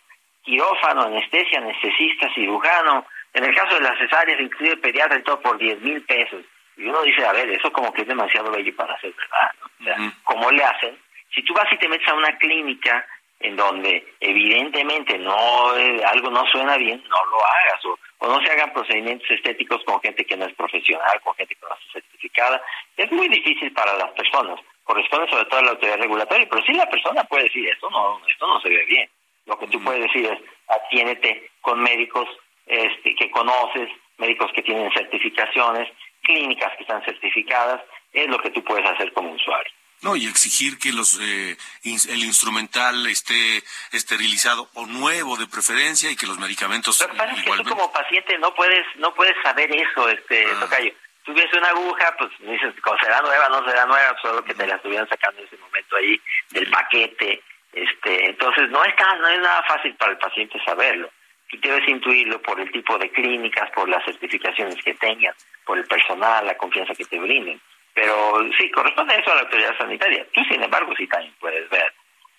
quirófano, 0.44 1.04
anestesia, 1.04 1.60
anestesista, 1.60 2.34
cirujano, 2.34 3.06
en 3.34 3.44
el 3.46 3.56
caso 3.56 3.76
de 3.76 3.82
las 3.82 3.98
cesáreas, 3.98 4.40
inclusive 4.40 4.78
pediatra 4.78 5.20
y 5.20 5.24
todo 5.24 5.40
por 5.42 5.58
10 5.58 5.82
mil 5.82 6.02
pesos. 6.04 6.44
Y 6.78 6.86
uno 6.86 7.02
dice, 7.04 7.26
a 7.26 7.34
ver, 7.34 7.50
eso 7.50 7.72
como 7.72 7.94
que 7.94 8.02
es 8.02 8.08
demasiado 8.08 8.52
bello 8.52 8.76
para 8.76 9.00
ser 9.00 9.14
verdad. 9.14 9.52
O 9.80 9.84
sea, 9.84 10.14
¿cómo 10.24 10.52
le 10.52 10.64
hacen? 10.64 10.98
Si 11.34 11.44
tú 11.44 11.54
vas 11.54 11.72
y 11.72 11.78
te 11.78 11.88
metes 11.88 12.08
a 12.08 12.14
una 12.14 12.38
clínica 12.38 13.06
en 13.42 13.56
donde 13.56 14.14
evidentemente 14.20 15.18
no 15.18 15.76
eh, 15.78 16.04
algo 16.06 16.30
no 16.30 16.46
suena 16.48 16.78
bien, 16.78 17.04
no 17.10 17.26
lo 17.26 17.38
hagas. 17.38 17.86
O, 17.86 18.28
no 18.28 18.40
se 18.46 18.52
hagan 18.52 18.72
procedimientos 18.72 19.30
estéticos 19.32 19.84
con 19.84 20.00
gente 20.02 20.26
que 20.26 20.38
no 20.38 20.46
es 20.46 20.54
profesional, 20.54 21.20
con 21.22 21.34
gente 21.36 21.56
que 21.56 21.62
no 21.62 21.74
está 21.74 21.92
certificada. 21.94 22.62
Es 22.96 23.12
muy 23.12 23.28
difícil 23.28 23.74
para 23.74 23.96
las 23.96 24.12
personas. 24.12 24.60
Corresponde 24.84 25.30
sobre 25.30 25.46
todo 25.46 25.60
a 25.60 25.64
la 25.64 25.72
autoridad 25.72 25.98
regulatoria, 25.98 26.48
pero 26.50 26.64
sí 26.64 26.74
la 26.74 26.90
persona 26.90 27.24
puede 27.24 27.46
decir, 27.46 27.68
esto 27.68 27.90
no, 27.90 28.22
esto 28.28 28.48
no 28.48 28.62
se 28.62 28.70
ve 28.70 28.86
bien. 28.86 29.10
Lo 29.46 29.58
que 29.58 29.68
tú 29.68 29.82
puedes 29.84 30.02
decir 30.02 30.26
es, 30.26 30.40
atiéndete 30.68 31.52
con 31.62 31.82
médicos 31.82 32.28
este, 32.66 33.16
que 33.16 33.30
conoces, 33.32 33.90
médicos 34.18 34.52
que 34.54 34.64
tienen 34.64 34.92
certificaciones, 34.94 35.90
clínicas 36.22 36.76
que 36.78 36.84
están 36.84 37.04
certificadas, 37.04 37.82
es 38.14 38.28
lo 38.28 38.40
que 38.40 38.52
tú 38.52 38.64
puedes 38.64 38.86
hacer 38.86 39.12
como 39.14 39.32
usuario. 39.32 39.72
No, 40.02 40.16
y 40.16 40.26
exigir 40.26 40.80
que 40.80 40.92
los 40.92 41.20
eh, 41.22 41.56
el 41.84 42.24
instrumental 42.24 43.06
esté 43.06 43.62
esterilizado 43.92 44.68
o 44.74 44.88
nuevo 44.88 45.38
de 45.38 45.46
preferencia 45.46 46.10
y 46.10 46.16
que 46.16 46.26
los 46.26 46.40
medicamentos 46.40 46.98
Pero 47.00 47.14
igualmente... 47.14 47.52
que 47.52 47.64
tú 47.64 47.70
como 47.70 47.92
paciente 47.92 48.38
no 48.40 48.54
puedes 48.56 48.84
no 48.96 49.14
puedes 49.14 49.36
saber 49.44 49.72
eso, 49.72 50.10
este 50.10 50.46
ah. 50.46 50.60
tocayo. 50.60 50.92
Tú 51.24 51.36
ves 51.36 51.54
una 51.54 51.70
aguja, 51.70 52.16
pues 52.18 52.32
dices, 52.40 52.74
¿será 53.00 53.22
nueva 53.22 53.48
no 53.50 53.64
será 53.64 53.86
nueva? 53.86 54.16
Solo 54.24 54.44
que 54.44 54.56
te 54.56 54.66
la 54.66 54.76
estuvieran 54.76 55.08
sacando 55.08 55.40
en 55.40 55.46
ese 55.46 55.58
momento 55.58 55.96
ahí 55.96 56.20
del 56.50 56.68
paquete. 56.72 57.44
Este 57.74 58.30
Entonces 58.30 58.70
no 58.70 58.84
es, 58.84 58.94
no 59.20 59.28
es 59.28 59.40
nada 59.40 59.64
fácil 59.64 59.96
para 59.96 60.12
el 60.12 60.18
paciente 60.18 60.60
saberlo 60.66 61.10
y 61.52 61.58
debes 61.58 61.88
intuirlo 61.88 62.42
por 62.42 62.60
el 62.60 62.72
tipo 62.72 62.98
de 62.98 63.12
clínicas, 63.12 63.70
por 63.72 63.88
las 63.90 64.04
certificaciones 64.06 64.82
que 64.84 64.94
tengan, 64.96 65.34
por 65.66 65.78
el 65.78 65.86
personal, 65.86 66.46
la 66.46 66.58
confianza 66.58 66.94
que 66.96 67.06
te 67.06 67.20
brinden. 67.20 67.62
Pero 67.94 68.40
sí, 68.58 68.72
corresponde 68.72 69.16
eso 69.16 69.32
a 69.32 69.36
la 69.36 69.42
autoridad 69.42 69.78
sanitaria. 69.78 70.26
Tú, 70.34 70.42
sin 70.46 70.64
embargo, 70.64 70.94
sí 70.98 71.06
también 71.08 71.34
puedes 71.40 71.70
ver, 71.70 71.94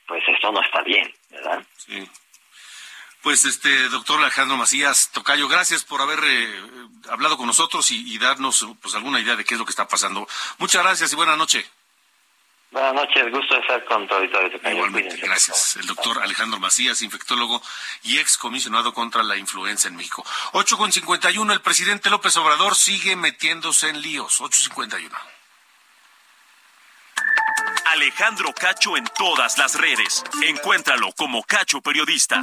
pues 0.07 0.22
esto 0.26 0.51
no 0.51 0.62
está 0.62 0.80
bien, 0.83 1.12
¿verdad? 1.30 1.62
Sí. 1.76 2.09
Pues, 3.22 3.45
este, 3.45 3.89
doctor 3.91 4.20
Alejandro 4.20 4.57
Macías 4.57 5.12
Tocayo, 5.12 5.47
gracias 5.47 5.85
por 5.85 6.01
haber 6.01 6.18
eh, 6.24 6.62
hablado 7.11 7.37
con 7.37 7.47
nosotros 7.47 7.91
y, 7.93 8.14
y, 8.14 8.18
darnos 8.18 8.66
pues 8.80 8.95
alguna 8.95 9.20
idea 9.20 9.37
de 9.37 9.45
qué 9.45 9.55
es 9.55 9.61
lo 9.61 9.66
que 9.66 9.70
está 9.70 9.87
pasando. 9.87 10.26
Muchas 10.59 10.83
gracias 10.83 11.12
y 11.12 11.16
buena 11.16 11.37
noche. 11.37 11.64
Buenas 12.73 12.95
noches, 12.95 13.31
gusto 13.31 13.55
de 13.55 13.61
estar 13.61 13.85
con 13.85 14.09
tu 14.09 14.14
auditorio. 14.14 14.51
Igualmente, 14.70 15.18
gracias. 15.18 15.77
El 15.77 15.87
doctor 15.87 16.23
Alejandro 16.23 16.59
Macías, 16.59 17.03
infectólogo 17.03 17.62
y 18.03 18.18
ex 18.18 18.39
comisionado 18.39 18.95
contra 18.95 19.23
la 19.23 19.37
influenza 19.37 19.89
en 19.89 19.97
México. 19.97 20.25
8 20.53 20.79
con 20.79 20.91
51, 20.91 21.53
el 21.53 21.61
presidente 21.61 22.09
López 22.09 22.35
Obrador 22.39 22.75
sigue 22.75 23.14
metiéndose 23.14 23.91
en 23.91 24.01
líos. 24.01 24.41
8.51. 24.41 25.11
Alejandro 27.93 28.55
Cacho 28.55 28.97
en 28.97 29.05
todas 29.18 29.59
las 29.59 29.79
redes. 29.79 30.25
Encuéntralo 30.43 31.12
como 31.12 31.43
Cacho 31.43 31.83
Periodista. 31.83 32.43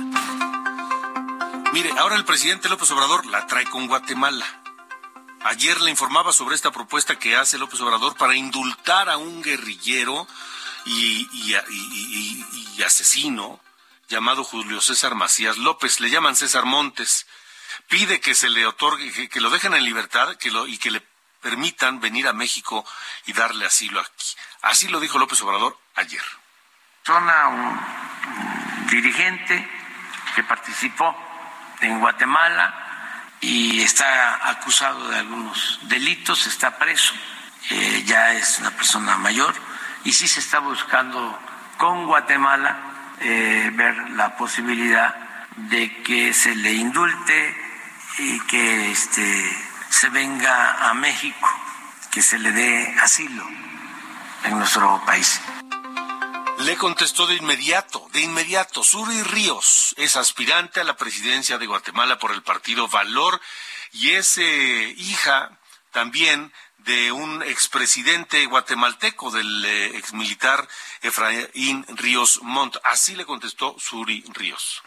Mire, 1.73 1.89
ahora 1.97 2.15
el 2.15 2.25
presidente 2.25 2.69
López 2.69 2.91
Obrador 2.91 3.25
la 3.25 3.47
trae 3.47 3.65
con 3.65 3.88
Guatemala. 3.88 4.59
Ayer 5.45 5.79
le 5.81 5.89
informaba 5.89 6.33
sobre 6.33 6.55
esta 6.55 6.71
propuesta 6.71 7.17
que 7.17 7.37
hace 7.37 7.57
López 7.57 7.79
Obrador 7.79 8.15
para 8.17 8.35
indultar 8.35 9.09
a 9.09 9.17
un 9.17 9.41
guerrillero 9.41 10.27
y, 10.85 11.53
asesino 12.85 13.59
llamado 14.09 14.43
Julio 14.43 14.81
César 14.81 15.15
Macías 15.15 15.57
López. 15.57 15.99
Le 16.01 16.09
llaman 16.09 16.35
César 16.35 16.65
Montes. 16.65 17.25
Pide 17.87 18.19
que 18.19 18.35
se 18.35 18.49
le 18.49 18.65
otorgue, 18.65 19.29
que, 19.29 19.39
lo 19.39 19.49
dejen 19.49 19.73
en 19.73 19.85
libertad 19.85 20.35
que 20.35 20.49
y 20.67 20.77
que 20.77 20.91
le 20.91 21.01
permitan 21.41 22.01
venir 22.01 22.27
a 22.27 22.33
México 22.33 22.85
y 23.25 23.33
darle 23.33 23.65
asilo 23.65 24.01
aquí. 24.01 24.35
Así 24.61 24.87
lo 24.89 24.99
dijo 24.99 25.19
López 25.19 25.41
Obrador 25.41 25.77
ayer. 25.95 26.23
Zona 27.05 27.47
un 27.47 28.87
dirigente 28.87 29.69
que 30.35 30.43
participó 30.43 31.15
en 31.81 31.99
Guatemala 31.99 32.88
y 33.41 33.81
está 33.81 34.49
acusado 34.49 35.09
de 35.09 35.19
algunos 35.19 35.79
delitos, 35.83 36.47
está 36.47 36.77
preso, 36.77 37.13
eh, 37.69 38.03
ya 38.05 38.33
es 38.33 38.59
una 38.59 38.71
persona 38.71 39.17
mayor 39.17 39.53
y 40.03 40.13
sí 40.13 40.27
se 40.27 40.39
está 40.39 40.59
buscando 40.59 41.39
con 41.77 42.05
Guatemala 42.05 42.77
eh, 43.21 43.71
ver 43.73 44.11
la 44.11 44.35
posibilidad 44.35 45.15
de 45.55 46.01
que 46.03 46.33
se 46.33 46.55
le 46.55 46.73
indulte 46.73 47.57
y 48.17 48.39
que 48.41 48.91
este, 48.91 49.57
se 49.89 50.09
venga 50.09 50.89
a 50.89 50.93
México, 50.93 51.49
que 52.11 52.21
se 52.21 52.37
le 52.37 52.51
dé 52.51 52.95
asilo 53.01 53.45
en 54.43 54.57
nuestro 54.57 55.01
país. 55.05 55.41
Le 56.60 56.76
contestó 56.76 57.26
de 57.26 57.36
inmediato, 57.36 58.05
de 58.12 58.20
inmediato. 58.20 58.84
Suri 58.84 59.24
Ríos 59.24 59.95
es 59.97 60.18
aspirante 60.18 60.82
a 60.82 60.84
la 60.84 60.97
presidencia 60.97 61.57
de 61.57 61.66
Guatemala 61.66 62.20
por 62.20 62.34
el 62.34 62.43
partido 62.43 62.89
Valor 62.89 63.39
y 63.93 64.12
es 64.12 64.38
eh, 64.38 64.93
hija 64.97 65.57
también 65.91 66.51
de 66.80 67.14
un 67.14 67.43
expresidente 67.43 68.45
guatemalteco, 68.45 69.32
del 69.32 69.64
eh, 69.64 69.97
exmilitar 69.97 70.68
Efraín 71.01 71.86
Ríos 71.95 72.41
Montt. 72.41 72.76
Así 72.84 73.16
le 73.16 73.26
contestó 73.26 73.78
Suri 73.80 74.26
Ríos. 74.34 74.84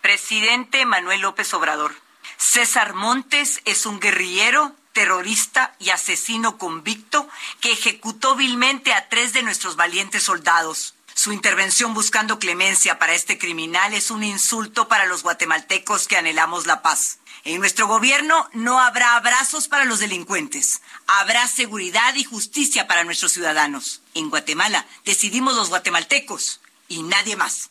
Presidente 0.00 0.84
Manuel 0.84 1.20
López 1.20 1.54
Obrador, 1.54 1.94
César 2.36 2.94
Montes 2.94 3.60
es 3.64 3.86
un 3.86 4.00
guerrillero 4.00 4.74
terrorista 4.98 5.76
y 5.78 5.90
asesino 5.90 6.58
convicto 6.58 7.28
que 7.60 7.70
ejecutó 7.70 8.34
vilmente 8.34 8.92
a 8.92 9.08
tres 9.08 9.32
de 9.32 9.44
nuestros 9.44 9.76
valientes 9.76 10.24
soldados. 10.24 10.96
Su 11.14 11.32
intervención 11.32 11.94
buscando 11.94 12.40
clemencia 12.40 12.98
para 12.98 13.14
este 13.14 13.38
criminal 13.38 13.94
es 13.94 14.10
un 14.10 14.24
insulto 14.24 14.88
para 14.88 15.06
los 15.06 15.22
guatemaltecos 15.22 16.08
que 16.08 16.16
anhelamos 16.16 16.66
la 16.66 16.82
paz. 16.82 17.20
En 17.44 17.60
nuestro 17.60 17.86
gobierno 17.86 18.50
no 18.54 18.80
habrá 18.80 19.14
abrazos 19.14 19.68
para 19.68 19.84
los 19.84 20.00
delincuentes, 20.00 20.82
habrá 21.06 21.46
seguridad 21.46 22.16
y 22.16 22.24
justicia 22.24 22.88
para 22.88 23.04
nuestros 23.04 23.30
ciudadanos. 23.30 24.02
En 24.14 24.30
Guatemala 24.30 24.84
decidimos 25.04 25.54
los 25.54 25.68
guatemaltecos 25.68 26.60
y 26.88 27.04
nadie 27.04 27.36
más. 27.36 27.70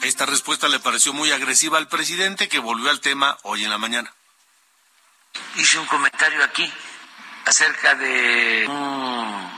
Esta 0.00 0.24
respuesta 0.24 0.68
le 0.68 0.80
pareció 0.80 1.12
muy 1.12 1.32
agresiva 1.32 1.76
al 1.76 1.88
presidente 1.88 2.48
que 2.48 2.60
volvió 2.60 2.88
al 2.88 3.02
tema 3.02 3.36
hoy 3.42 3.64
en 3.64 3.68
la 3.68 3.76
mañana 3.76 4.14
hice 5.56 5.78
un 5.78 5.86
comentario 5.86 6.42
aquí 6.44 6.72
acerca 7.44 7.94
de 7.94 8.66
un 8.68 9.50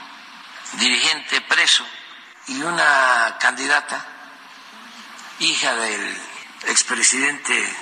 dirigente 0.75 1.41
preso 1.43 1.87
y 2.49 2.61
una 2.63 3.37
candidata, 3.41 4.07
hija 5.39 5.75
del 5.75 6.17
expresidente 6.69 7.77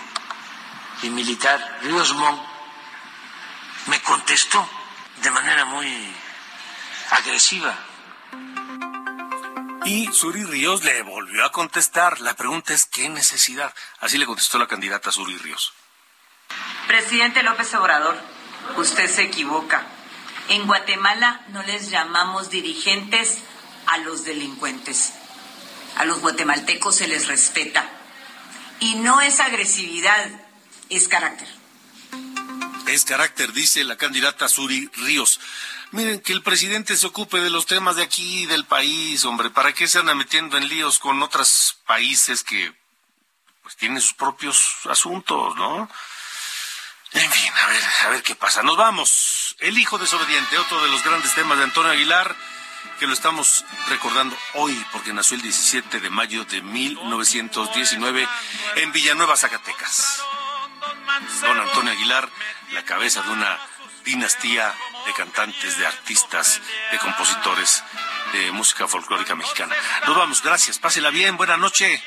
y 1.02 1.10
militar 1.10 1.78
Ríos 1.82 2.14
Montt, 2.14 2.42
me 3.86 4.00
contestó 4.02 4.68
de 5.22 5.30
manera 5.30 5.64
muy 5.64 6.14
agresiva. 7.10 7.76
Y 9.84 10.12
Suri 10.12 10.44
Ríos 10.44 10.84
le 10.84 11.02
volvió 11.02 11.44
a 11.44 11.52
contestar. 11.52 12.20
La 12.20 12.34
pregunta 12.34 12.74
es, 12.74 12.84
¿qué 12.84 13.08
necesidad? 13.08 13.74
Así 13.98 14.18
le 14.18 14.26
contestó 14.26 14.58
la 14.58 14.68
candidata 14.68 15.10
Suri 15.10 15.36
Ríos. 15.38 15.72
Presidente 16.90 17.44
López 17.44 17.72
Obrador, 17.74 18.20
usted 18.76 19.08
se 19.08 19.22
equivoca. 19.22 19.86
En 20.48 20.66
Guatemala 20.66 21.40
no 21.50 21.62
les 21.62 21.88
llamamos 21.88 22.50
dirigentes 22.50 23.38
a 23.86 23.98
los 23.98 24.24
delincuentes. 24.24 25.12
A 25.98 26.04
los 26.04 26.18
guatemaltecos 26.20 26.96
se 26.96 27.06
les 27.06 27.28
respeta. 27.28 27.88
Y 28.80 28.96
no 28.96 29.20
es 29.20 29.38
agresividad, 29.38 30.32
es 30.88 31.06
carácter. 31.06 31.46
Es 32.88 33.04
carácter, 33.04 33.52
dice 33.52 33.84
la 33.84 33.96
candidata 33.96 34.48
Suri 34.48 34.90
Ríos. 34.94 35.38
Miren, 35.92 36.18
que 36.18 36.32
el 36.32 36.42
presidente 36.42 36.96
se 36.96 37.06
ocupe 37.06 37.38
de 37.38 37.50
los 37.50 37.66
temas 37.66 37.94
de 37.94 38.02
aquí, 38.02 38.46
del 38.46 38.64
país, 38.64 39.24
hombre. 39.24 39.50
¿Para 39.50 39.72
qué 39.72 39.86
se 39.86 40.00
anda 40.00 40.16
metiendo 40.16 40.56
en 40.56 40.66
líos 40.66 40.98
con 40.98 41.22
otros 41.22 41.78
países 41.86 42.42
que 42.42 42.74
pues 43.62 43.76
tienen 43.76 44.00
sus 44.00 44.14
propios 44.14 44.74
asuntos, 44.86 45.54
no? 45.54 45.88
En 47.12 47.30
fin, 47.30 47.52
a 47.62 47.66
ver, 47.66 47.82
a 48.06 48.08
ver 48.10 48.22
qué 48.22 48.34
pasa. 48.34 48.62
Nos 48.62 48.76
vamos. 48.76 49.56
El 49.58 49.78
hijo 49.78 49.98
desobediente, 49.98 50.58
otro 50.58 50.82
de 50.82 50.88
los 50.88 51.02
grandes 51.02 51.34
temas 51.34 51.58
de 51.58 51.64
Antonio 51.64 51.90
Aguilar, 51.90 52.36
que 52.98 53.06
lo 53.06 53.12
estamos 53.12 53.64
recordando 53.88 54.36
hoy 54.54 54.86
porque 54.92 55.12
nació 55.12 55.36
el 55.36 55.42
17 55.42 56.00
de 56.00 56.10
mayo 56.10 56.44
de 56.44 56.62
1919 56.62 58.28
en 58.76 58.92
Villanueva, 58.92 59.36
Zacatecas. 59.36 60.22
Don 61.40 61.58
Antonio 61.58 61.92
Aguilar, 61.92 62.28
la 62.72 62.84
cabeza 62.84 63.22
de 63.22 63.30
una 63.30 63.58
dinastía 64.04 64.72
de 65.06 65.12
cantantes, 65.12 65.78
de 65.78 65.86
artistas, 65.86 66.60
de 66.92 66.98
compositores 66.98 67.82
de 68.32 68.52
música 68.52 68.86
folclórica 68.86 69.34
mexicana. 69.34 69.74
Nos 70.06 70.16
vamos, 70.16 70.42
gracias, 70.42 70.78
pásela 70.78 71.10
bien, 71.10 71.36
buena 71.36 71.56
noche 71.56 72.02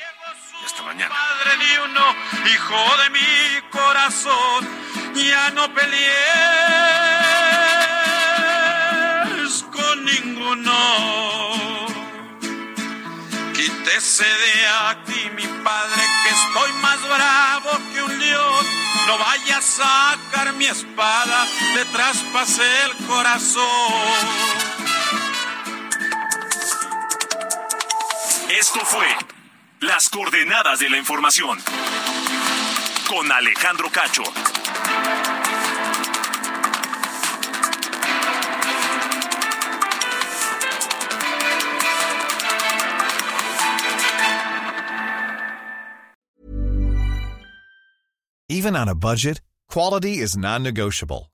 y 0.64 0.66
hasta 0.66 0.82
mañana. 0.82 1.14
Padre 1.14 1.56
de 1.58 1.80
uno, 1.80 2.14
hijo 2.52 2.96
de 3.02 3.10
mi 3.10 3.60
corazón, 3.70 4.68
ya 5.14 5.50
no 5.50 5.72
pelees 5.74 6.04
con 9.72 10.04
ninguno. 10.04 10.72
Quítese 13.54 14.24
de 14.24 14.66
aquí, 14.88 15.30
mi 15.36 15.46
padre, 15.62 16.02
que 16.22 16.30
estoy 16.30 16.72
más 16.82 17.00
bravo 17.02 17.70
que 17.92 18.02
un 18.02 18.18
león. 18.18 18.66
No 19.06 19.18
vaya 19.18 19.58
a 19.58 19.62
sacar 19.62 20.52
mi 20.54 20.66
espada, 20.66 21.46
le 21.74 21.84
traspasé 21.86 22.82
el 22.84 23.06
corazón. 23.06 23.64
Esto 28.48 28.80
fue 28.84 29.33
Las 29.86 30.08
coordenadas 30.08 30.78
de 30.78 30.88
la 30.88 30.96
información 30.96 31.58
con 33.06 33.30
Alejandro 33.30 33.90
Cacho. 33.90 34.22
Even 48.48 48.76
on 48.76 48.88
a 48.88 48.94
budget, 48.94 49.42
quality 49.68 50.18
is 50.18 50.34
non-negotiable. 50.34 51.33